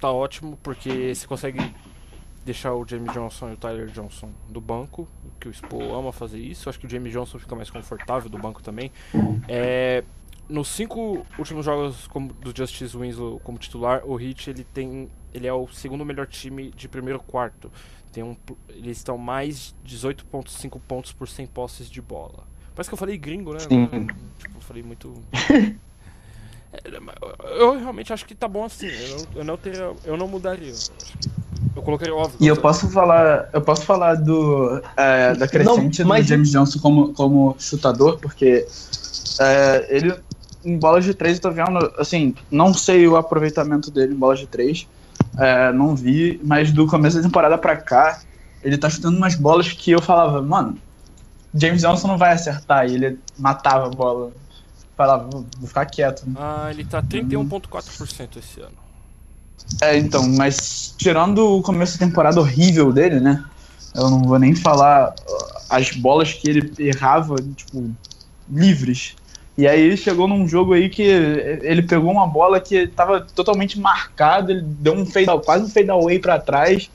tá 0.01 0.11
ótimo, 0.11 0.59
porque 0.63 1.15
você 1.15 1.27
consegue 1.27 1.61
deixar 2.47 2.73
o 2.73 2.89
James 2.89 3.13
Johnson 3.13 3.51
e 3.51 3.53
o 3.53 3.57
Tyler 3.59 3.89
Johnson 3.89 4.31
do 4.49 4.59
banco, 4.59 5.07
que 5.39 5.51
o 5.51 5.53
Spo 5.53 5.83
ama 5.95 6.13
fazer 6.13 6.39
isso. 6.39 6.67
Eu 6.67 6.71
acho 6.71 6.81
que 6.81 6.87
o 6.87 6.89
James 6.89 7.13
Johnson 7.13 7.39
fica 7.39 7.55
mais 7.55 7.69
confortável 7.69 8.31
do 8.31 8.39
banco 8.39 8.63
também. 8.63 8.91
É, 9.47 10.03
nos 10.49 10.69
cinco 10.69 11.27
últimos 11.39 11.67
jogos 11.67 12.07
como, 12.07 12.33
do 12.33 12.57
Justice 12.57 12.97
Winslow 12.97 13.39
como 13.41 13.59
titular, 13.59 14.03
o 14.07 14.19
Heat 14.19 14.49
ele 14.49 14.65
tem, 14.65 15.11
ele 15.35 15.47
é 15.47 15.53
o 15.53 15.69
segundo 15.69 16.07
melhor 16.07 16.27
time 16.27 16.71
de 16.71 16.89
primeiro 16.89 17.21
quarto. 17.21 17.71
Tem 18.11 18.25
um, 18.25 18.35
eles 18.71 18.97
estão 18.97 19.19
mais 19.19 19.75
18.5 19.87 20.81
pontos 20.89 21.13
por 21.13 21.29
100 21.29 21.49
posses 21.49 21.91
de 21.91 22.01
bola. 22.01 22.49
Parece 22.75 22.89
que 22.89 22.95
eu 22.95 22.99
falei 22.99 23.19
gringo, 23.19 23.53
né? 23.53 23.61
Sim. 23.61 24.07
Tipo, 24.39 24.60
falei 24.71 24.85
muito. 24.85 25.13
É, 26.73 27.61
eu- 27.61 27.77
realmente 27.77 28.13
acho 28.13 28.25
que 28.25 28.37
tá 28.37 28.47
bom 28.47 28.65
assim. 28.65 28.87
Eu 28.87 29.09
não, 29.17 29.27
eu 29.35 29.45
não, 29.45 29.57
teria, 29.57 29.91
eu 30.05 30.17
não 30.17 30.29
mudaria. 30.29 30.73
Eu 31.75 31.83
coloquei 31.83 32.09
óbvio. 32.13 32.37
E 32.39 32.47
eu 32.47 32.57
posso 32.57 32.89
falar, 32.89 33.49
eu 33.53 33.61
posso 33.61 33.83
falar 33.85 34.15
do 34.15 34.81
é, 34.97 35.35
da 35.35 35.49
crescente 35.49 36.03
Não, 36.03 36.09
mas- 36.09 36.25
do 36.25 36.29
James 36.29 36.53
Johnson 36.53 36.79
como, 36.79 37.13
como 37.13 37.57
chutador, 37.59 38.19
porque 38.21 38.65
é, 39.41 39.87
ele 39.91 40.15
em 40.65 40.79
bolas 40.79 41.05
de 41.05 41.15
três 41.15 41.39
eu 41.39 41.43
tô 41.43 41.51
vendo, 41.51 41.93
assim, 41.99 42.35
não 42.51 42.73
sei 42.73 43.09
o 43.09 43.17
aproveitamento 43.17 43.91
dele 43.91 44.13
em 44.15 44.17
bolas 44.17 44.39
de 44.39 44.47
três, 44.47 44.87
é, 45.39 45.73
não 45.73 45.97
vi, 45.97 46.39
mas 46.45 46.71
do 46.71 46.87
começo 46.87 47.17
da 47.17 47.23
temporada 47.23 47.59
pra 47.59 47.77
cá, 47.77 48.21
ele 48.63 48.77
tá 48.79 48.89
chutando 48.89 49.17
umas 49.17 49.35
bolas 49.35 49.73
que 49.73 49.91
eu 49.91 50.01
falava, 50.03 50.41
mano, 50.43 50.77
James 51.55 51.81
Johnson 51.81 52.09
não 52.09 52.19
vai 52.19 52.33
acertar, 52.35 52.87
e 52.89 52.95
ele 52.95 53.19
matava 53.39 53.87
a 53.87 53.91
bola. 53.91 54.31
Falava, 55.01 55.27
vou 55.31 55.47
vou 55.59 55.67
ficar 55.67 55.87
quieto. 55.87 56.25
Ah, 56.37 56.67
ele 56.71 56.85
tá 56.85 57.03
31,4% 57.03 58.37
esse 58.37 58.61
ano. 58.61 58.77
É, 59.81 59.97
então, 59.97 60.29
mas 60.29 60.95
tirando 60.99 61.39
o 61.57 61.63
começo 61.63 61.99
da 61.99 62.05
temporada 62.05 62.39
horrível 62.39 62.93
dele, 62.93 63.19
né? 63.19 63.43
Eu 63.95 64.11
não 64.11 64.23
vou 64.23 64.39
nem 64.39 64.55
falar 64.55 65.15
uh, 65.15 65.47
as 65.71 65.93
bolas 65.93 66.35
que 66.35 66.51
ele 66.51 66.75
errava, 66.79 67.37
tipo, 67.57 67.91
livres. 68.47 69.15
E 69.57 69.67
aí 69.67 69.97
chegou 69.97 70.29
num 70.29 70.47
jogo 70.47 70.75
aí 70.75 70.91
que 70.91 71.01
ele 71.03 71.81
pegou 71.81 72.13
uma 72.13 72.27
bola 72.27 72.61
que 72.61 72.87
tava 72.87 73.23
totalmente 73.23 73.81
marcada, 73.81 74.53
ele 74.53 74.61
deu 74.61 74.93
um 74.93 75.07
fade, 75.07 75.29
quase 75.47 75.65
um 75.65 75.69
fade 75.71 75.89
away 75.91 76.19
pra 76.19 76.39
trás 76.39 76.91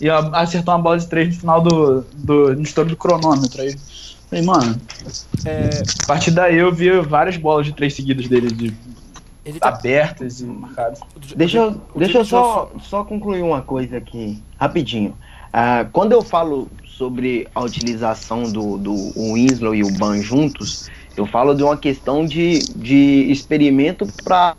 e 0.00 0.08
a- 0.08 0.30
acertou 0.32 0.72
uma 0.72 0.80
bola 0.82 0.98
de 0.98 1.06
três 1.06 1.28
no 1.34 1.40
final 1.40 1.60
do, 1.62 2.00
do 2.14 2.54
no 2.54 2.62
estouro 2.62 2.88
do 2.88 2.96
cronômetro. 2.96 3.60
Aí, 3.60 3.76
falei, 4.30 4.44
mano, 4.44 4.80
É, 5.44 5.82
a 6.04 6.06
partir 6.06 6.30
daí 6.30 6.56
eu 6.56 6.72
vi 6.72 6.90
várias 7.00 7.36
bolas 7.36 7.66
de 7.66 7.72
três 7.72 7.94
seguidas 7.94 8.28
dele, 8.28 8.50
de 8.50 8.72
tá. 9.58 9.68
abertas 9.68 10.40
e 10.40 10.44
marcadas. 10.44 11.00
Deixa 11.34 11.58
eu, 11.58 11.80
deixa 11.96 12.18
eu 12.18 12.24
só, 12.24 12.70
só 12.80 13.04
concluir 13.04 13.42
uma 13.42 13.60
coisa 13.60 13.96
aqui, 13.96 14.40
rapidinho. 14.58 15.14
Ah, 15.52 15.86
quando 15.92 16.12
eu 16.12 16.22
falo 16.22 16.68
sobre 16.84 17.48
a 17.54 17.60
utilização 17.60 18.44
do, 18.44 18.78
do 18.78 18.94
Winslow 19.16 19.74
e 19.74 19.82
o 19.82 19.90
Ban 19.92 20.22
juntos, 20.22 20.88
eu 21.16 21.26
falo 21.26 21.54
de 21.54 21.62
uma 21.62 21.76
questão 21.76 22.24
de, 22.24 22.60
de 22.76 23.30
experimento 23.30 24.06
para 24.22 24.54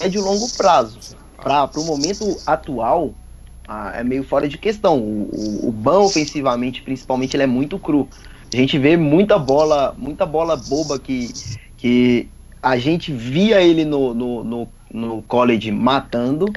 médio 0.00 0.20
e 0.20 0.24
longo 0.24 0.48
prazo. 0.56 0.98
Para 1.36 1.68
o 1.76 1.84
momento 1.84 2.38
atual, 2.46 3.12
ah, 3.66 3.92
é 3.96 4.04
meio 4.04 4.22
fora 4.22 4.48
de 4.48 4.58
questão. 4.58 4.98
O, 4.98 5.28
o, 5.32 5.68
o 5.68 5.72
Ban, 5.72 5.98
ofensivamente, 5.98 6.82
principalmente, 6.82 7.34
ele 7.34 7.42
é 7.42 7.48
muito 7.48 7.78
cru. 7.78 8.08
A 8.52 8.56
gente 8.56 8.78
vê 8.78 8.96
muita 8.96 9.38
bola, 9.38 9.94
muita 9.96 10.26
bola 10.26 10.56
boba 10.56 10.98
que, 10.98 11.30
que 11.76 12.28
a 12.62 12.76
gente 12.76 13.12
via 13.12 13.62
ele 13.62 13.84
no, 13.84 14.12
no, 14.12 14.44
no, 14.44 14.68
no 14.92 15.22
college 15.22 15.70
matando 15.70 16.52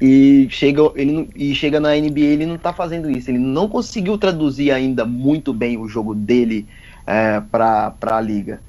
e 0.00 0.46
chega, 0.50 0.82
ele, 0.94 1.28
e 1.34 1.54
chega 1.54 1.78
na 1.78 1.94
NBA 1.94 2.20
ele 2.20 2.46
não 2.46 2.56
tá 2.56 2.72
fazendo 2.72 3.10
isso. 3.10 3.30
Ele 3.30 3.38
não 3.38 3.68
conseguiu 3.68 4.16
traduzir 4.16 4.70
ainda 4.70 5.04
muito 5.04 5.52
bem 5.52 5.76
o 5.76 5.88
jogo 5.88 6.14
dele 6.14 6.66
é, 7.06 7.40
para 7.40 7.94
a 8.02 8.20
liga. 8.20 8.60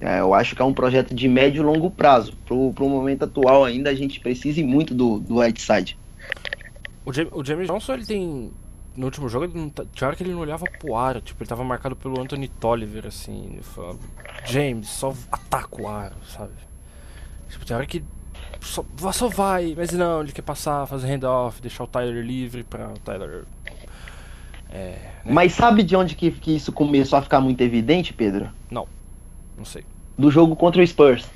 É, 0.00 0.20
eu 0.20 0.32
acho 0.32 0.56
que 0.56 0.62
é 0.62 0.64
um 0.64 0.72
projeto 0.72 1.14
de 1.14 1.28
médio 1.28 1.62
e 1.62 1.64
longo 1.64 1.90
prazo. 1.90 2.32
Pro, 2.46 2.72
pro 2.72 2.88
momento 2.88 3.24
atual 3.24 3.64
ainda 3.64 3.90
a 3.90 3.94
gente 3.94 4.18
precisa 4.18 4.62
muito 4.64 4.94
do, 4.94 5.20
do 5.20 5.38
Whiteside. 5.38 5.96
O 7.04 7.12
James, 7.12 7.32
o 7.32 7.44
James 7.44 7.66
Johnson, 7.66 7.94
ele 7.94 8.06
tem. 8.06 8.50
No 9.00 9.06
último 9.06 9.28
jogo, 9.30 9.46
ele 9.46 9.58
não 9.58 9.70
tá, 9.70 9.82
tinha 9.94 10.06
hora 10.08 10.14
que 10.16 10.22
ele 10.22 10.32
não 10.32 10.40
olhava 10.40 10.66
pro 10.78 10.94
ar. 10.94 11.20
Tipo, 11.22 11.42
ele 11.42 11.48
tava 11.48 11.64
marcado 11.64 11.96
pelo 11.96 12.20
Anthony 12.20 12.48
Tolliver, 12.48 13.06
assim. 13.06 13.46
Ele 13.54 13.62
falava, 13.62 13.98
James, 14.44 14.88
só 14.88 15.14
ataca 15.32 15.80
o 15.82 15.88
ar, 15.88 16.12
sabe? 16.28 16.52
Tipo, 17.48 17.64
tem 17.64 17.74
hora 17.76 17.86
que. 17.86 18.04
Só, 18.60 18.84
só 19.12 19.28
vai, 19.28 19.74
mas 19.74 19.90
não, 19.92 20.20
ele 20.20 20.32
quer 20.32 20.42
passar, 20.42 20.86
fazer 20.86 21.06
handoff, 21.08 21.62
deixar 21.62 21.84
o 21.84 21.86
Tyler 21.86 22.22
livre 22.22 22.62
pra 22.62 22.88
o 22.90 22.98
Tyler. 22.98 23.44
É. 24.70 24.98
Né? 25.24 25.32
Mas 25.32 25.52
sabe 25.54 25.82
de 25.82 25.96
onde 25.96 26.14
que, 26.14 26.30
que 26.30 26.54
isso 26.56 26.70
começou 26.70 27.18
a 27.18 27.22
ficar 27.22 27.40
muito 27.40 27.60
evidente, 27.62 28.12
Pedro? 28.12 28.50
Não 29.56 29.64
sei. 29.64 29.82
do 30.18 30.30
jogo 30.30 30.54
contra 30.56 30.82
o 30.82 30.86
Spurs. 30.86 31.26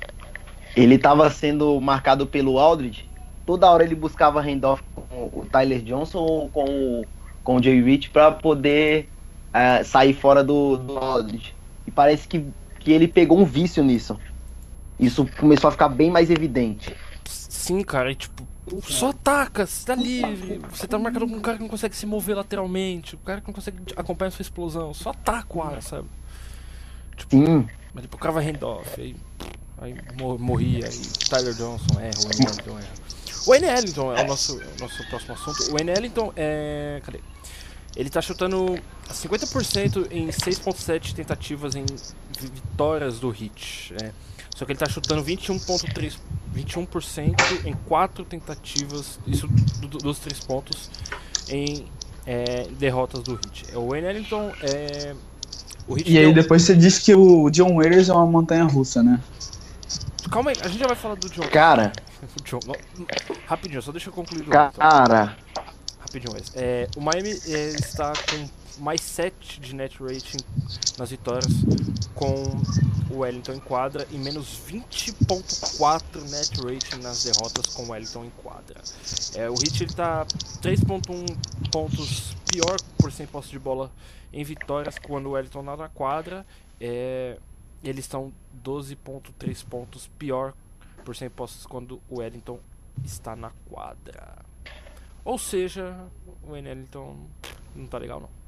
Ele 0.75 0.95
estava 0.95 1.29
sendo 1.31 1.79
marcado 1.81 2.27
pelo 2.27 2.59
Aldridge. 2.59 3.09
Toda 3.45 3.69
hora 3.71 3.83
ele 3.83 3.95
buscava 3.95 4.39
handoff 4.41 4.83
com 4.93 5.31
o 5.33 5.45
Tyler 5.51 5.81
Johnson 5.81 6.19
ou 6.19 6.49
com, 6.49 6.63
o- 6.63 7.05
com 7.45 7.55
o 7.55 7.63
Jay 7.63 7.81
Rich 7.81 8.09
para 8.09 8.29
poder 8.33 9.07
eh, 9.53 9.83
sair 9.85 10.13
fora 10.13 10.43
do, 10.43 10.75
do 10.75 10.97
Aldridge. 10.97 11.55
E 11.87 11.91
parece 11.91 12.27
que, 12.27 12.45
que 12.79 12.91
ele 12.91 13.07
pegou 13.07 13.39
um 13.39 13.45
vício 13.45 13.81
nisso. 13.83 14.19
Isso 14.99 15.25
começou 15.39 15.69
a 15.69 15.71
ficar 15.71 15.87
bem 15.87 16.11
mais 16.11 16.29
evidente. 16.29 16.93
Sim, 17.25 17.81
cara, 17.83 18.11
e 18.11 18.15
tipo, 18.15 18.45
só 18.83 19.09
ataca, 19.11 19.65
você 19.65 19.85
tá 19.85 19.95
livre. 19.95 20.59
Você 20.71 20.87
tá 20.87 20.97
marcado 20.97 21.27
com 21.27 21.35
um 21.35 21.41
cara 21.41 21.57
que 21.57 21.63
não 21.63 21.69
consegue 21.69 21.95
se 21.95 22.05
mover 22.05 22.35
lateralmente, 22.35 23.15
o 23.15 23.19
cara 23.19 23.39
que 23.41 23.47
não 23.47 23.53
consegue 23.53 23.77
acompanhar 23.95 24.29
a 24.29 24.31
sua 24.31 24.41
explosão. 24.43 24.93
Só 24.93 25.11
ataca 25.11 25.57
o 25.57 25.61
ar, 25.61 25.81
sabe? 25.81 26.07
Sim, 27.29 27.67
Mas 27.93 28.03
tipo, 28.03 28.17
o 28.17 28.19
cara 28.19 28.33
vai 28.33 28.43
handoff, 28.43 28.99
aí, 28.99 29.15
aí 29.77 29.95
mor- 30.19 30.37
morria, 30.37 30.85
aí 30.85 31.01
Tyler 31.29 31.53
Johnson 31.53 31.99
erra, 31.99 32.11
o 32.19 32.27
Wayne 32.27 32.45
Ellington 32.45 32.77
erra. 32.79 33.05
O 33.45 33.49
Wayne 33.49 33.67
Ellington 33.67 34.13
é 34.15 34.23
o 34.23 34.27
nosso, 34.27 34.57
o 34.57 34.79
nosso 34.81 35.09
próximo 35.09 35.33
assunto. 35.33 35.69
O 35.69 35.73
Wayne 35.73 35.91
Ellington 35.91 36.33
é. 36.35 37.01
Cadê? 37.05 37.19
Ele 37.95 38.09
tá 38.09 38.21
chutando 38.21 38.77
50% 39.09 40.07
em 40.11 40.27
6.7 40.27 41.13
tentativas 41.13 41.75
em 41.75 41.85
vi- 41.85 42.51
vitórias 42.53 43.19
do 43.19 43.29
hit. 43.29 43.93
é. 44.01 44.11
Só 44.55 44.63
que 44.65 44.71
ele 44.71 44.79
tá 44.79 44.87
chutando 44.87 45.21
21.3 45.23 46.17
21% 46.53 47.35
em 47.65 47.73
4 47.85 48.23
tentativas, 48.23 49.19
isso 49.27 49.47
do- 49.47 49.87
do- 49.87 49.97
dos 49.97 50.19
3 50.19 50.39
pontos, 50.39 50.89
em 51.49 51.85
é, 52.25 52.67
derrotas 52.79 53.21
do 53.23 53.35
hit. 53.35 53.65
O 53.75 53.89
Wayne 53.89 54.07
Ellington 54.07 54.51
é. 54.61 55.13
E 56.05 56.17
aí 56.17 56.33
depois 56.33 56.63
você 56.63 56.75
diz 56.75 56.97
que 56.99 57.13
o 57.13 57.49
John 57.51 57.75
Waiters 57.75 58.09
é 58.09 58.13
uma 58.13 58.25
montanha 58.25 58.63
russa, 58.63 59.03
né? 59.03 59.21
Calma 60.31 60.49
aí, 60.51 60.57
a 60.61 60.67
gente 60.67 60.79
já 60.79 60.87
vai 60.87 60.95
falar 60.95 61.15
do 61.15 61.29
John. 61.29 61.43
cara, 61.49 61.91
John- 62.43 62.59
rapidinho, 63.45 63.81
só 63.81 63.91
deixa 63.91 64.09
eu 64.09 64.13
concluir 64.13 64.41
do 64.43 64.51
Ellington. 64.63 64.81
Rapidinho, 66.15 66.33
Wes. 66.33 66.51
É, 66.55 66.87
o 66.95 67.01
Miami 67.01 67.31
é, 67.31 67.69
está 67.71 68.13
com 68.13 68.81
mais 68.81 69.01
7 69.01 69.59
de 69.59 69.75
net 69.75 70.01
rating 70.01 70.37
nas 70.97 71.09
vitórias 71.09 71.51
com 72.13 72.43
o 73.13 73.19
Wellington 73.19 73.53
em 73.53 73.59
quadra 73.59 74.07
e 74.11 74.17
menos 74.17 74.61
20.4 74.69 76.29
net 76.29 76.61
rating 76.61 77.01
nas 77.01 77.23
derrotas 77.23 77.73
com 77.73 77.83
o 77.83 77.89
Wellington 77.89 78.25
em 78.25 78.29
quadra. 78.41 78.81
É, 79.35 79.49
o 79.49 79.55
Hit 79.55 79.83
ele 79.83 79.93
tá 79.93 80.25
3.1 80.61 81.69
pontos 81.69 82.35
pior 82.49 82.77
por 82.97 83.11
100 83.11 83.27
postos 83.27 83.51
de 83.51 83.59
bola 83.59 83.91
em 84.31 84.43
vitórias 84.43 84.97
quando 84.97 85.27
o 85.27 85.31
Wellington 85.31 85.63
tá 85.65 85.75
na 85.75 85.89
quadra. 85.89 86.45
É, 86.79 87.37
eles 87.83 88.05
estão 88.05 88.31
12.3 88.63 89.65
pontos 89.65 90.09
pior 90.17 90.53
por 91.03 91.15
100 91.15 91.29
postos 91.31 91.65
quando 91.65 92.01
o 92.09 92.19
Wellington 92.19 92.59
está 93.03 93.35
na 93.35 93.51
quadra. 93.69 94.44
Ou 95.25 95.39
seja, 95.39 95.95
o 96.47 96.55
Ellington 96.55 97.15
não 97.75 97.87
tá 97.87 97.97
legal 97.97 98.21
não. 98.21 98.45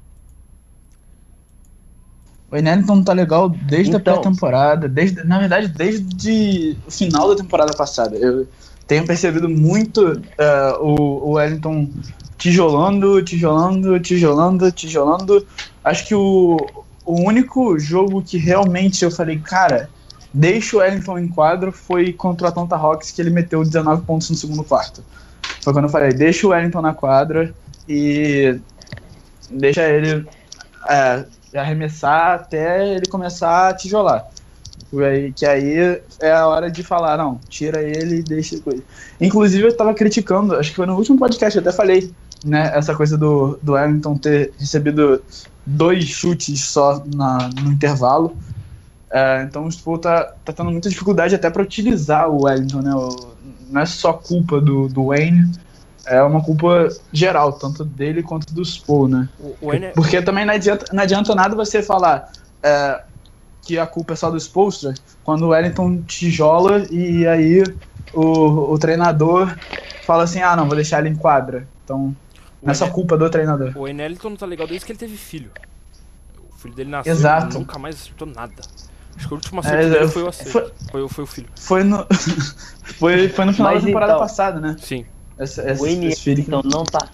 O 2.50 2.56
Enelton 2.56 2.96
não 2.96 3.04
tá 3.04 3.12
legal 3.12 3.50
desde 3.50 3.94
a 3.94 3.98
Então. 3.98 4.14
pré-temporada, 4.14 4.88
desde, 4.88 5.22
na 5.22 5.38
verdade, 5.38 5.68
desde 5.68 6.78
o 6.86 6.90
final 6.90 7.28
da 7.28 7.36
temporada 7.36 7.76
passada. 7.76 8.16
Eu 8.16 8.48
tenho 8.86 9.06
percebido 9.06 9.48
muito 9.48 10.22
o, 10.80 11.28
o 11.28 11.30
Wellington 11.32 11.90
tijolando, 12.38 13.22
tijolando, 13.22 14.00
tijolando, 14.00 14.72
tijolando. 14.72 15.46
Acho 15.84 16.06
que 16.06 16.14
o, 16.14 16.56
o 17.04 17.20
único 17.20 17.78
jogo 17.78 18.22
que 18.22 18.38
realmente 18.38 19.04
eu 19.04 19.10
falei, 19.10 19.38
cara, 19.38 19.90
deixa 20.32 20.76
o 20.76 20.80
Wellington 20.80 21.18
em 21.18 21.28
quadro 21.28 21.70
foi 21.70 22.14
contra 22.14 22.46
o 22.46 22.48
Atlanta 22.48 22.76
Hawks, 22.76 23.10
que 23.10 23.20
ele 23.20 23.30
meteu 23.30 23.62
19 23.62 24.02
pontos 24.06 24.30
no 24.30 24.36
segundo 24.36 24.64
quarto. 24.64 25.02
Foi 25.68 25.74
quando 25.74 25.84
eu 25.84 25.90
falei, 25.90 26.14
deixa 26.14 26.46
o 26.46 26.50
Wellington 26.50 26.80
na 26.80 26.94
quadra 26.94 27.54
e 27.86 28.58
deixa 29.50 29.86
ele 29.86 30.26
é, 30.88 31.26
arremessar 31.54 32.36
até 32.36 32.94
ele 32.94 33.04
começar 33.04 33.68
a 33.68 33.74
tijolar. 33.74 34.24
Que 35.36 35.44
aí 35.44 36.00
é 36.20 36.32
a 36.32 36.46
hora 36.46 36.70
de 36.70 36.82
falar, 36.82 37.18
não, 37.18 37.38
tira 37.50 37.82
ele 37.82 38.20
e 38.20 38.22
deixa. 38.22 38.56
Inclusive 39.20 39.68
eu 39.68 39.76
tava 39.76 39.92
criticando, 39.92 40.56
acho 40.56 40.70
que 40.70 40.76
foi 40.76 40.86
no 40.86 40.96
último 40.96 41.18
podcast, 41.18 41.58
eu 41.58 41.60
até 41.60 41.70
falei, 41.70 42.10
né, 42.42 42.72
essa 42.74 42.94
coisa 42.94 43.18
do, 43.18 43.58
do 43.62 43.72
Wellington 43.72 44.16
ter 44.16 44.54
recebido 44.58 45.22
dois 45.66 46.04
chutes 46.04 46.64
só 46.64 47.04
na, 47.14 47.50
no 47.62 47.72
intervalo. 47.72 48.34
É, 49.10 49.42
então 49.42 49.66
o 49.66 49.70
Spo 49.70 49.98
tá, 49.98 50.32
tá 50.46 50.50
tendo 50.50 50.70
muita 50.70 50.88
dificuldade 50.88 51.34
até 51.34 51.50
para 51.50 51.62
utilizar 51.62 52.30
o 52.30 52.44
Wellington, 52.44 52.80
né? 52.80 52.94
O- 52.94 53.37
não 53.68 53.80
é 53.80 53.86
só 53.86 54.12
culpa 54.12 54.60
do, 54.60 54.88
do 54.88 55.06
Wayne, 55.06 55.50
é 56.06 56.22
uma 56.22 56.42
culpa 56.42 56.88
geral, 57.12 57.52
tanto 57.52 57.84
dele 57.84 58.22
quanto 58.22 58.52
do 58.52 58.64
Spo, 58.64 59.06
né? 59.06 59.28
Wayne, 59.62 59.92
Porque 59.94 60.22
também 60.22 60.44
não 60.44 60.54
adianta, 60.54 60.86
não 60.92 61.02
adianta 61.02 61.34
nada 61.34 61.54
você 61.54 61.82
falar 61.82 62.32
é, 62.62 63.02
que 63.62 63.78
a 63.78 63.86
culpa 63.86 64.14
é 64.14 64.16
só 64.16 64.30
do 64.30 64.38
Spolstra 64.38 64.94
quando 65.22 65.42
o 65.42 65.48
Wellington 65.48 66.02
tijola 66.02 66.86
e 66.90 67.26
aí 67.26 67.62
o, 68.14 68.72
o 68.72 68.78
treinador 68.78 69.54
fala 70.06 70.24
assim, 70.24 70.40
ah 70.40 70.56
não, 70.56 70.66
vou 70.66 70.74
deixar 70.74 71.00
ele 71.00 71.10
em 71.10 71.14
quadra. 71.14 71.68
Então, 71.84 72.16
Não 72.62 72.70
é 72.70 72.74
só 72.74 72.88
culpa 72.88 73.16
do 73.16 73.28
treinador. 73.28 73.76
O 73.76 73.86
Enelton 73.86 74.30
não 74.30 74.36
tá 74.36 74.46
legal 74.46 74.66
desde 74.66 74.86
que 74.86 74.92
ele 74.92 74.98
teve 74.98 75.16
filho. 75.16 75.50
O 76.50 76.56
filho 76.56 76.74
dele 76.74 76.90
nasceu 76.90 77.12
Exato. 77.12 77.56
e 77.56 77.58
nunca 77.58 77.78
mais 77.78 77.96
acertou 77.96 78.26
nada. 78.26 78.62
Acho 79.18 79.26
que 79.28 79.34
o 79.34 79.36
último 79.36 79.60
É, 79.64 80.02
eu- 80.02 80.08
foi 80.08 80.22
o 80.22 80.28
acerto. 80.28 80.50
foi- 80.50 80.72
Foi, 80.90 81.02
o- 81.02 81.08
foi 81.08 81.24
o 81.24 81.26
filho. 81.26 81.48
Foi 81.58 81.82
no. 81.84 82.06
foi, 82.98 83.28
foi 83.28 83.44
no 83.44 83.52
final 83.52 83.72
Mas 83.72 83.82
da 83.82 83.86
temporada 83.86 84.12
então- 84.12 84.20
passada, 84.22 84.60
né? 84.60 84.76
Sim. 84.80 85.04
Essa, 85.38 85.62
essa, 85.62 85.82
O 85.82 85.86
N 85.86 86.14
então 86.38 86.62
não 86.64 86.84
tá. 86.84 87.06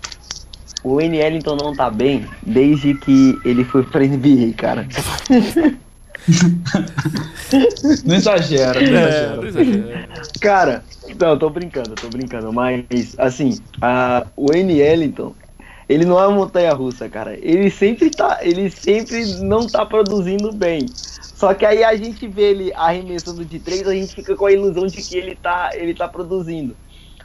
O 0.83 1.01
N 1.01 1.19
então 1.37 1.57
não 1.57 1.75
tá 1.75 1.91
bem 1.91 2.27
desde 2.43 2.95
que 2.95 3.39
ele 3.45 3.65
foi 3.65 3.83
pra 3.83 4.05
NBA, 4.05 4.53
cara. 4.57 4.87
Não 8.05 8.15
exagera, 8.17 8.81
não 8.81 8.81
É, 8.81 9.09
exagera. 9.09 9.37
não 9.37 9.45
exagera. 9.47 10.09
Cara, 10.41 10.85
não, 11.21 11.39
tô 11.39 11.51
brincando, 11.51 11.91
tô 11.95 12.09
brincando, 12.09 12.51
mas 12.53 12.85
assim, 13.19 13.59
a, 13.81 14.27
o 14.37 14.53
N. 14.55 14.81
Ellington, 14.81 15.35
ele 15.89 16.05
não 16.07 16.19
é 16.19 16.27
uma 16.27 16.37
montanha 16.37 16.73
russa, 16.73 17.09
cara. 17.11 17.37
Ele 17.43 17.71
sempre 17.71 18.09
tá, 18.11 18.39
ele 18.41 18.71
sempre 18.71 19.23
não 19.43 19.67
tá 19.67 19.85
produzindo 19.85 20.51
bem. 20.53 20.87
Só 21.35 21.53
que 21.53 21.67
aí 21.67 21.83
a 21.83 21.97
gente 21.97 22.27
vê 22.29 22.51
ele 22.51 22.73
arremessando 22.75 23.45
de 23.45 23.59
três, 23.59 23.87
a 23.87 23.93
gente 23.93 24.15
fica 24.15 24.37
com 24.37 24.47
a 24.47 24.53
ilusão 24.53 24.87
de 24.87 25.03
que 25.03 25.17
ele 25.17 25.35
tá, 25.35 25.71
ele 25.75 25.93
tá 25.93 26.07
produzindo. 26.07 26.77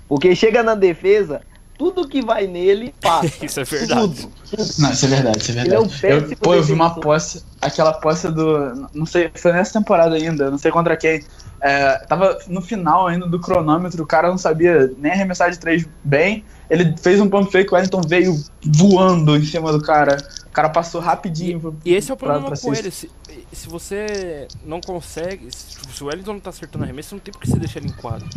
Porque 0.08 0.36
chega 0.36 0.64
na 0.64 0.74
defesa, 0.74 1.42
tudo 1.78 2.08
que 2.08 2.22
vai 2.22 2.48
nele 2.48 2.94
passa. 3.00 3.28
Isso 3.46 3.60
é 3.60 3.64
verdade. 3.64 4.02
Tudo. 4.02 4.32
Não, 4.80 4.92
isso 4.92 5.06
é 5.06 5.08
verdade, 5.08 5.38
isso 5.38 5.52
é 5.52 5.62
Ele 5.62 5.76
é 5.76 5.80
um 5.80 5.86
verdade. 5.86 6.32
eu, 6.34 6.38
pô, 6.38 6.54
eu 6.56 6.64
vi 6.64 6.74
uma 6.74 6.96
posse, 6.96 7.44
aquela 7.62 7.94
posse 7.94 8.28
do. 8.30 8.90
Não 8.94 9.06
sei, 9.06 9.32
foi 9.36 9.54
nessa 9.54 9.80
temporada 9.80 10.16
ainda, 10.16 10.50
não 10.52 10.58
sei 10.58 10.72
contra 10.72 10.98
quem. 10.98 11.24
É, 11.62 11.98
tava 12.08 12.38
no 12.48 12.62
final 12.62 13.08
ainda 13.08 13.28
do 13.28 13.40
cronômetro, 13.40 14.04
o 14.04 14.08
cara 14.08 14.30
não 14.30 14.38
sabia 14.38 14.92
nem 14.98 15.12
arremessar 15.12 15.52
de 15.52 15.60
três 15.60 15.88
bem. 16.04 16.44
Ele 16.70 16.96
fez 16.98 17.22
um 17.22 17.30
pump 17.30 17.52
fake, 17.52 17.72
o 17.72 17.76
Wellington 17.76 18.02
veio 18.02 18.36
voando 18.66 19.38
em 19.38 19.46
cima 19.46 19.72
do 19.72 19.82
cara. 19.82 20.18
O 20.50 20.52
cara 20.52 20.70
passou 20.70 21.00
rapidinho. 21.00 21.60
pro- 21.60 21.76
E 21.86 21.94
esse 21.94 22.10
é 22.12 22.14
o 22.14 22.18
pra- 22.18 22.30
problema 22.34 22.50
pra 22.50 22.60
com 22.60 22.70
cesta. 22.76 22.84
ele. 22.88 22.92
Se, 22.92 23.10
se 23.54 23.68
você 23.70 24.48
não 24.66 24.82
consegue. 24.82 25.48
Se, 25.56 25.72
tipo, 25.78 25.94
se 25.94 26.04
o 26.04 26.08
Wellington 26.08 26.34
não 26.34 26.40
tá 26.40 26.50
acertando 26.50 26.84
arremesso, 26.84 27.14
não 27.16 27.20
tem 27.20 27.32
por 27.32 27.40
que 27.42 27.50
você 27.50 27.58
deixar 27.60 27.80
ele 27.80 27.90
em 27.90 27.94
quadro. 27.94 28.28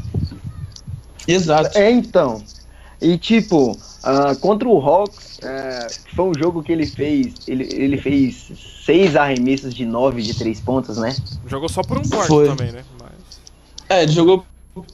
Exato. 1.26 1.76
É, 1.78 1.90
então. 1.90 2.42
E 3.00 3.18
tipo, 3.18 3.76
ah, 4.04 4.34
contra 4.36 4.68
o 4.68 4.78
Hawks, 4.78 5.38
é, 5.42 5.88
foi 6.14 6.24
um 6.26 6.34
jogo 6.38 6.62
que 6.62 6.70
ele 6.70 6.86
fez. 6.86 7.34
Ele, 7.48 7.64
ele 7.72 7.96
fez 7.96 8.52
seis 8.84 9.16
arremessos 9.16 9.74
de 9.74 9.84
nove 9.84 10.22
de 10.22 10.34
três 10.34 10.60
pontos, 10.60 10.98
né? 10.98 11.16
Jogou 11.46 11.68
só 11.68 11.82
por 11.82 11.98
um 11.98 12.02
quarto 12.02 12.28
Foi. 12.28 12.46
também, 12.48 12.70
né? 12.70 12.84
Mas. 13.00 13.10
É, 13.88 14.02
ele 14.04 14.12
jogou 14.12 14.44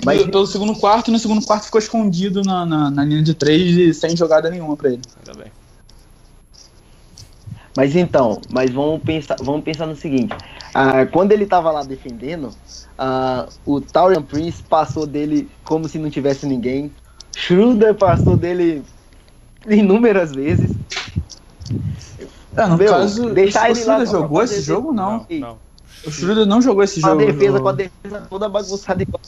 Mas- 0.05 0.23
pelo 0.25 0.47
segundo 0.47 0.75
quarto 0.77 1.09
e 1.09 1.11
no 1.12 1.19
segundo 1.19 1.45
quarto 1.45 1.64
ficou 1.64 1.79
escondido 1.79 2.43
na, 2.43 2.64
na, 2.64 2.91
na 2.91 3.05
linha 3.05 3.23
de 3.23 3.35
três 3.35 3.77
e 3.77 3.93
sem 3.93 4.16
jogada 4.16 4.49
nenhuma 4.51 4.77
pra 4.77 4.89
ele. 4.91 5.03
Ainda 5.27 5.43
bem. 5.43 5.53
Mas 7.79 7.95
então, 7.95 8.41
mas 8.51 8.70
vamos 8.72 9.01
pensar, 9.05 9.37
vamos 9.41 9.62
pensar 9.62 9.87
no 9.87 9.95
seguinte. 9.95 10.35
ah, 10.74 11.07
quando 11.07 11.31
ele 11.31 11.47
tava 11.47 11.70
lá 11.70 11.85
defendendo, 11.85 12.51
ah, 12.99 13.47
o 13.64 13.81
Taurian 13.81 14.20
Prince 14.20 14.61
passou 14.64 15.07
dele 15.07 15.49
como 15.62 15.89
se 15.89 15.97
não 15.97 16.11
tivesse 16.11 16.45
ninguém. 16.45 16.91
Schroeder 17.37 17.95
passou 17.95 18.37
dele 18.37 18.83
inúmeras 19.68 20.33
vezes. 20.33 20.72
É, 22.57 22.66
no 22.66 22.76
Meu, 22.76 22.91
caso, 22.93 23.33
deixar 23.33 23.68
o 23.68 23.70
ele 23.70 23.85
lá 23.85 24.05
jogou 24.05 24.43
esse 24.43 24.61
jogo? 24.61 24.93
Não. 24.93 25.24
Não, 25.31 25.39
não. 25.39 25.59
O 26.05 26.11
Schroeder 26.11 26.47
não 26.47 26.61
jogou 26.61 26.83
esse 26.83 27.01
Com 27.01 27.07
a 27.07 27.11
jogo. 27.11 27.26
defesa, 27.26 27.53
no- 27.59 27.62
com 27.62 27.68
a 27.68 27.72
defesa 27.72 28.26
toda 28.29 28.49
bagunçada 28.49 29.03
igual. 29.05 29.20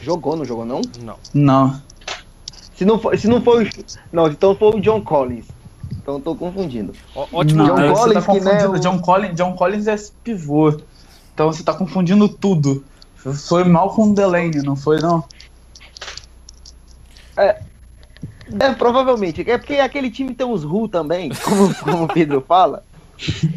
Jogou, 0.00 0.36
não 0.36 0.44
jogou 0.44 0.64
não? 0.64 0.80
Não. 1.02 1.16
Não. 1.34 1.82
Se 2.76 2.84
não 2.84 2.96
for, 2.96 3.18
se 3.18 3.26
não 3.26 3.42
for 3.42 3.60
o, 3.64 3.68
não, 4.12 4.28
então 4.28 4.54
foi 4.54 4.68
o 4.78 4.80
John 4.80 5.02
Collins. 5.02 5.46
Então 6.02 6.14
eu 6.14 6.20
tô 6.20 6.34
confundindo. 6.34 6.92
Ó- 7.14 7.26
Ótimo 7.32 7.62
não, 7.62 7.66
John 7.66 7.76
tempo. 7.76 7.94
Collins, 7.94 8.24
tá 8.26 8.32
que, 8.32 8.40
né, 8.40 8.68
o- 8.68 8.78
John, 8.78 8.98
Collins, 9.00 9.36
John 9.36 9.52
Collins 9.54 9.86
é 9.86 9.96
pivô. 10.24 10.80
Então 11.34 11.52
você 11.52 11.62
tá 11.62 11.74
confundindo 11.74 12.28
tudo. 12.28 12.84
Foi 13.14 13.64
mal 13.64 13.94
com 13.94 14.10
o 14.10 14.14
Delaney, 14.14 14.62
não 14.62 14.74
foi 14.74 14.98
não? 15.00 15.22
É, 17.36 17.60
provavelmente. 18.74 19.48
É 19.48 19.58
porque 19.58 19.74
aquele 19.74 20.10
time 20.10 20.34
tem 20.34 20.46
uns 20.46 20.64
Ru 20.64 20.88
também, 20.88 21.30
como, 21.44 21.74
como 21.76 22.04
o 22.04 22.08
Pedro 22.08 22.42
fala. 22.46 22.82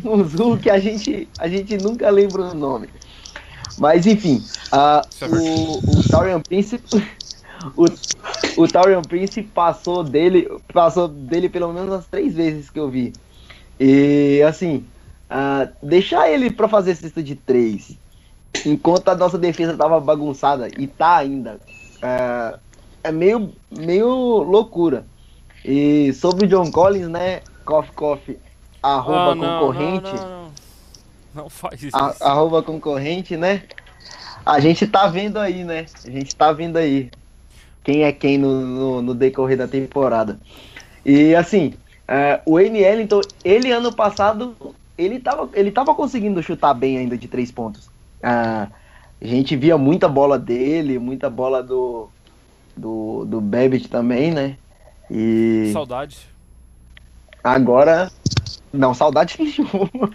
Uns 0.04 0.34
Ru 0.34 0.58
que 0.58 0.70
a 0.70 0.78
gente, 0.80 1.28
a 1.40 1.48
gente 1.48 1.78
nunca 1.78 2.10
lembra 2.10 2.42
o 2.44 2.54
nome. 2.54 2.90
Mas 3.78 4.06
enfim, 4.06 4.44
é 4.72 5.26
o, 5.26 5.78
o 5.80 6.04
Taurian 6.10 6.42
Prince. 6.42 6.80
O, 7.78 7.86
o 8.58 8.68
Taurian 8.68 9.02
Prince 9.02 9.42
passou 9.42 10.04
dele. 10.04 10.48
Passou 10.74 11.08
dele 11.08 11.50
pelo 11.50 11.72
menos 11.74 11.90
umas 11.90 12.06
três 12.08 12.34
vezes 12.36 12.70
que 12.70 12.80
eu 12.80 12.90
vi. 12.90 13.14
E 13.80 14.42
assim, 14.48 14.86
ah, 15.30 15.68
deixar 15.82 16.30
ele 16.30 16.52
pra 16.52 16.68
fazer 16.68 16.96
cesta 16.96 17.22
de 17.24 17.36
três. 17.36 17.98
Enquanto 18.66 19.10
a 19.10 19.16
nossa 19.16 19.38
defesa 19.38 19.76
tava 19.76 20.00
bagunçada, 20.00 20.68
e 20.78 20.86
tá 20.88 21.18
ainda. 21.18 21.60
ah, 22.02 22.60
é 23.04 23.12
meio, 23.12 23.52
meio 23.72 24.08
loucura. 24.44 25.06
E 25.66 26.14
sobre 26.14 26.46
o 26.46 26.50
John 26.50 26.72
Collins, 26.72 27.08
né? 27.10 27.42
Coffee 27.66 27.94
Coffee, 27.94 28.40
arroba 28.82 29.32
Ah, 29.32 29.36
não, 29.36 29.60
concorrente. 29.60 30.14
Não, 30.14 30.22
não, 30.22 30.44
não. 30.44 30.52
Não 31.36 31.50
faz 31.50 31.82
isso. 31.82 31.96
a- 31.98 32.16
arroba 32.22 32.62
concorrente, 32.62 33.36
né? 33.36 33.64
A 34.46 34.60
gente 34.60 34.86
tá 34.86 35.08
vendo 35.08 35.40
aí, 35.40 35.64
né? 35.64 35.86
A 36.06 36.10
gente 36.10 36.36
tá 36.36 36.52
vendo 36.52 36.78
aí 36.78 37.10
quem 37.84 38.04
é 38.04 38.12
quem 38.12 38.38
no, 38.38 38.62
no, 38.66 39.02
no 39.02 39.14
decorrer 39.14 39.58
da 39.58 39.68
temporada. 39.68 40.40
E 41.06 41.36
assim, 41.36 41.74
é, 42.08 42.42
o 42.46 42.60
N. 42.60 42.80
Ellington, 42.80 43.22
ele 43.44 43.72
ano 43.72 43.94
passado, 43.94 44.56
ele 44.98 45.20
tava, 45.20 45.50
ele 45.54 45.72
tava 45.72 45.94
conseguindo 45.94 46.42
chutar 46.42 46.74
bem 46.74 46.98
ainda 46.98 47.18
de 47.18 47.28
três 47.28 47.52
pontos. 47.52 47.90
Ah, 48.22 48.68
a 49.22 49.26
gente 49.28 49.56
via 49.56 49.78
muita 49.78 50.08
bola 50.08 50.40
dele, 50.40 50.98
muita 51.00 51.30
bola 51.30 51.62
do, 51.62 52.08
do, 52.76 53.26
do 53.26 53.42
Babbitt 53.42 53.88
também, 53.90 54.32
né? 54.32 54.58
E 55.12 55.70
Saudade. 55.74 56.18
agora, 57.44 58.10
não, 58.72 58.94
saudade 58.94 59.36
nenhuma. 59.44 60.12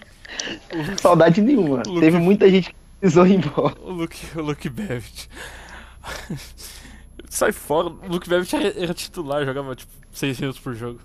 saudade 1.01 1.41
nenhuma. 1.43 1.83
Luke- 1.87 2.01
Teve 2.01 2.19
muita 2.19 2.49
gente 2.51 2.71
que 2.71 2.75
precisou 3.01 3.27
ir 3.27 3.35
embora. 3.37 3.75
O 3.83 3.91
Luke, 3.93 4.27
o 4.39 4.43
Luke 4.43 4.69
Babbitt. 4.71 5.29
Sai 7.31 7.53
fora. 7.53 7.89
O 7.89 8.09
Luke 8.09 8.29
Babbitt 8.29 8.55
era, 8.57 8.83
era 8.83 8.95
titular, 8.95 9.45
jogava 9.45 9.75
tipo 9.77 9.93
6 10.13 10.41
minutos 10.41 10.61
por 10.61 10.75
jogo. 10.75 11.01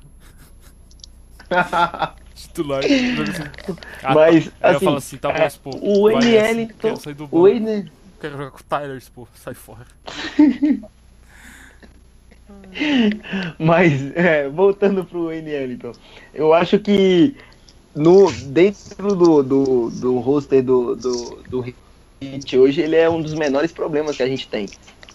Titular. 2.36 2.84
assim. 2.84 3.16
Ah, 4.04 4.14
Mas, 4.14 4.46
tá. 4.46 4.52
Aí 4.62 4.74
eu 4.74 4.78
assim, 4.78 4.86
falo 4.86 4.98
assim, 4.98 5.18
tá 5.18 5.32
bom, 5.32 5.38
é, 5.38 5.46
Expo. 5.46 5.70
o 5.82 6.04
vai 6.04 6.16
N. 6.16 6.32
nessa, 6.32 6.50
Ellington, 6.50 6.98
Quero 6.98 7.16
do 7.16 7.24
o 7.24 7.28
banco. 7.28 7.48
N. 7.48 7.92
Quero 8.20 8.38
jogar 8.38 8.52
com 8.52 8.60
o 8.60 8.64
Tyler, 8.64 8.98
Expo. 8.98 9.28
Sai 9.34 9.54
fora. 9.54 9.88
Mas, 13.60 14.16
é, 14.16 14.50
voltando 14.50 15.06
pro 15.06 15.32
N. 15.32 15.50
Ellington, 15.50 15.94
eu 16.34 16.54
acho 16.54 16.80
que 16.80 17.36
no, 17.96 18.32
dentro 18.32 19.16
do, 19.16 19.44
do, 19.44 19.90
do 19.90 20.20
roster 20.20 20.64
do, 20.64 20.96
do, 20.96 21.44
do 21.48 21.76
Heat 22.22 22.58
hoje, 22.58 22.82
ele 22.82 22.96
é 22.96 23.10
um 23.10 23.22
dos 23.22 23.34
menores 23.34 23.72
problemas 23.72 24.18
que 24.18 24.24
a 24.24 24.28
gente 24.28 24.48
tem. 24.48 24.68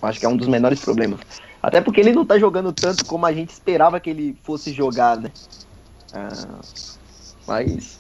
Acho 0.02 0.20
que 0.20 0.26
é 0.26 0.28
um 0.28 0.36
dos 0.36 0.48
menores 0.48 0.80
problemas. 0.80 1.20
Até 1.62 1.80
porque 1.80 2.00
ele 2.00 2.12
não 2.12 2.24
tá 2.24 2.38
jogando 2.38 2.72
tanto 2.72 3.04
como 3.04 3.26
a 3.26 3.32
gente 3.32 3.50
esperava 3.50 3.98
que 3.98 4.08
ele 4.10 4.36
fosse 4.44 4.72
jogar, 4.72 5.16
né? 5.16 5.30
Ah, 6.12 6.60
mas. 7.46 7.98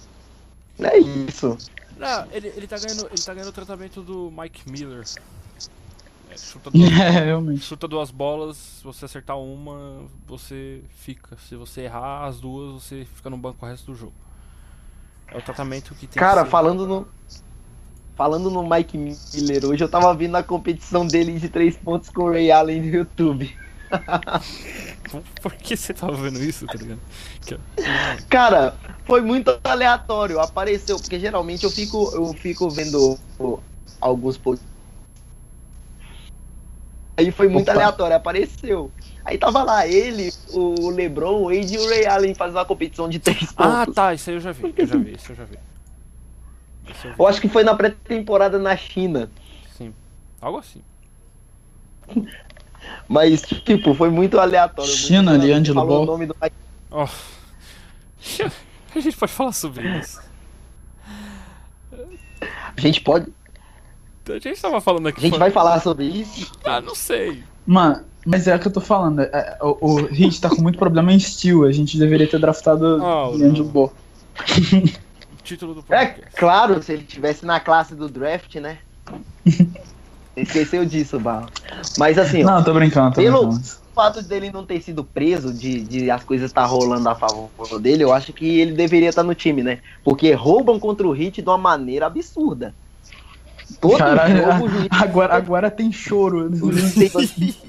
É 0.78 0.96
isso. 0.98 1.58
Não, 1.96 2.26
ele, 2.30 2.52
ele, 2.56 2.66
tá 2.68 2.78
ganhando, 2.78 3.06
ele 3.08 3.20
tá 3.22 3.34
ganhando 3.34 3.48
o 3.48 3.52
tratamento 3.52 4.00
do 4.02 4.30
Mike 4.30 4.70
Miller. 4.70 5.04
É, 6.30 6.36
chuta, 6.38 6.70
duas, 6.70 6.90
É, 6.92 7.10
realmente. 7.24 7.60
chuta 7.64 7.88
duas 7.88 8.10
bolas, 8.12 8.56
se 8.56 8.84
você 8.84 9.04
acertar 9.06 9.36
uma, 9.36 10.04
você 10.26 10.80
fica. 10.90 11.36
Se 11.48 11.56
você 11.56 11.82
errar 11.82 12.26
as 12.26 12.38
duas, 12.38 12.80
você 12.84 13.04
fica 13.12 13.28
no 13.28 13.36
banco 13.36 13.66
o 13.66 13.68
resto 13.68 13.90
do 13.90 13.98
jogo. 13.98 14.14
É 15.26 15.36
o 15.36 15.42
tratamento 15.42 15.94
que 15.96 16.06
tem 16.06 16.20
Cara, 16.20 16.40
que 16.42 16.46
ser. 16.46 16.50
falando 16.52 16.86
no. 16.86 17.08
Falando 18.18 18.50
no 18.50 18.68
Mike 18.68 18.98
Miller, 18.98 19.64
hoje 19.64 19.84
eu 19.84 19.88
tava 19.88 20.12
vendo 20.12 20.34
a 20.36 20.42
competição 20.42 21.06
dele 21.06 21.38
de 21.38 21.48
três 21.48 21.76
pontos 21.76 22.10
com 22.10 22.24
o 22.24 22.30
Ray 22.32 22.50
Allen 22.50 22.80
no 22.82 22.88
YouTube. 22.88 23.48
Por- 25.40 25.52
que 25.54 25.76
você 25.76 25.94
tava 25.94 26.14
vendo 26.16 26.42
isso, 26.42 26.66
tá 26.66 26.74
ligado? 26.74 26.98
Cara, 28.28 28.74
foi 29.04 29.20
muito 29.20 29.56
aleatório, 29.62 30.40
apareceu, 30.40 30.96
porque 30.98 31.18
geralmente 31.20 31.62
eu 31.62 31.70
fico, 31.70 32.10
eu 32.12 32.34
fico 32.34 32.68
vendo 32.68 33.16
alguns 34.00 34.36
posts. 34.36 34.66
Aí 37.16 37.30
foi 37.30 37.48
muito 37.48 37.68
Opa. 37.70 37.78
aleatório, 37.78 38.16
apareceu. 38.16 38.90
Aí 39.24 39.38
tava 39.38 39.62
lá 39.62 39.86
ele, 39.86 40.32
o 40.50 40.90
LeBron, 40.90 41.42
o 41.42 41.44
Wade 41.54 41.74
e 41.74 41.78
o 41.78 41.88
Ray 41.88 42.04
Allen 42.06 42.34
fazendo 42.34 42.56
uma 42.56 42.64
competição 42.64 43.08
de 43.08 43.20
três 43.20 43.44
Ah, 43.56 43.80
pontos. 43.84 43.94
tá, 43.94 44.12
isso 44.12 44.28
aí 44.28 44.36
eu 44.36 44.40
já 44.40 44.50
vi, 44.50 44.74
eu 44.76 44.86
já 44.86 44.96
vi, 44.96 45.14
isso 45.14 45.30
eu 45.32 45.36
já 45.36 45.44
vi. 45.44 45.56
Eu 47.18 47.26
acho 47.26 47.40
que 47.40 47.48
foi 47.48 47.62
na 47.64 47.74
pré-temporada 47.74 48.58
na 48.58 48.76
China. 48.76 49.30
Sim. 49.76 49.92
Algo 50.40 50.58
assim. 50.58 50.82
Mas, 53.08 53.42
tipo, 53.42 53.94
foi 53.94 54.08
muito 54.10 54.38
aleatório. 54.38 54.90
China, 54.90 55.32
muito 55.32 55.44
Leandro 55.46 55.74
falou 55.74 56.02
o 56.02 56.06
Ball. 56.06 56.18
nome 56.18 56.26
do 56.26 56.36
Ó. 56.90 57.06
A 58.94 59.00
gente 59.00 59.16
pode 59.16 59.32
falar 59.32 59.52
sobre 59.52 59.86
isso. 59.98 60.20
A 61.92 62.80
gente 62.80 63.00
pode. 63.00 63.32
A 64.28 64.38
gente 64.38 64.60
tava 64.60 64.80
falando 64.80 65.08
aqui. 65.08 65.20
A 65.20 65.28
gente 65.28 65.38
vai 65.38 65.50
falar 65.50 65.80
sobre 65.80 66.04
isso. 66.06 66.50
Ah, 66.64 66.80
não 66.80 66.94
sei. 66.94 67.42
Mano, 67.66 68.04
mas 68.26 68.46
é 68.46 68.54
o 68.54 68.58
que 68.58 68.68
eu 68.68 68.72
tô 68.72 68.80
falando. 68.80 69.20
é- 69.20 69.58
o, 69.60 69.78
o 69.80 70.00
Heat 70.14 70.40
tá 70.40 70.48
com 70.48 70.60
muito 70.62 70.78
problema 70.78 71.12
em 71.12 71.18
steel. 71.18 71.64
A 71.64 71.72
gente 71.72 71.98
deveria 71.98 72.26
ter 72.28 72.38
draftado 72.38 73.02
Oh, 73.02 73.30
Leandro 73.30 73.64
não. 73.64 73.92
Título 75.48 75.74
do 75.74 75.80
É 75.88 76.04
podcast. 76.06 76.36
claro, 76.36 76.82
se 76.82 76.92
ele 76.92 77.04
tivesse 77.04 77.46
na 77.46 77.58
classe 77.58 77.94
do 77.94 78.06
draft, 78.08 78.54
né? 78.56 78.78
Esqueceu 80.36 80.84
disso, 80.84 81.18
Barro. 81.18 81.48
Mas 81.96 82.18
assim, 82.18 82.44
ó, 82.44 82.46
Não, 82.56 82.62
tô 82.64 82.74
brincando, 82.74 83.14
tô 83.14 83.20
Pelo- 83.22 83.46
brincando. 83.48 83.66
fato 83.94 84.22
dele 84.22 84.52
não 84.52 84.64
ter 84.64 84.80
sido 84.82 85.02
preso, 85.02 85.52
de, 85.52 85.80
de 85.80 86.10
as 86.10 86.22
coisas 86.22 86.50
estar 86.50 86.64
rolando 86.66 87.08
a 87.08 87.14
favor 87.14 87.48
dele, 87.80 88.04
eu 88.04 88.12
acho 88.12 88.32
que 88.32 88.60
ele 88.60 88.72
deveria 88.72 89.08
estar 89.08 89.22
no 89.24 89.34
time, 89.34 89.62
né? 89.62 89.80
Porque 90.04 90.32
roubam 90.34 90.78
contra 90.78 91.06
o 91.08 91.12
Hit 91.12 91.40
de 91.42 91.48
uma 91.48 91.58
maneira 91.58 92.06
absurda. 92.06 92.74
Todo 93.80 93.98
Caralho, 93.98 94.36
jogo 94.44 94.64
o 94.66 94.68
juiz 94.68 94.88
agora, 94.92 95.34
agora 95.34 95.70
tem 95.70 95.90
choro. 95.90 96.48
O 96.62 96.72
juiz 96.72 96.94
tem- 96.94 97.10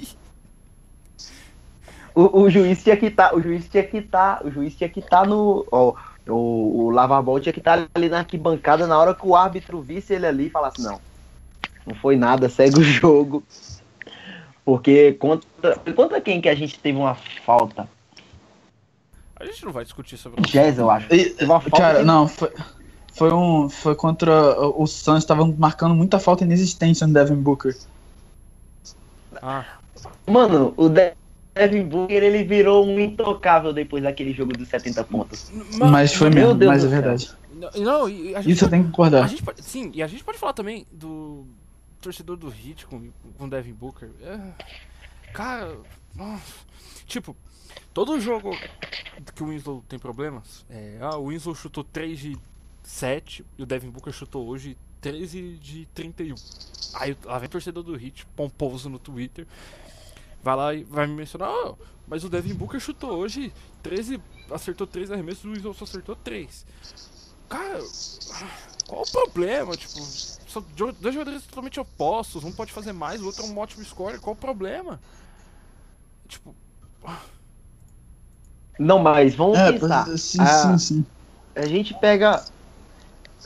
o, 2.13 2.41
o 2.41 2.49
juiz 2.49 2.83
tinha 2.83 2.97
que 2.97 3.07
estar, 3.07 3.33
o 3.35 3.41
juiz 3.41 3.67
tinha 3.69 3.83
que 3.83 3.97
estar, 3.97 4.45
o 4.45 4.51
juiz 4.51 4.75
tinha 4.75 4.89
que 4.89 4.99
estar 4.99 5.25
no, 5.25 5.65
ó, 5.71 5.93
o, 6.31 6.85
o 6.85 6.89
Lavabol 6.89 7.39
tinha 7.39 7.53
que 7.53 7.59
estar 7.59 7.87
ali 7.93 8.09
na 8.09 8.19
arquibancada 8.19 8.85
na 8.87 8.97
hora 8.97 9.13
que 9.15 9.25
o 9.25 9.35
árbitro 9.35 9.81
visse 9.81 10.13
ele 10.13 10.25
ali 10.25 10.47
e 10.47 10.49
falasse 10.49 10.81
não, 10.81 10.99
não 11.85 11.95
foi 11.95 12.15
nada, 12.15 12.49
segue 12.49 12.79
o 12.79 12.83
jogo, 12.83 13.43
porque 14.65 15.13
contra, 15.13 15.75
contra 15.95 16.21
quem 16.21 16.39
que 16.41 16.49
a 16.49 16.55
gente 16.55 16.79
teve 16.79 16.97
uma 16.97 17.15
falta? 17.45 17.87
A 19.35 19.45
gente 19.45 19.63
não 19.65 19.71
vai 19.71 19.83
discutir 19.83 20.17
sobre 20.17 20.41
o 20.41 20.43
Jazz, 20.43 20.77
eu 20.77 20.91
acho. 20.91 21.07
E, 21.13 21.29
Teve 21.29 21.45
uma 21.45 21.61
falta 21.61 21.77
Cara, 21.77 21.99
de- 21.99 22.05
não, 22.05 22.27
foi, 22.27 22.51
foi 23.13 23.31
um. 23.33 23.69
Foi 23.69 23.95
contra. 23.95 24.59
O 24.59 24.85
Suns 24.85 25.19
estavam 25.19 25.55
marcando 25.57 25.95
muita 25.95 26.19
falta 26.19 26.43
inexistente 26.43 27.01
no 27.05 27.13
Devin 27.13 27.35
Booker. 27.35 27.73
Ah, 29.41 29.63
Mano, 30.27 30.73
o 30.75 30.89
Devin 30.89 31.15
Booker 31.89 32.23
ele 32.23 32.43
virou 32.43 32.85
um 32.85 32.99
intocável 32.99 33.73
depois 33.73 34.03
daquele 34.03 34.33
jogo 34.33 34.53
dos 34.53 34.67
70 34.67 35.03
pontos. 35.05 35.51
Mas 35.77 36.13
foi 36.13 36.29
meu 36.29 36.55
mesmo, 36.55 36.59
Deus 36.59 36.71
mas 36.71 36.83
é 36.83 36.87
do 36.87 36.89
céu. 36.91 37.01
verdade. 37.01 37.37
Não, 37.53 37.71
não, 37.83 38.05
a 38.05 38.09
gente 38.41 38.51
Isso 38.51 38.65
eu 38.65 38.69
tenho 38.69 38.83
que 38.83 38.89
A 38.89 38.91
concordar. 38.91 39.27
gente 39.27 39.43
pode, 39.43 39.61
sim, 39.63 39.91
e 39.93 40.01
a 40.01 40.07
gente 40.07 40.23
pode 40.23 40.37
falar 40.37 40.53
também 40.53 40.85
do 40.91 41.45
torcedor 41.99 42.37
do 42.37 42.47
Hit 42.47 42.85
com, 42.85 43.09
com 43.37 43.45
o 43.45 43.49
Devin 43.49 43.73
Booker. 43.73 44.09
É, 44.21 44.39
cara, 45.33 45.75
nossa, 46.15 46.41
tipo, 47.05 47.35
todo 47.93 48.19
jogo 48.21 48.55
que 49.35 49.43
o 49.43 49.47
Winslow 49.47 49.83
tem 49.89 49.99
problemas, 49.99 50.65
é, 50.69 50.97
ah, 51.01 51.17
o 51.17 51.27
Winslow 51.27 51.53
chutou 51.55 51.83
3 51.83 52.17
de 52.17 52.37
7 52.83 53.45
e 53.57 53.63
o 53.63 53.65
Devin 53.65 53.89
Booker 53.89 54.13
chutou 54.13 54.47
hoje 54.47 54.77
13 55.01 55.57
de 55.61 55.85
31. 55.93 56.35
Aí 56.93 57.17
lá 57.25 57.37
vem 57.37 57.47
o 57.47 57.49
torcedor 57.49 57.83
do 57.83 57.95
Hit, 57.95 58.25
pomposo 58.35 58.89
no 58.89 58.97
Twitter, 58.99 59.45
vai 60.43 60.55
lá 60.55 60.73
e 60.73 60.83
vai 60.83 61.07
me 61.07 61.13
mencionar, 61.13 61.49
"Ah, 61.49 61.73
mas 62.07 62.23
o 62.23 62.29
Devin 62.29 62.53
Booker 62.53 62.79
chutou 62.79 63.11
hoje 63.17 63.53
13, 63.83 64.19
acertou 64.51 64.87
3 64.87 65.11
arremessos, 65.11 65.45
o 65.45 65.53
Winslow 65.53 65.73
só 65.73 65.83
acertou 65.85 66.15
3. 66.15 66.65
Cara, 67.47 67.83
qual 68.87 69.01
o 69.03 69.07
problema? 69.07 69.75
Tipo, 69.75 69.99
são 70.47 70.63
dois 70.99 71.13
jogadores 71.13 71.43
totalmente 71.43 71.79
opostos, 71.79 72.43
um 72.43 72.51
pode 72.51 72.71
fazer 72.71 72.93
mais, 72.93 73.21
o 73.21 73.25
outro 73.25 73.43
é 73.43 73.47
um 73.47 73.57
ótimo 73.57 73.83
scorer, 73.85 74.19
qual 74.19 74.33
o 74.33 74.37
problema? 74.39 74.99
Tipo, 76.27 76.55
Não, 78.79 78.99
mas 78.99 79.35
vamos 79.35 79.57
É, 79.59 79.71
pensar. 79.73 80.05
sim, 80.17 80.39
Ah, 80.39 80.77
sim, 80.77 80.77
sim. 80.77 81.05
a 81.55 81.65
gente 81.65 81.93
pega. 81.93 82.43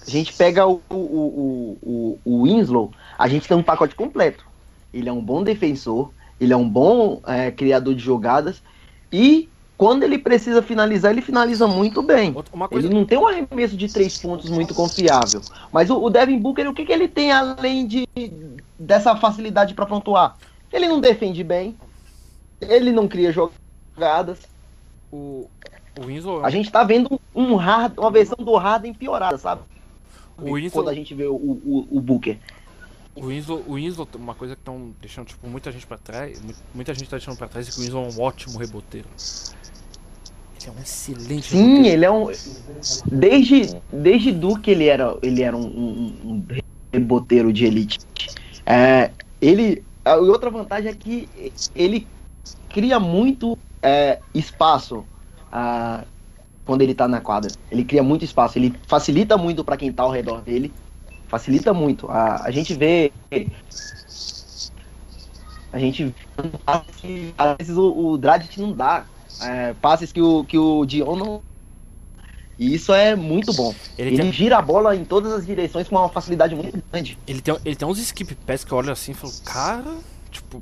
A 0.05 0.09
gente 0.09 0.33
pega 0.33 0.67
o, 0.67 0.81
o, 0.89 0.95
o, 0.95 1.77
o, 1.81 2.19
o 2.25 2.43
Winslow, 2.43 2.91
a 3.17 3.27
gente 3.27 3.47
tem 3.47 3.55
um 3.55 3.63
pacote 3.63 3.95
completo. 3.95 4.45
Ele 4.93 5.07
é 5.07 5.13
um 5.13 5.23
bom 5.23 5.43
defensor, 5.43 6.11
ele 6.39 6.53
é 6.53 6.57
um 6.57 6.67
bom 6.67 7.21
é, 7.25 7.51
criador 7.51 7.93
de 7.95 8.01
jogadas 8.03 8.61
e 9.11 9.49
quando 9.77 10.03
ele 10.03 10.17
precisa 10.17 10.61
finalizar, 10.61 11.11
ele 11.11 11.21
finaliza 11.21 11.67
muito 11.67 12.01
bem. 12.01 12.31
coisa. 12.67 12.87
Ele 12.87 12.93
não 12.93 13.05
tem 13.05 13.17
um 13.17 13.27
arremesso 13.27 13.75
de 13.75 13.91
três 13.91 14.17
pontos 14.17 14.49
muito 14.49 14.73
confiável. 14.73 15.41
Mas 15.71 15.89
o, 15.89 16.01
o 16.01 16.09
Devin 16.09 16.39
Booker, 16.39 16.69
o 16.69 16.73
que, 16.73 16.85
que 16.85 16.91
ele 16.91 17.07
tem 17.07 17.31
além 17.31 17.85
de 17.85 18.07
dessa 18.79 19.15
facilidade 19.15 19.73
para 19.73 19.85
pontuar? 19.85 20.37
Ele 20.71 20.87
não 20.87 20.99
defende 21.01 21.43
bem, 21.43 21.75
ele 22.61 22.91
não 22.91 23.07
cria 23.07 23.31
jogadas. 23.31 24.39
O, 25.11 25.49
o 25.99 26.05
Winslow. 26.05 26.45
A 26.45 26.49
gente 26.49 26.71
tá 26.71 26.83
vendo 26.83 27.19
um 27.35 27.55
hard, 27.55 27.97
uma 27.97 28.09
versão 28.11 28.37
do 28.39 28.55
Harden 28.55 28.93
piorada, 28.93 29.37
sabe? 29.37 29.61
O 30.37 30.53
Winslow- 30.53 30.83
Quando 30.83 30.89
a 30.89 30.95
gente 30.95 31.13
vê 31.13 31.25
o, 31.25 31.35
o, 31.35 31.87
o 31.91 31.99
Booker. 32.01 32.37
O 33.15 33.27
Winslow, 33.27 33.63
o 33.67 33.73
Winslow, 33.73 34.07
uma 34.15 34.33
coisa 34.33 34.55
que 34.55 34.61
estão 34.61 34.91
deixando 34.99 35.27
tipo, 35.27 35.47
muita 35.47 35.71
gente 35.71 35.85
pra 35.85 35.97
trás, 35.97 36.41
mu- 36.41 36.53
muita 36.73 36.93
gente 36.93 37.09
tá 37.09 37.17
deixando 37.17 37.37
pra 37.37 37.47
trás 37.47 37.67
é 37.67 37.71
que 37.71 37.79
o 37.79 37.81
Winslow 37.83 38.05
é 38.05 38.11
um 38.11 38.21
ótimo 38.21 38.57
reboteiro. 38.57 39.07
Ele 40.59 40.67
é 40.67 40.71
um 40.71 40.81
excelente 40.81 41.49
Sim, 41.49 41.57
reboteiro. 41.57 41.87
ele 41.87 42.05
é 42.05 42.11
um. 42.11 42.31
Desde, 43.11 43.81
desde 43.91 44.31
Duke 44.31 44.71
ele 44.71 44.87
era, 44.87 45.15
ele 45.21 45.43
era 45.43 45.55
um, 45.55 45.65
um, 45.65 46.15
um 46.25 46.45
reboteiro 46.91 47.53
de 47.53 47.65
elite. 47.65 47.99
É, 48.65 49.11
ele. 49.39 49.83
A 50.03 50.15
outra 50.15 50.49
vantagem 50.49 50.89
é 50.89 50.93
que 50.95 51.29
ele 51.75 52.07
cria 52.69 52.99
muito 52.99 53.57
é, 53.81 54.19
espaço 54.33 55.05
ah, 55.51 56.03
quando 56.65 56.81
ele 56.81 56.95
tá 56.95 57.07
na 57.07 57.21
quadra. 57.21 57.51
Ele 57.71 57.85
cria 57.85 58.03
muito 58.03 58.25
espaço, 58.25 58.57
ele 58.57 58.73
facilita 58.87 59.37
muito 59.37 59.63
para 59.63 59.77
quem 59.77 59.93
tá 59.93 60.03
ao 60.03 60.11
redor 60.11 60.41
dele. 60.41 60.73
Facilita 61.33 61.73
muito. 61.73 62.11
A, 62.11 62.43
a 62.45 62.51
gente 62.51 62.75
vê. 62.75 63.11
A 65.71 65.79
gente 65.79 66.05
vê 66.05 66.13
às 67.35 67.57
vezes 67.57 67.75
o, 67.75 68.11
o 68.11 68.17
Dragic 68.19 68.61
não 68.61 68.71
dá. 68.71 69.07
É, 69.41 69.73
passes 69.81 70.11
que 70.11 70.21
o, 70.21 70.43
que 70.43 70.59
o 70.59 70.85
Dion 70.85 71.15
não. 71.15 71.41
E 72.59 72.75
isso 72.75 72.93
é 72.93 73.15
muito 73.15 73.51
bom. 73.51 73.73
Ele, 73.97 74.11
Ele 74.11 74.17
tem, 74.17 74.31
gira 74.31 74.59
a 74.59 74.61
bola 74.61 74.95
em 74.95 75.03
todas 75.03 75.33
as 75.33 75.43
direções 75.43 75.87
com 75.87 75.95
uma 75.95 76.07
facilidade 76.07 76.53
muito 76.53 76.83
grande. 76.91 77.17
ele, 77.25 77.41
tem, 77.41 77.57
ele 77.65 77.75
tem 77.75 77.87
uns 77.87 77.97
skip 77.97 78.35
pass 78.35 78.63
que 78.63 78.71
eu 78.71 78.77
olho 78.77 78.91
assim 78.91 79.13
e 79.13 79.15
falo, 79.15 79.33
cara, 79.43 79.97
tipo. 80.29 80.61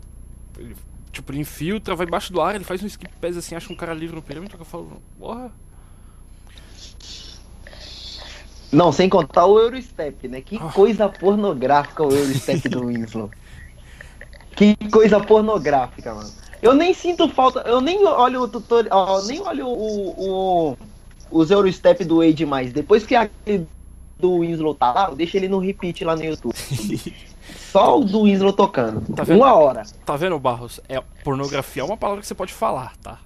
Ele, 0.58 0.74
tipo, 1.12 1.34
ele 1.34 1.42
infiltra, 1.42 1.98
vai 1.98 2.08
embaixo 2.08 2.32
do 2.32 2.40
ar, 2.40 2.56
ele 2.56 2.64
faz 2.64 2.82
um 2.82 2.88
skip 2.88 3.12
pass 3.20 3.36
assim, 3.36 3.56
acha 3.56 3.74
um 3.74 3.76
cara 3.76 3.94
livre 3.94 4.16
no 4.16 4.22
perímetro 4.22 4.56
que 4.56 4.62
eu 4.62 4.66
falo, 4.66 5.02
porra. 5.20 5.52
Não, 8.72 8.92
sem 8.92 9.10
contar 9.10 9.46
o 9.46 9.60
Eurostep, 9.60 10.28
né? 10.28 10.42
Que 10.42 10.58
Ah. 10.58 10.70
coisa 10.72 11.10
pornográfica 11.10 12.04
o 12.04 12.12
Eurostep 12.14 12.70
do 12.70 12.88
Winslow. 12.88 13.30
Que 14.56 14.76
coisa 14.90 15.20
pornográfica, 15.20 16.14
mano. 16.14 16.30
Eu 16.62 16.74
nem 16.74 16.94
sinto 16.94 17.28
falta, 17.30 17.62
eu 17.62 17.82
nem 17.82 18.06
olho 18.06 18.42
o 18.44 18.48
tutorial, 18.48 19.20
eu 19.20 19.26
nem 19.26 19.42
olho 19.42 19.68
o, 19.68 20.10
o, 20.72 20.78
os 21.32 21.50
Eurostep 21.50 22.04
do 22.06 22.18
Wade 22.18 22.46
mais. 22.46 22.72
Depois 22.72 23.06
que 23.06 23.16
aquele 23.16 23.68
do 24.20 24.40
Winslow 24.40 24.76
tá 24.76 24.94
lá, 24.94 25.10
eu 25.10 25.16
deixo 25.16 25.36
ele 25.38 25.48
no 25.48 25.58
repeat 25.58 26.04
lá 26.06 26.16
no 26.16 26.24
YouTube. 26.24 26.54
Só 27.72 28.00
o 28.00 28.04
do 28.06 28.24
Winslow 28.24 28.54
tocando. 28.54 29.02
Tá 29.16 29.24
vendo? 29.24 29.38
Uma 29.40 29.54
hora. 29.54 29.84
Tá 30.06 30.16
vendo, 30.16 30.38
Barros? 30.38 30.80
É, 30.88 31.02
pornografia 31.24 31.82
é 31.82 31.86
uma 31.86 31.98
palavra 31.98 32.22
que 32.22 32.28
você 32.28 32.36
pode 32.36 32.54
falar, 32.54 32.94
tá? 33.02 33.18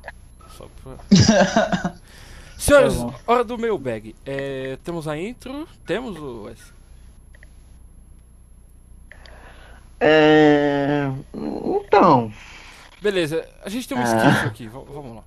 Só 0.57 0.65
pra... 0.81 1.93
Senhores, 2.65 2.95
Tá 2.97 3.13
hora 3.27 3.43
do 3.43 3.57
meu 3.57 3.77
bag. 3.77 4.15
É, 4.25 4.77
temos 4.83 5.07
a 5.07 5.17
intro? 5.17 5.67
Temos 5.85 6.17
o. 6.17 6.43
Wes? 6.43 6.73
É... 9.99 11.09
Então. 11.33 12.31
Beleza, 13.01 13.47
a 13.63 13.69
gente 13.69 13.87
tem 13.87 13.97
um 13.97 14.01
Ah. 14.01 14.05
sketch 14.05 14.45
aqui, 14.47 14.67
v- 14.67 14.83
vamos 14.91 15.15
lá. 15.17 15.23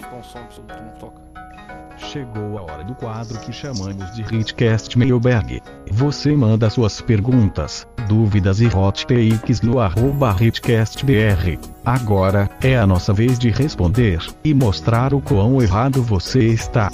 Ficou 0.00 0.18
um 0.18 0.22
som 0.22 0.38
não 0.40 0.90
toca. 0.98 1.20
Chegou 1.98 2.58
a 2.58 2.62
hora 2.62 2.84
do 2.84 2.94
quadro 2.94 3.38
que 3.40 3.52
chamamos 3.52 4.14
de 4.14 4.22
Hitcast 4.34 4.96
Mailbag. 4.96 5.60
Você 5.94 6.32
manda 6.32 6.70
suas 6.70 7.02
perguntas, 7.02 7.86
dúvidas 8.08 8.62
e 8.62 8.66
hot 8.66 9.06
takes 9.06 9.60
no 9.60 9.78
arroba 9.78 10.34
HitcastBR. 10.40 11.58
Agora, 11.84 12.48
é 12.62 12.78
a 12.78 12.86
nossa 12.86 13.12
vez 13.12 13.38
de 13.38 13.50
responder, 13.50 14.18
e 14.42 14.54
mostrar 14.54 15.12
o 15.12 15.20
quão 15.20 15.60
errado 15.60 16.02
você 16.02 16.46
está. 16.46 16.90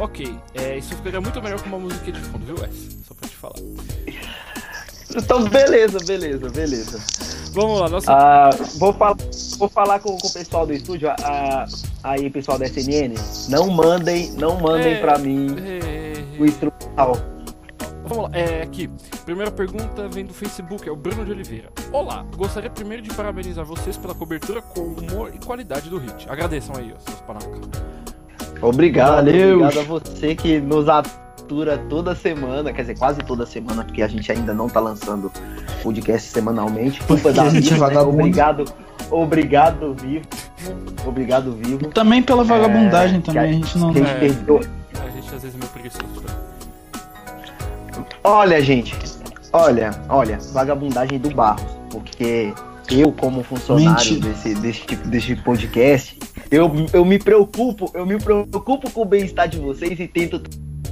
Ok, 0.00 0.34
é, 0.54 0.78
isso 0.78 0.96
ficaria 0.96 1.20
muito 1.20 1.40
melhor 1.42 1.60
com 1.60 1.68
uma 1.68 1.78
música 1.78 2.10
de 2.10 2.18
fundo, 2.18 2.46
viu, 2.46 2.54
Wes? 2.62 2.96
Só 3.06 3.14
pra 3.14 3.28
te 3.28 3.36
falar. 3.36 3.54
Então, 5.14 5.44
beleza, 5.44 5.98
beleza, 6.06 6.48
beleza. 6.48 6.98
Vamos 7.52 7.78
lá, 7.78 7.90
nossa. 7.90 8.10
Ah, 8.10 8.48
vou, 8.78 8.94
fal 8.94 9.14
vou 9.58 9.68
falar 9.68 9.98
com, 10.00 10.16
com 10.16 10.28
o 10.28 10.32
pessoal 10.32 10.66
do 10.66 10.72
estúdio, 10.72 11.10
ah, 11.10 11.66
aí, 12.02 12.30
pessoal 12.30 12.58
da 12.58 12.64
SNN. 12.64 13.12
Não 13.50 13.70
mandem, 13.70 14.32
não 14.32 14.58
mandem 14.58 14.94
É, 14.94 15.00
pra 15.00 15.18
mim 15.18 15.54
é, 15.58 16.14
o 16.40 16.46
instrumental. 16.46 17.31
Vamos 18.04 18.24
lá, 18.24 18.30
é 18.36 18.62
aqui. 18.62 18.90
Primeira 19.24 19.50
pergunta 19.50 20.08
vem 20.08 20.24
do 20.24 20.34
Facebook, 20.34 20.88
é 20.88 20.92
o 20.92 20.96
Bruno 20.96 21.24
de 21.24 21.30
Oliveira. 21.32 21.68
Olá, 21.92 22.24
gostaria 22.36 22.68
primeiro 22.68 23.02
de 23.02 23.10
parabenizar 23.14 23.64
vocês 23.64 23.96
pela 23.96 24.14
cobertura 24.14 24.60
com 24.60 24.80
humor 24.80 25.30
e 25.34 25.38
qualidade 25.44 25.88
do 25.88 25.98
hit. 25.98 26.28
Agradeçam 26.28 26.74
aí, 26.76 26.92
seus 26.98 27.20
panacas. 27.20 27.60
Obrigado, 28.60 29.16
Valeu. 29.16 29.60
obrigado 29.64 29.80
a 29.80 29.84
você 29.84 30.34
que 30.34 30.60
nos 30.60 30.88
atura 30.88 31.78
toda 31.88 32.14
semana, 32.14 32.72
quer 32.72 32.82
dizer, 32.82 32.98
quase 32.98 33.20
toda 33.20 33.46
semana, 33.46 33.84
porque 33.84 34.02
a 34.02 34.08
gente 34.08 34.30
ainda 34.30 34.52
não 34.52 34.68
tá 34.68 34.80
lançando 34.80 35.30
podcast 35.82 36.28
semanalmente. 36.28 37.00
Culpa 37.04 37.32
da 37.32 37.44
a 37.44 37.48
gente 37.50 37.72
vida, 37.72 37.86
é 37.86 37.94
né? 37.94 38.00
Obrigado, 38.00 38.64
obrigado, 39.10 39.94
vivo. 39.94 40.24
Obrigado, 41.06 41.52
vivo. 41.52 41.88
Também 41.88 42.22
pela 42.22 42.44
vagabundagem 42.44 43.18
É, 43.18 43.20
também, 43.22 43.42
a 43.42 43.52
gente 43.52 43.78
não. 43.78 43.90
A 43.90 43.92
gente 43.94 44.10
É. 44.10 44.14
perdeu. 44.18 44.60
A 45.04 45.08
gente 45.10 45.34
às 45.34 45.42
vezes 45.42 45.54
é 45.54 45.58
meio 45.58 45.70
preguiçoso. 45.70 46.52
Olha, 48.24 48.62
gente, 48.62 48.94
olha, 49.52 49.90
olha, 50.08 50.38
vagabundagem 50.52 51.18
do 51.18 51.30
Barros, 51.34 51.62
porque 51.90 52.52
eu, 52.90 53.10
como 53.12 53.42
funcionário 53.42 54.20
desse, 54.20 54.54
desse, 54.54 54.80
tipo- 54.86 55.08
desse 55.08 55.36
podcast, 55.36 56.18
eu, 56.50 56.70
eu 56.92 57.04
me 57.04 57.18
preocupo, 57.18 57.90
eu 57.94 58.06
me 58.06 58.18
preocupo 58.18 58.90
com 58.90 59.02
o 59.02 59.04
bem-estar 59.04 59.48
de 59.48 59.58
vocês 59.58 59.98
e 59.98 60.06
tento 60.06 60.40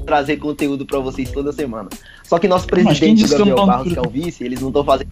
trazer 0.04 0.38
conteúdo 0.38 0.84
pra 0.84 0.98
vocês 0.98 1.30
toda 1.30 1.52
semana. 1.52 1.88
Só 2.24 2.38
que 2.38 2.48
nosso 2.48 2.66
presidente, 2.66 3.26
Gabriel 3.28 3.56
não- 3.56 3.66
Barros, 3.66 3.92
que 3.92 3.98
é 3.98 4.02
o 4.02 4.10
vice, 4.10 4.42
eles 4.42 4.60
não 4.60 4.68
estão 4.68 4.84
fazendo, 4.84 5.10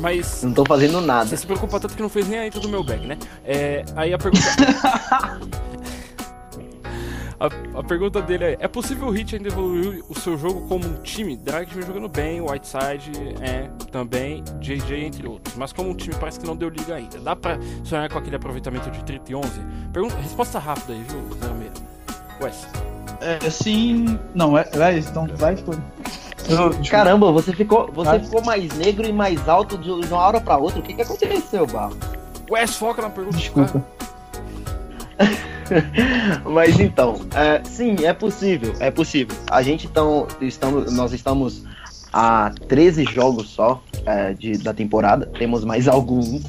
Mas 0.00 0.42
não 0.42 0.50
estão 0.50 0.64
fazendo 0.64 1.00
nada. 1.00 1.28
você 1.28 1.36
se 1.36 1.46
preocupa 1.46 1.78
tanto 1.78 1.94
que 1.94 2.02
não 2.02 2.08
fez 2.08 2.26
nem 2.28 2.40
a 2.40 2.46
intro 2.46 2.60
do 2.60 2.68
meu 2.68 2.82
bag, 2.82 3.06
né? 3.06 3.16
É, 3.44 3.84
aí 3.94 4.12
a 4.12 4.18
pergunta. 4.18 4.44
a, 7.40 7.78
a 7.78 7.82
pergunta 7.84 8.20
dele 8.22 8.44
é: 8.44 8.56
é 8.60 8.68
possível 8.68 9.08
o 9.08 9.10
Hit 9.10 9.36
ainda 9.36 9.48
evoluir 9.48 10.02
o 10.08 10.18
seu 10.18 10.36
jogo 10.36 10.66
como 10.68 10.86
um 10.86 10.94
time? 11.02 11.36
Drag 11.36 11.72
vem 11.72 11.84
jogando 11.86 12.08
bem, 12.08 12.40
Whiteside 12.40 13.12
é 13.40 13.68
também, 13.90 14.42
JJ 14.60 15.04
entre 15.04 15.26
outros. 15.26 15.54
Mas 15.56 15.72
como 15.72 15.90
um 15.90 15.94
time 15.94 16.14
parece 16.18 16.40
que 16.40 16.46
não 16.46 16.56
deu 16.56 16.68
liga 16.68 16.94
ainda. 16.96 17.18
Dá 17.18 17.36
pra 17.36 17.58
sonhar 17.84 18.08
com 18.10 18.18
aquele 18.18 18.36
aproveitamento 18.36 18.90
de 18.90 19.02
30 19.04 19.30
e 19.32 19.34
11? 19.34 19.50
Pergunta, 19.92 20.16
resposta 20.16 20.58
rápida 20.58 20.92
aí, 20.92 21.02
viu, 21.08 21.38
Zé 21.38 21.46
Almeida? 21.48 21.80
Wes. 22.40 22.68
É, 23.20 23.50
sim. 23.50 24.18
Não, 24.34 24.56
é, 24.56 24.64
vai, 24.64 24.98
então 24.98 25.26
vai, 25.36 25.56
foi. 25.56 25.76
Caramba, 26.88 27.30
você 27.32 27.52
ficou, 27.52 27.90
você 27.92 28.10
Ah. 28.10 28.20
ficou 28.20 28.42
mais 28.44 28.72
negro 28.78 29.06
e 29.06 29.12
mais 29.12 29.48
alto 29.48 29.76
de 29.76 29.90
uma 29.90 30.16
hora 30.16 30.40
pra 30.40 30.56
outra. 30.56 30.80
O 30.80 30.82
que, 30.82 30.94
que 30.94 31.02
aconteceu, 31.02 31.66
Barros? 31.66 31.96
Wes, 32.50 32.76
foca 32.76 33.02
na 33.02 33.10
pergunta. 33.10 33.36
Desculpa. 33.36 33.84
Mas 36.44 36.78
então, 36.78 37.20
é, 37.34 37.62
sim, 37.64 37.96
é 38.04 38.12
possível, 38.12 38.74
é 38.80 38.90
possível. 38.90 39.36
A 39.50 39.62
gente 39.62 39.88
tão, 39.88 40.26
estamos, 40.40 40.92
nós 40.92 41.12
estamos 41.12 41.64
a 42.12 42.52
13 42.68 43.04
jogos 43.04 43.48
só 43.48 43.82
é, 44.06 44.32
de, 44.32 44.58
da 44.58 44.72
temporada, 44.72 45.26
temos 45.26 45.64
mais 45.64 45.86
alguns, 45.88 46.42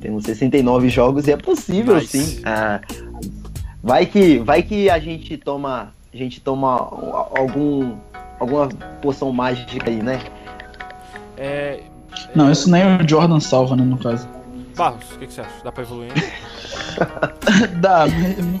temos 0.00 0.24
69 0.24 0.88
jogos 0.88 1.26
e 1.26 1.32
é 1.32 1.36
possível 1.36 1.96
Nice. 1.96 2.18
sim. 2.18 2.42
É, 2.44 2.80
vai 3.82 4.06
que, 4.06 4.38
vai 4.38 4.62
que 4.62 4.90
a 4.90 4.98
gente 4.98 5.36
toma, 5.36 5.92
a 6.12 6.16
gente 6.16 6.40
toma 6.40 6.76
algum, 7.36 7.96
alguma 8.38 8.68
poção 9.00 9.32
mágica 9.32 9.88
aí, 9.88 10.02
né? 10.02 10.20
É, 11.36 11.80
Não, 12.34 12.50
isso 12.50 12.70
nem 12.70 12.82
o 12.84 13.08
Jordan 13.08 13.40
salva, 13.40 13.76
né, 13.76 13.84
no 13.84 13.96
caso. 13.96 14.28
Barros, 14.78 15.02
o 15.12 15.18
que, 15.18 15.26
que 15.26 15.32
você 15.32 15.40
acha? 15.40 15.50
Dá 15.64 15.72
pra 15.72 15.82
evoluir? 15.82 16.12
Dá, 17.82 18.06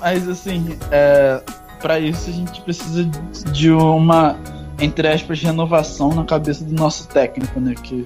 mas 0.00 0.28
assim, 0.28 0.76
é, 0.90 1.40
para 1.80 2.00
isso 2.00 2.28
a 2.28 2.32
gente 2.32 2.60
precisa 2.62 3.04
de 3.52 3.70
uma, 3.70 4.36
entre 4.80 5.06
aspas, 5.06 5.40
renovação 5.40 6.12
na 6.12 6.24
cabeça 6.24 6.64
do 6.64 6.74
nosso 6.74 7.06
técnico, 7.06 7.60
né? 7.60 7.72
Que 7.80 8.04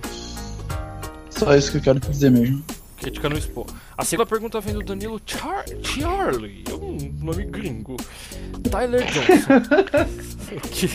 só 1.30 1.56
isso 1.56 1.72
que 1.72 1.78
eu 1.78 1.82
quero 1.82 2.00
dizer 2.00 2.30
mesmo. 2.30 2.62
Crítica 2.98 3.30
no 3.30 3.38
expor. 3.38 3.64
A 3.96 4.04
segunda 4.04 4.28
pergunta 4.28 4.60
vem 4.60 4.74
do 4.74 4.82
Danilo 4.82 5.18
Char 5.24 5.64
Charlie. 5.82 6.64
É 6.70 6.74
um 6.74 6.98
nome 7.24 7.44
gringo. 7.46 7.96
Tyler 8.70 9.06
Johnson. 9.06 10.60
que... 10.70 10.90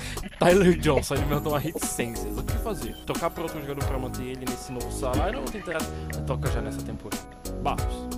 Tyler 0.38 0.78
Johnson, 0.78 1.14
ele 1.14 1.26
mandou 1.26 1.52
uma 1.52 1.60
senses. 1.78 2.36
O 2.38 2.42
que 2.42 2.52
fazer? 2.58 2.94
Trocar 3.06 3.30
por 3.30 3.42
outro 3.44 3.60
jogador 3.60 3.84
pra 3.84 3.98
manter 3.98 4.22
ele 4.24 4.44
nesse 4.48 4.72
novo 4.72 4.90
salário 4.92 5.40
ou 5.40 5.44
tentar 5.44 5.76
a 5.78 6.20
troca 6.22 6.50
já 6.50 6.60
nessa 6.60 6.82
temporada? 6.82 7.22
Barros. 7.62 8.08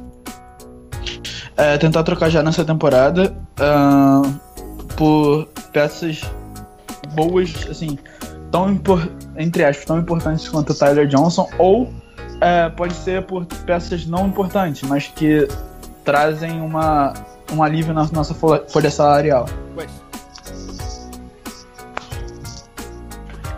É, 1.56 1.76
tentar 1.78 2.02
trocar 2.04 2.28
já 2.30 2.42
nessa 2.42 2.64
temporada 2.64 3.36
ah, 3.58 4.22
por 4.96 5.46
peças 5.72 6.20
boas, 7.14 7.52
assim, 7.68 7.98
tão 8.50 8.70
impor- 8.70 9.08
entre 9.36 9.64
aspas, 9.64 9.84
tão 9.84 9.98
importantes 9.98 10.48
quanto 10.48 10.70
o 10.72 10.74
Tyler 10.74 11.06
Johnson, 11.08 11.48
ou 11.58 11.92
é, 12.40 12.68
pode 12.68 12.94
ser 12.94 13.22
por 13.24 13.44
peças 13.44 14.06
não 14.06 14.28
importantes, 14.28 14.88
mas 14.88 15.08
que 15.08 15.48
trazem 16.04 16.60
uma, 16.60 17.12
um 17.52 17.60
alívio 17.62 17.92
na 17.92 18.06
nossa 18.12 18.34
fo- 18.34 18.62
folha 18.68 18.90
salarial. 18.90 19.46
Wes. 19.76 19.88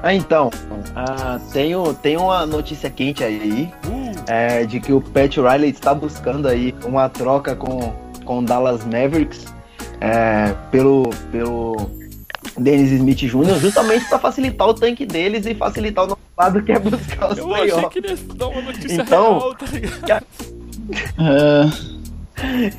Ah, 0.02 0.14
então, 0.14 0.50
ah, 0.96 1.38
tenho, 1.52 1.92
tenho 1.94 2.22
uma 2.22 2.46
notícia 2.46 2.88
quente 2.90 3.22
aí, 3.22 3.70
Uh, 3.86 4.10
é, 4.26 4.64
de 4.64 4.80
que 4.80 4.92
o 4.92 5.00
Pat 5.00 5.36
Riley 5.36 5.70
está 5.70 5.92
buscando 5.94 6.46
aí 6.48 6.74
uma 6.84 7.08
troca 7.08 7.54
com 7.56 7.92
com 8.24 8.38
o 8.38 8.42
Dallas 8.44 8.84
Mavericks 8.84 9.46
é, 10.00 10.54
pelo 10.70 11.10
pelo 11.32 11.90
Dennis 12.56 12.92
Smith 12.92 13.18
Jr. 13.18 13.58
justamente 13.58 14.08
para 14.08 14.18
facilitar 14.18 14.68
o 14.68 14.74
tanque 14.74 15.04
deles 15.04 15.46
e 15.46 15.54
facilitar 15.54 16.04
o 16.04 16.08
nosso 16.08 16.20
lado 16.38 16.62
que 16.62 16.70
é 16.72 16.78
buscar 16.78 17.32
os 17.32 17.38
eu 17.38 17.52
achei 17.54 17.66
playoffs. 17.70 17.88
que 17.92 17.98
ele 17.98 18.08
ia 18.08 18.34
dar 18.36 18.48
uma 18.48 18.62
notícia 18.62 19.02
Então- 19.02 19.38
real, 19.38 19.54
tá 19.54 19.66
ligado? 19.66 20.26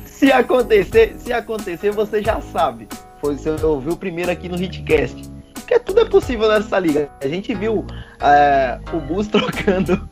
Se 0.06 0.30
acontecer, 0.32 1.16
se 1.18 1.32
acontecer, 1.32 1.90
você 1.90 2.22
já 2.22 2.40
sabe. 2.40 2.88
Foi 3.20 3.36
você 3.36 3.50
ouviu 3.64 3.96
primeiro 3.96 4.30
aqui 4.30 4.48
no 4.48 4.56
Hitcast. 4.60 5.30
Porque 5.62 5.78
tudo 5.80 6.00
é 6.00 6.04
possível 6.04 6.48
nessa 6.48 6.78
liga. 6.78 7.08
A 7.22 7.28
gente 7.28 7.54
viu 7.54 7.86
é, 8.20 8.78
o 8.92 8.98
Bulls 9.00 9.28
trocando 9.32 10.08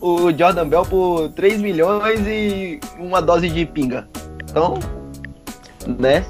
o 0.00 0.30
Jordan 0.36 0.68
Bell 0.68 0.84
por 0.86 1.28
3 1.30 1.60
milhões 1.60 2.20
e 2.26 2.80
uma 2.98 3.20
dose 3.20 3.48
de 3.48 3.66
pinga. 3.66 4.08
Então, 4.48 4.78
né? 5.98 6.24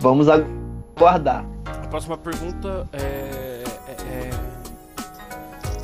Vamos 0.00 0.28
aguardar. 0.28 1.44
A 1.66 1.86
próxima 1.88 2.16
pergunta 2.16 2.88
é, 2.92 3.62
é- 3.88 4.28
é- 4.28 4.30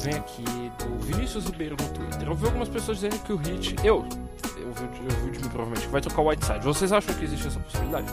Vem 0.03 0.15
aqui 0.15 0.45
do 0.79 1.05
Vinícius 1.05 1.45
Ribeiro 1.47 1.77
no 1.81 1.89
Twitter. 1.89 2.27
Eu 2.29 2.35
vi 2.35 2.47
algumas 2.47 2.69
pessoas 2.69 2.99
dizendo 2.99 3.19
que 3.23 3.33
o 3.33 3.37
Hit. 3.37 3.75
Eu. 3.85 4.07
Eu 4.57 4.73
vi, 4.73 4.85
eu 4.85 5.25
vi 5.25 5.31
de 5.33 5.39
mim 5.43 5.49
provavelmente 5.49 5.87
que 5.87 5.93
vai 5.93 6.01
trocar 6.01 6.23
o 6.23 6.29
Whiteside. 6.29 6.61
Vocês 6.65 6.93
acham 6.93 7.15
que 7.15 7.25
existe 7.25 7.49
essa 7.49 7.59
possibilidade? 7.61 8.07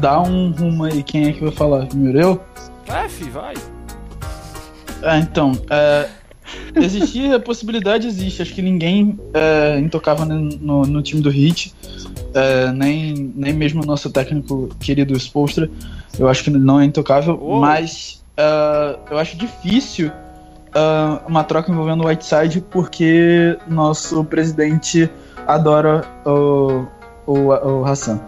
Dá 0.00 0.20
um 0.20 0.50
rumo 0.52 0.84
aí, 0.84 1.02
quem 1.02 1.28
é 1.28 1.32
que 1.32 1.40
vai 1.40 1.52
falar? 1.52 1.86
Primeiro 1.86 2.20
eu? 2.20 2.40
É, 2.86 3.08
fi, 3.08 3.24
vai. 3.24 3.54
É, 5.02 5.18
então, 5.18 5.52
é, 5.70 6.08
existir 6.74 7.32
a 7.32 7.40
possibilidade 7.40 8.06
existe. 8.06 8.42
Acho 8.42 8.54
que 8.54 8.62
ninguém 8.62 9.18
é, 9.34 9.78
intocável 9.78 10.26
no, 10.26 10.40
no, 10.40 10.82
no 10.82 11.02
time 11.02 11.20
do 11.20 11.30
Hit, 11.30 11.74
é, 12.34 12.72
nem, 12.72 13.32
nem 13.34 13.52
mesmo 13.52 13.82
o 13.82 13.86
nosso 13.86 14.10
técnico 14.10 14.68
querido 14.80 15.16
Spolstra. 15.16 15.70
Eu 16.18 16.28
acho 16.28 16.44
que 16.44 16.50
não 16.50 16.80
é 16.80 16.84
intocável, 16.84 17.38
Oh. 17.40 17.60
mas 17.60 18.24
é, 18.36 18.98
eu 19.10 19.18
acho 19.18 19.36
difícil 19.36 20.10
é, 20.74 21.20
uma 21.28 21.44
troca 21.44 21.70
envolvendo 21.70 22.04
o 22.04 22.06
Whiteside 22.06 22.60
porque 22.60 23.56
nosso 23.68 24.24
presidente 24.24 25.10
adora 25.46 26.04
o, 26.24 26.86
o, 27.26 27.48
o 27.48 27.84
Hassan. 27.84 28.20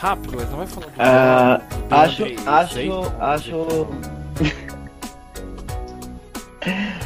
Rápido, 0.00 0.38
Wes, 0.38 0.48
não 0.48 0.56
vai 0.56 0.66
falar 0.66 0.86
do. 0.86 0.92
Ah, 0.98 1.60
do 1.86 1.94
Acho, 1.94 2.24
acho, 2.46 2.78
acho. 3.20 3.86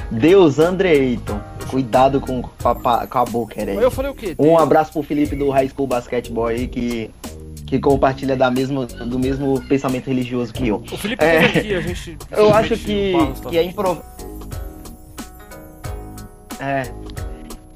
Deus, 0.13 0.61
Andre 0.61 0.89
Ayton. 0.91 1.41
Cuidado 1.69 2.21
com, 2.21 2.41
com, 2.41 2.69
a, 2.69 3.25
boca, 3.25 3.57
Mas 3.59 3.69
aí. 3.69 3.77
Eu 3.83 3.91
falei 3.91 4.13
o 4.13 4.15
quê? 4.15 4.37
Um 4.39 4.57
abraço 4.57 4.93
pro 4.93 5.03
Felipe 5.03 5.35
do 5.35 5.51
High 5.51 5.71
School 5.71 5.89
Basketball 5.89 6.47
aí, 6.47 6.69
que, 6.69 7.11
que 7.67 7.81
compartilha 7.81 8.37
da 8.37 8.49
mesma, 8.49 8.87
do 8.87 9.19
mesmo 9.19 9.61
pensamento 9.63 10.07
religioso 10.07 10.53
que 10.53 10.69
eu. 10.69 10.77
O 10.93 10.97
Felipe 10.97 11.25
É, 11.25 11.47
aqui, 11.47 11.75
a 11.75 11.81
gente. 11.81 12.17
Eu 12.31 12.55
acho 12.55 12.77
que, 12.77 13.13
tá- 13.43 13.51
que 13.51 13.59
é 13.59 13.65
improvável. 13.65 14.05
É. 16.61 17.04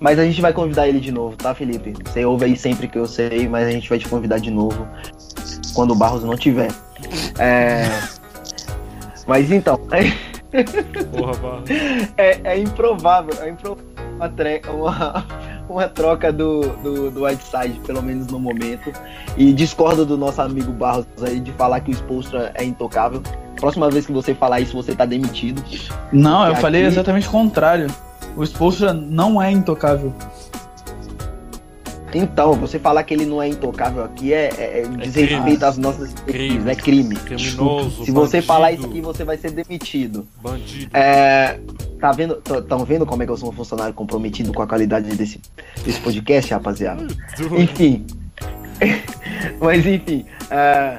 Mas 0.01 0.19
a 0.19 0.25
gente 0.25 0.41
vai 0.41 0.53
convidar 0.53 0.87
ele 0.89 1.01
de 1.01 1.11
novo, 1.11 1.37
tá, 1.37 1.55
Felipe? 1.55 1.93
Você 2.05 2.25
ouve 2.25 2.45
aí 2.45 2.57
sempre 2.57 2.87
que 2.87 2.99
eu 2.99 3.07
sei, 3.07 3.49
mas 3.49 3.67
a 3.67 3.71
gente 3.71 3.89
vai 3.89 3.99
te 3.99 4.09
convidar 4.09 4.39
de 4.39 4.51
novo 4.51 4.87
quando 5.75 5.91
o 5.93 5.95
Barros 5.97 6.23
não 6.25 6.37
tiver. 6.37 6.71
É. 7.39 7.85
Mas 9.27 9.51
então, 9.51 9.77
Porra, 11.17 11.35
Barros. 11.35 11.71
é, 12.17 12.41
é 12.45 12.59
improvável, 12.59 13.35
é 13.43 13.49
improvável 13.51 13.85
uma, 14.17 14.29
tre- 14.29 14.63
uma, 14.73 15.27
com 15.67 15.79
a 15.79 15.89
troca 15.89 16.33
do, 16.33 16.61
do, 16.83 17.11
do 17.11 17.25
Whiteside, 17.25 17.81
pelo 17.87 18.03
menos 18.03 18.29
no 18.29 18.39
momento. 18.39 18.93
E 19.37 19.53
discordo 19.53 20.07
do 20.07 20.17
nosso 20.17 20.41
amigo 20.41 20.73
Barros 20.73 21.07
aí 21.23 21.39
de 21.41 21.53
falar 21.53 21.81
que 21.81 21.91
o 21.91 21.95
Spolstra 21.95 22.53
é 22.55 22.65
intocável. 22.65 23.23
Próxima 23.57 23.91
vez 23.91 24.07
que 24.07 24.13
você 24.13 24.33
falar 24.35 24.61
isso, 24.61 24.77
você 24.77 24.95
tá 24.95 25.05
demitido. 25.05 25.63
Não, 26.13 26.47
eu 26.47 26.53
Aqui- 26.53 26.61
falei 26.63 26.85
exatamente 26.85 27.27
o 27.29 27.31
contrário. 27.33 27.89
O 28.39 28.45
Spolstra 28.45 28.93
não 28.95 29.43
é 29.43 29.51
intocável. 29.51 30.15
Então, 32.15 32.55
você 32.55 32.79
falar 32.79 33.03
que 33.03 33.13
ele 33.13 33.27
não 33.27 33.43
é 33.43 33.49
intocável 33.49 34.03
aqui 34.03 34.33
é, 34.33 34.49
é, 34.57 34.81
é 34.81 34.89
desrespeito 34.89 35.43
crime. 35.43 35.65
às 35.65 35.77
nossas 35.77 36.15
Crime. 36.27 36.71
é 36.71 36.75
crime. 36.75 37.17
Criminoso, 37.17 38.05
Se 38.05 38.11
você 38.11 38.39
bandido. 38.39 38.43
falar 38.47 38.73
isso 38.73 38.87
aqui, 38.87 39.01
você 39.03 39.25
vai 39.25 39.37
ser 39.37 39.51
demitido. 39.51 40.27
Bandido. 40.41 40.97
É, 40.97 41.59
tá 42.01 42.13
vendo, 42.13 42.41
estão 42.49 42.85
vendo 42.85 43.05
como 43.05 43.23
é 43.23 43.27
que 43.27 43.33
eu 43.33 43.37
sou 43.37 43.51
um 43.51 43.53
funcionário 43.53 43.93
comprometido 43.93 44.55
com 44.55 44.63
a 44.63 44.67
qualidade 44.67 45.15
desse, 45.17 45.39
desse 45.85 46.01
podcast, 46.01 46.51
rapaziada? 46.55 47.07
Enfim. 47.59 48.07
Mas 49.61 49.85
enfim. 49.85 50.25
É, 50.51 50.99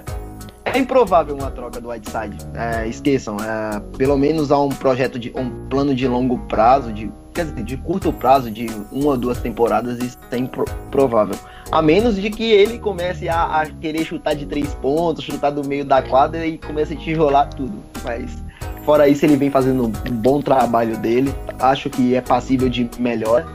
é 0.66 0.78
improvável 0.78 1.36
uma 1.36 1.49
troca 1.49 1.80
do 1.82 1.89
Whiteside. 1.89 2.38
É, 2.53 2.88
esqueçam. 2.88 3.38
é, 3.38 3.80
pelo 3.97 4.18
menos 4.18 4.51
há 4.51 4.60
um 4.60 4.70
projeto 4.70 5.18
de. 5.18 5.32
um 5.36 5.68
plano 5.68 5.95
de 5.95 6.07
longo 6.07 6.38
prazo, 6.39 6.91
de. 6.91 7.12
Quer 7.34 7.45
dizer, 7.45 7.64
de 7.64 7.78
curto 7.78 8.12
prazo, 8.12 8.51
de 8.51 8.68
uma 8.91 9.12
ou 9.12 9.18
duas 9.18 9.39
temporadas, 9.39 9.99
isso 9.99 10.18
é 10.32 10.38
improvável. 10.38 11.36
A 11.72 11.82
menos 11.82 12.16
de 12.16 12.30
que 12.30 12.51
ele 12.51 12.80
comece 12.80 13.30
a, 13.30 13.62
a 13.62 13.66
querer 13.68 14.03
chutar 14.03 14.36
de 14.36 14.45
três 14.45 14.74
pontos, 14.76 15.24
chutar 15.24 15.51
do 15.51 15.66
meio 15.66 15.86
da 15.86 16.01
quadra 16.01 16.45
e 16.45 16.57
comece 16.57 16.93
a 16.93 16.97
tijolar 16.97 17.49
tudo. 17.49 17.78
Mas 18.03 18.43
fora 18.84 19.07
isso, 19.07 19.26
ele 19.26 19.38
vem 19.38 19.51
fazendo 19.51 19.86
um 19.86 19.91
bom 20.12 20.41
trabalho 20.41 20.97
dele. 20.97 21.34
Acho 21.60 21.89
que 21.89 22.16
é 22.16 22.22
passível 22.22 22.68
de 22.68 22.89
melhor. 22.99 23.45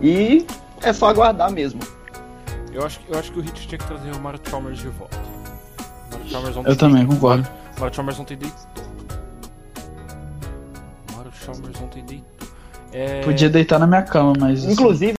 E 0.00 0.46
é 0.82 0.92
só 0.92 1.08
aguardar 1.08 1.52
mesmo. 1.52 1.80
Eu 2.72 2.84
acho, 2.86 3.00
eu 3.08 3.18
acho 3.18 3.30
que 3.32 3.38
o 3.38 3.42
Hit 3.42 3.68
tinha 3.68 3.78
que 3.78 3.86
trazer 3.86 4.12
o 4.12 4.20
Mario 4.20 4.40
Chalmers 4.48 4.78
de 4.78 4.88
volta. 4.88 5.29
O 6.30 6.32
Chalmers 6.32 6.56
ontem 6.56 6.70
Eu 6.70 6.76
também 6.76 7.06
concordo. 7.06 7.48
O 7.76 7.80
Mario 7.80 7.94
Chalmers 7.96 8.20
ontem 8.20 8.36
deitou. 8.36 8.84
O 11.12 11.16
Mario 11.16 11.32
Chalmers 11.44 11.80
ontem 11.80 12.04
deitou. 12.04 12.48
É... 12.92 13.20
Podia 13.22 13.48
deitar 13.50 13.78
na 13.80 13.86
minha 13.86 14.02
cama, 14.02 14.32
mas. 14.38 14.60
assim, 14.60 14.72
Inclusive, 14.72 15.06